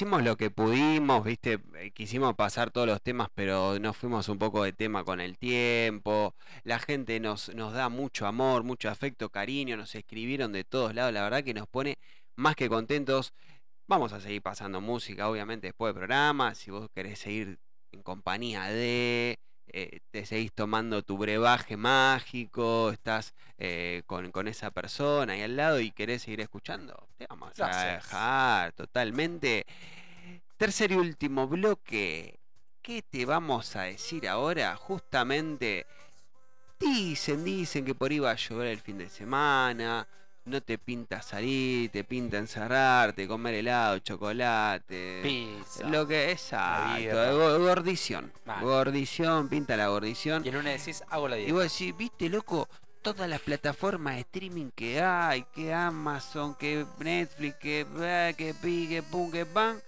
[0.00, 4.38] hicimos lo que pudimos, viste, eh, quisimos pasar todos los temas, pero nos fuimos un
[4.38, 6.34] poco de tema con el tiempo.
[6.64, 11.12] La gente nos, nos da mucho amor, mucho afecto, cariño, nos escribieron de todos lados,
[11.12, 11.98] la verdad que nos pone
[12.34, 13.34] más que contentos.
[13.88, 16.54] Vamos a seguir pasando música, obviamente, después del programa.
[16.54, 17.58] Si vos querés seguir
[17.92, 19.38] en compañía de
[19.72, 25.56] eh, te seguís tomando tu brebaje mágico, estás eh, con, con esa persona ahí al
[25.56, 29.66] lado y querés seguir escuchando, te vamos a dejar totalmente.
[30.56, 32.38] Tercer y último bloque.
[32.82, 34.76] ¿Qué te vamos a decir ahora?
[34.76, 35.86] Justamente
[36.78, 40.06] dicen, dicen que por ahí va a llover el fin de semana.
[40.50, 45.20] No te pinta salir, te pinta encerrarte, comer helado, chocolate.
[45.22, 45.88] Pizza.
[45.88, 46.50] Lo que es
[47.60, 48.32] gordición.
[48.60, 50.44] Gordición, pinta la gordición.
[50.44, 51.54] Y el lunes decís, hago la Y dieta.
[51.54, 52.68] vos decís, viste, loco,
[53.00, 58.88] todas las plataformas de streaming que hay, que Amazon, que Netflix, que eh, que pi,
[58.88, 59.80] que pum, que pan.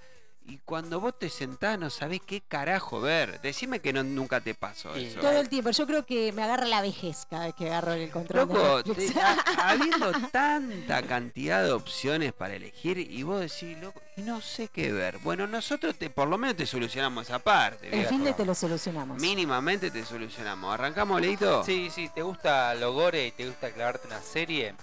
[0.44, 3.40] Y cuando vos te sentás no sabés qué carajo ver.
[3.42, 5.20] Decime que no, nunca te pasó eso.
[5.20, 5.70] Todo el tiempo.
[5.70, 8.48] Yo creo que me agarra la vejez cada vez que agarro el control.
[8.48, 9.12] Loco, Netflix.
[9.14, 9.36] te- ha-
[9.70, 14.92] habiendo tanta cantidad de opciones para elegir y vos decís, loco, y no sé qué
[14.92, 15.18] ver.
[15.18, 17.88] Bueno, nosotros te, por lo menos te solucionamos esa parte.
[17.96, 19.20] el fin de te lo solucionamos.
[19.20, 20.74] Mínimamente te solucionamos.
[20.74, 21.62] ¿Arrancamos, Leito?
[21.64, 24.74] Sí, sí, ¿te gusta lo gore y te gusta clavarte una serie?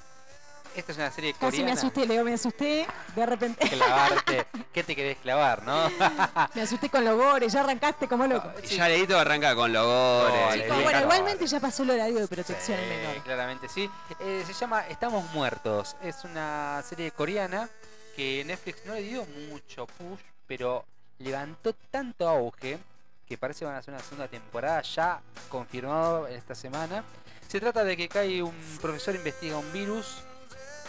[0.80, 1.66] Esta es una serie Casi coreana.
[1.66, 2.88] me asusté, Leo, me asusté.
[3.16, 4.48] De repente Clavarte.
[4.74, 5.90] ¿Qué te querés clavar, no?
[6.56, 8.52] me asusté con los gores, ya arrancaste como loco.
[8.64, 10.40] Y Ya Leito arranca con los gores.
[10.46, 13.24] No, Chicos, le bueno, igualmente ya pasó el horario de protección al Sí, menor.
[13.24, 13.90] claramente sí.
[14.22, 15.96] Eh, se llama Estamos Muertos.
[16.02, 17.70] Es una serie coreana
[18.16, 20.86] que Netflix no le dio mucho push, pero
[21.20, 22.80] levantó tanto auge
[23.28, 25.20] que parece que van a hacer una segunda temporada ya
[25.50, 27.04] confirmado esta semana.
[27.48, 30.24] Se trata de que cae un profesor investiga un virus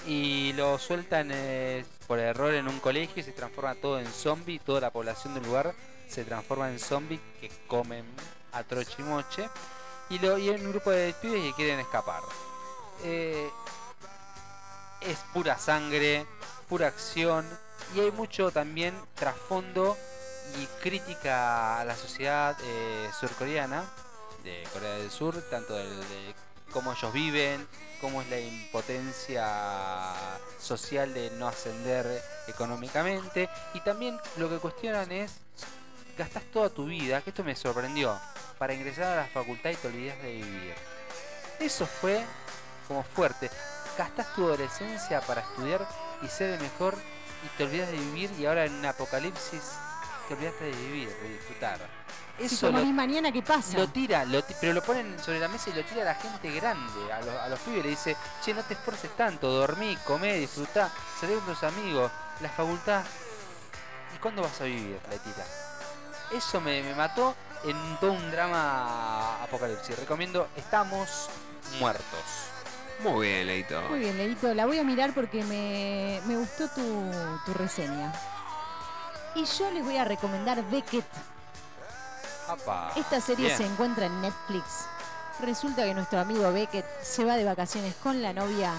[0.07, 4.59] y lo sueltan eh, por error en un colegio y se transforma todo en zombie.
[4.59, 5.75] Toda la población del lugar
[6.09, 8.05] se transforma en zombie que comen
[8.53, 9.49] a trochimoche.
[10.09, 12.21] Y, lo, y hay un grupo de pibes que quieren escapar.
[13.05, 13.49] Eh,
[15.03, 16.27] es pura sangre,
[16.69, 17.47] pura acción
[17.95, 19.97] y hay mucho también trasfondo
[20.61, 23.85] y crítica a la sociedad eh, surcoreana
[24.45, 26.35] de Corea del Sur, tanto del- de,
[26.73, 27.67] cómo ellos viven,
[28.01, 30.15] cómo es la impotencia
[30.59, 35.41] social de no ascender económicamente y también lo que cuestionan es
[36.17, 38.19] gastas toda tu vida, que esto me sorprendió,
[38.59, 40.75] para ingresar a la facultad y te olvidas de vivir.
[41.59, 42.23] Eso fue
[42.87, 43.51] como fuerte.
[43.97, 45.87] Gastas tu adolescencia para estudiar
[46.23, 46.97] y ser el mejor
[47.45, 49.63] y te olvidas de vivir y ahora en un apocalipsis
[50.29, 51.79] te olvidaste de vivir, de disfrutar.
[52.49, 53.77] Si Eso como lo, ni mañana, ¿qué pasa?
[53.79, 56.15] lo tira, lo ti- pero lo ponen sobre la mesa y lo tira a la
[56.15, 59.97] gente grande, a los, a los pibes le dice, che, no te esfuerces tanto, dormí,
[60.07, 60.91] comé, disfrutá,
[61.21, 62.11] salí con tus amigos,
[62.41, 63.03] la facultad.
[64.15, 64.99] ¿Y cuándo vas a vivir?
[65.11, 65.45] Le tira.
[66.33, 67.35] Eso me, me mató
[67.65, 69.99] en todo un drama apocalipsis.
[69.99, 71.29] Recomiendo Estamos
[71.79, 72.05] Muertos.
[73.01, 73.81] Muy bien, Leito.
[73.89, 77.11] Muy bien, Leito, la voy a mirar porque me, me gustó tu,
[77.47, 78.13] tu reseña.
[79.35, 81.05] Y yo les voy a recomendar Beckett.
[82.53, 82.93] Apa.
[82.97, 83.57] Esta serie Bien.
[83.59, 84.65] se encuentra en Netflix.
[85.41, 88.73] Resulta que nuestro amigo Beckett se va de vacaciones con la novia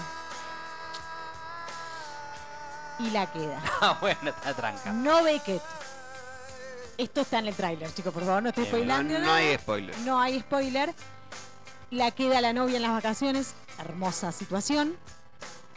[2.98, 3.60] y la queda.
[3.80, 4.92] Ah, bueno, está tranca.
[4.92, 5.62] No Beckett.
[6.98, 9.18] Esto está en el tráiler, chicos, por favor, no estoy No, spoilando.
[9.18, 9.98] no hay spoiler.
[10.00, 10.94] No hay spoiler.
[11.90, 13.54] La queda la novia en las vacaciones.
[13.78, 14.96] Hermosa situación.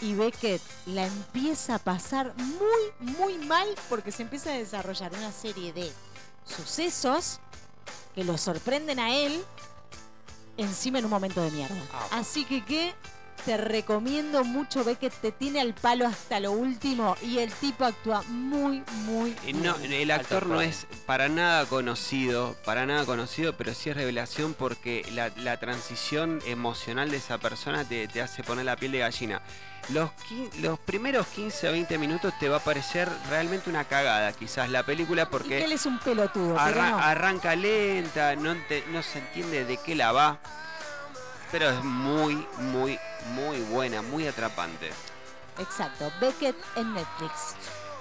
[0.01, 5.31] Y Beckett la empieza a pasar muy, muy mal porque se empieza a desarrollar una
[5.31, 5.91] serie de
[6.45, 7.39] sucesos
[8.15, 9.43] que lo sorprenden a él
[10.57, 11.75] encima en un momento de mierda.
[11.93, 12.07] Ah.
[12.19, 12.93] Así que, ¿qué?
[13.45, 18.23] Te recomiendo mucho, Beckett te tiene al palo hasta lo último y el tipo actúa
[18.23, 19.61] muy, muy Eh, bien.
[19.61, 24.55] No, el actor no es para nada conocido, para nada conocido, pero sí es revelación
[24.55, 28.99] porque la, la transición emocional de esa persona te, te hace poner la piel de
[28.99, 29.41] gallina.
[29.89, 30.09] Los,
[30.59, 34.83] los primeros 15 o 20 minutos te va a parecer realmente una cagada, quizás la
[34.83, 36.59] película, porque él es un pelotudo, no.
[36.99, 40.39] arranca lenta, no, no se entiende de qué la va,
[41.51, 42.99] pero es muy, muy,
[43.33, 44.91] muy buena, muy atrapante.
[45.59, 47.55] Exacto, Beckett en Netflix.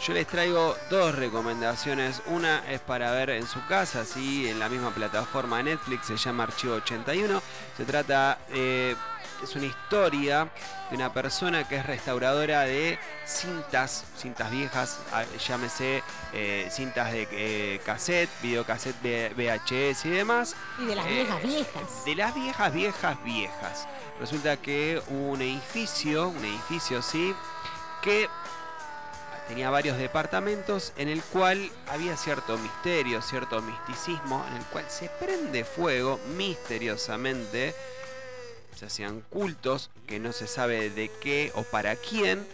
[0.05, 2.21] Yo les traigo dos recomendaciones.
[2.27, 6.43] Una es para ver en su casa, sí, en la misma plataforma Netflix, se llama
[6.43, 7.41] Archivo 81.
[7.77, 8.97] Se trata, eh,
[9.43, 10.49] es una historia
[10.91, 16.03] de una persona que es restauradora de cintas, cintas viejas, ah, llámese
[16.33, 20.55] eh, cintas de eh, cassette, videocassette V- VHS y demás.
[20.79, 22.05] Y de las Eh, viejas, viejas.
[22.05, 23.89] De las viejas, viejas, viejas.
[24.21, 27.35] Resulta que hubo un edificio, un edificio sí,
[28.03, 28.29] que
[29.49, 35.09] tenía varios departamentos en el cual había cierto misterio, cierto misticismo, en el cual se
[35.09, 37.75] prende fuego misteriosamente.
[38.75, 42.45] Se hacían cultos que no se sabe de qué o para quién.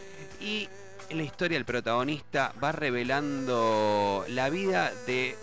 [0.41, 0.69] Y
[1.09, 5.37] en la historia el protagonista va revelando la vida de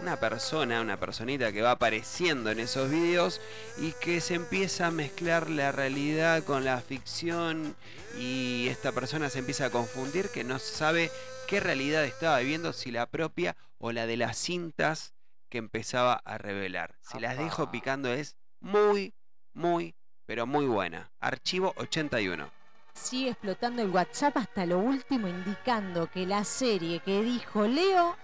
[0.00, 3.40] una persona, una personita que va apareciendo en esos videos
[3.78, 7.74] y que se empieza a mezclar la realidad con la ficción
[8.16, 11.10] y esta persona se empieza a confundir que no sabe
[11.46, 15.14] qué realidad estaba viviendo, si la propia o la de las cintas
[15.48, 16.96] que empezaba a revelar.
[17.00, 19.14] Si las dejo picando es muy,
[19.54, 19.94] muy,
[20.28, 21.10] pero muy buena.
[21.20, 22.50] Archivo 81.
[22.92, 28.14] Sigue explotando el WhatsApp hasta lo último, indicando que la serie que dijo Leo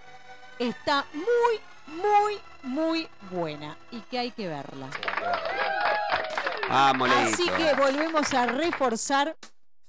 [0.58, 4.90] está muy, muy, muy buena y que hay que verla.
[6.68, 9.34] Vamos, Así que volvemos a reforzar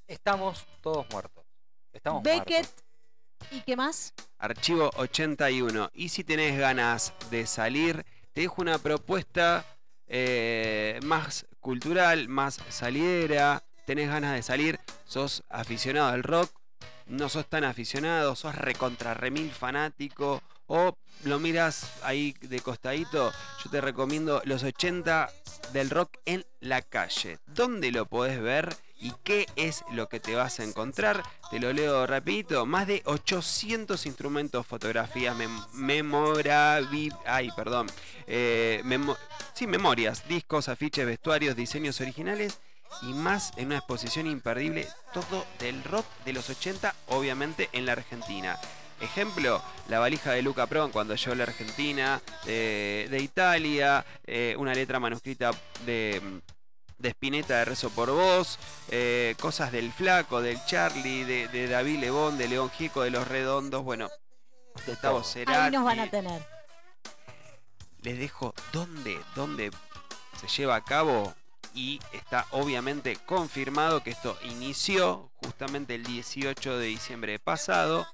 [0.07, 1.43] Estamos todos muertos.
[1.91, 3.51] Estamos Beckett muertos.
[3.51, 4.13] y qué más.
[4.37, 5.91] Archivo 81.
[5.93, 9.65] Y si tenés ganas de salir, te dejo una propuesta
[10.07, 13.63] eh, más cultural, más salidera.
[13.85, 16.51] Tenés ganas de salir, sos aficionado al rock,
[17.07, 23.31] no sos tan aficionado, sos recontra remil fanático o lo miras ahí de costadito.
[23.63, 25.29] Yo te recomiendo los 80
[25.73, 27.39] del rock en la calle.
[27.45, 28.75] ¿Dónde lo podés ver?
[28.99, 31.21] ¿Y qué es lo que te vas a encontrar?
[31.51, 32.65] Te lo leo rapidito.
[32.65, 36.11] Más de 800 instrumentos, fotografías, mem.
[37.25, 37.87] Ay, perdón.
[38.27, 38.83] Eh,
[39.53, 42.59] sí, memorias, discos, afiches, vestuarios, diseños originales
[43.01, 44.87] y más en una exposición imperdible.
[45.13, 48.57] Todo del rock de los 80, obviamente en la Argentina.
[49.01, 54.55] Ejemplo, la valija de Luca Prodan cuando llegó a la Argentina, de, de Italia, eh,
[54.57, 55.51] una letra manuscrita
[55.85, 56.21] de,
[56.97, 58.59] de Spinetta de Rezo por Vos,
[58.89, 63.27] eh, cosas del Flaco, del Charlie, de, de David Lebón, de León Gieco, de Los
[63.27, 64.09] Redondos, bueno,
[64.85, 65.23] De Gustavo.
[65.23, 65.59] Cerati.
[65.59, 66.41] Ahí nos van a tener.
[68.01, 69.71] Les dejo dónde, dónde
[70.39, 71.33] se lleva a cabo
[71.73, 78.07] y está obviamente confirmado que esto inició justamente el 18 de diciembre pasado.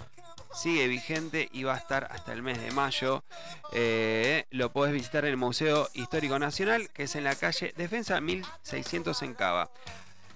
[0.53, 3.23] Sigue vigente y va a estar hasta el mes de mayo.
[3.71, 8.19] Eh, lo podés visitar en el Museo Histórico Nacional, que es en la calle Defensa
[8.19, 9.69] 1600 en Cava.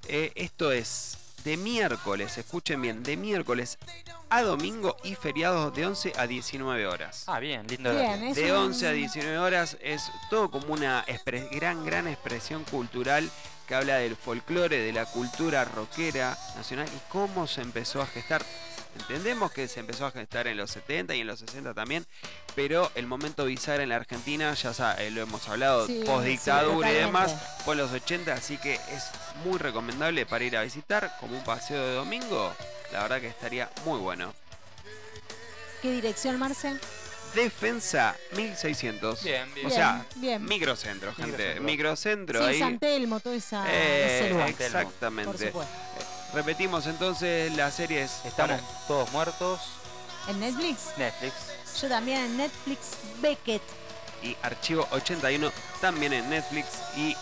[0.07, 3.77] Eh, esto es de miércoles, escuchen bien, de miércoles
[4.29, 7.23] a domingo y feriados de 11 a 19 horas.
[7.27, 11.05] Ah, bien, lindo Bien, De un- 11 a 19 horas es todo como una
[11.51, 13.29] gran, gran expresión cultural
[13.67, 18.43] que habla del folclore, de la cultura rockera nacional y cómo se empezó a gestar.
[18.95, 22.05] Entendemos que se empezó a gestar en los 70 y en los 60 también,
[22.55, 26.25] pero el momento bisagra en la Argentina, ya sa- eh, lo hemos hablado, Sí, post
[26.25, 27.35] dictadura sí, y demás,
[27.65, 29.09] fue en los 80, así que es
[29.43, 32.53] muy recomendable para ir a visitar como un paseo de domingo.
[32.93, 34.33] La verdad que estaría muy bueno.
[35.81, 36.75] ¿Qué dirección, Marce?
[37.35, 39.21] Defensa 1600.
[39.23, 39.67] Bien, bien.
[39.67, 40.43] O sea, bien.
[40.45, 41.59] Microcentro, gente.
[41.59, 41.63] Microcentro.
[41.63, 42.59] Microcentro Sí, ahí.
[42.59, 44.53] San Telmo, todo esa, Eh, ese lugar.
[44.53, 44.71] Telmo.
[44.71, 45.47] Por exactamente.
[45.47, 45.73] supuesto.
[46.39, 48.11] Repetimos entonces las series.
[48.25, 49.61] Estamos para- todos muertos.
[50.27, 50.89] ¿En Netflix?
[50.97, 51.33] Netflix.
[51.81, 52.79] Yo también en Netflix
[53.21, 53.61] Beckett.
[54.21, 55.51] y Archivo 81
[55.81, 56.65] también en Netflix
[56.97, 57.15] y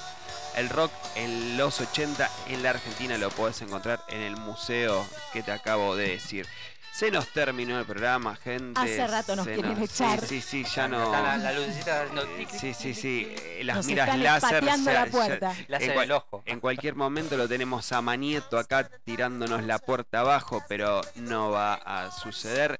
[0.56, 5.44] el rock en los 80 en la Argentina lo podés encontrar en el museo que
[5.44, 6.48] te acabo de decir.
[6.94, 8.80] Se nos terminó el programa, gente.
[8.80, 10.22] Hace rato nos Se quieren sí, echar.
[10.26, 11.12] Sí, sí, ya no.
[11.12, 12.06] La, la lucecita
[12.38, 13.36] tic, Sí, sí, sí.
[13.64, 14.64] Las Nos miras están láser.
[14.64, 15.56] ya- la ya- puerta.
[15.68, 16.44] Láser en, cual- del ojo.
[16.46, 21.74] en cualquier momento lo tenemos a Manieto acá tirándonos la puerta abajo, pero no va
[21.74, 22.80] a suceder.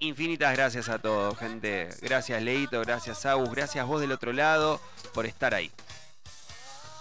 [0.00, 1.88] Infinitas gracias a todos, gente.
[2.02, 4.80] Gracias, Leito, gracias, Agus, gracias vos del otro lado
[5.14, 5.70] por estar ahí.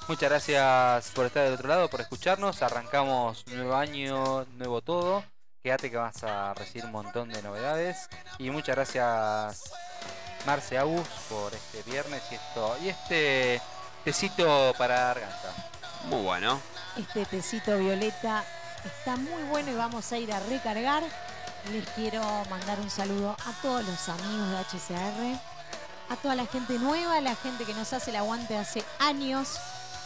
[0.07, 2.61] Muchas gracias por estar del otro lado, por escucharnos.
[2.61, 5.23] Arrancamos nuevo año, nuevo todo.
[5.63, 8.09] Quédate que vas a recibir un montón de novedades.
[8.37, 9.71] Y muchas gracias
[10.45, 13.61] Marce Agus por este viernes y esto y este
[14.03, 15.53] tecito para la garganta.
[16.05, 16.61] Muy bueno.
[16.95, 18.45] Este tecito violeta
[18.85, 21.03] está muy bueno y vamos a ir a recargar.
[21.71, 25.39] Les quiero mandar un saludo a todos los amigos de HCR,
[26.09, 29.59] a toda la gente nueva, la gente que nos hace el aguante hace años,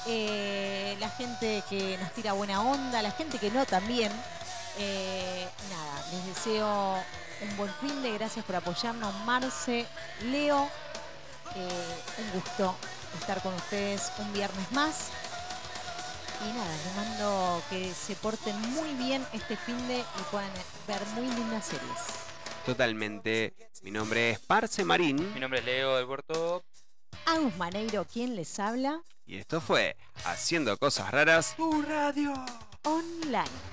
[0.07, 4.11] eh, la gente que nos tira buena onda, la gente que no también.
[4.77, 7.03] Eh, nada, les deseo
[7.41, 9.85] un buen fin de gracias por apoyarnos, Marce,
[10.23, 10.69] Leo.
[11.55, 12.75] eh, un gusto
[13.19, 15.09] estar con ustedes un viernes más.
[16.43, 20.49] Y nada, les mando que se porten muy bien este fin de y puedan
[20.87, 21.99] ver muy lindas series.
[22.65, 23.53] Totalmente.
[23.83, 26.63] Mi nombre es Parce Marín Mi nombre es Leo del Puerto.
[27.25, 31.55] Agus Maneiro, quien les habla, y esto fue Haciendo Cosas Raras.
[32.83, 33.70] online.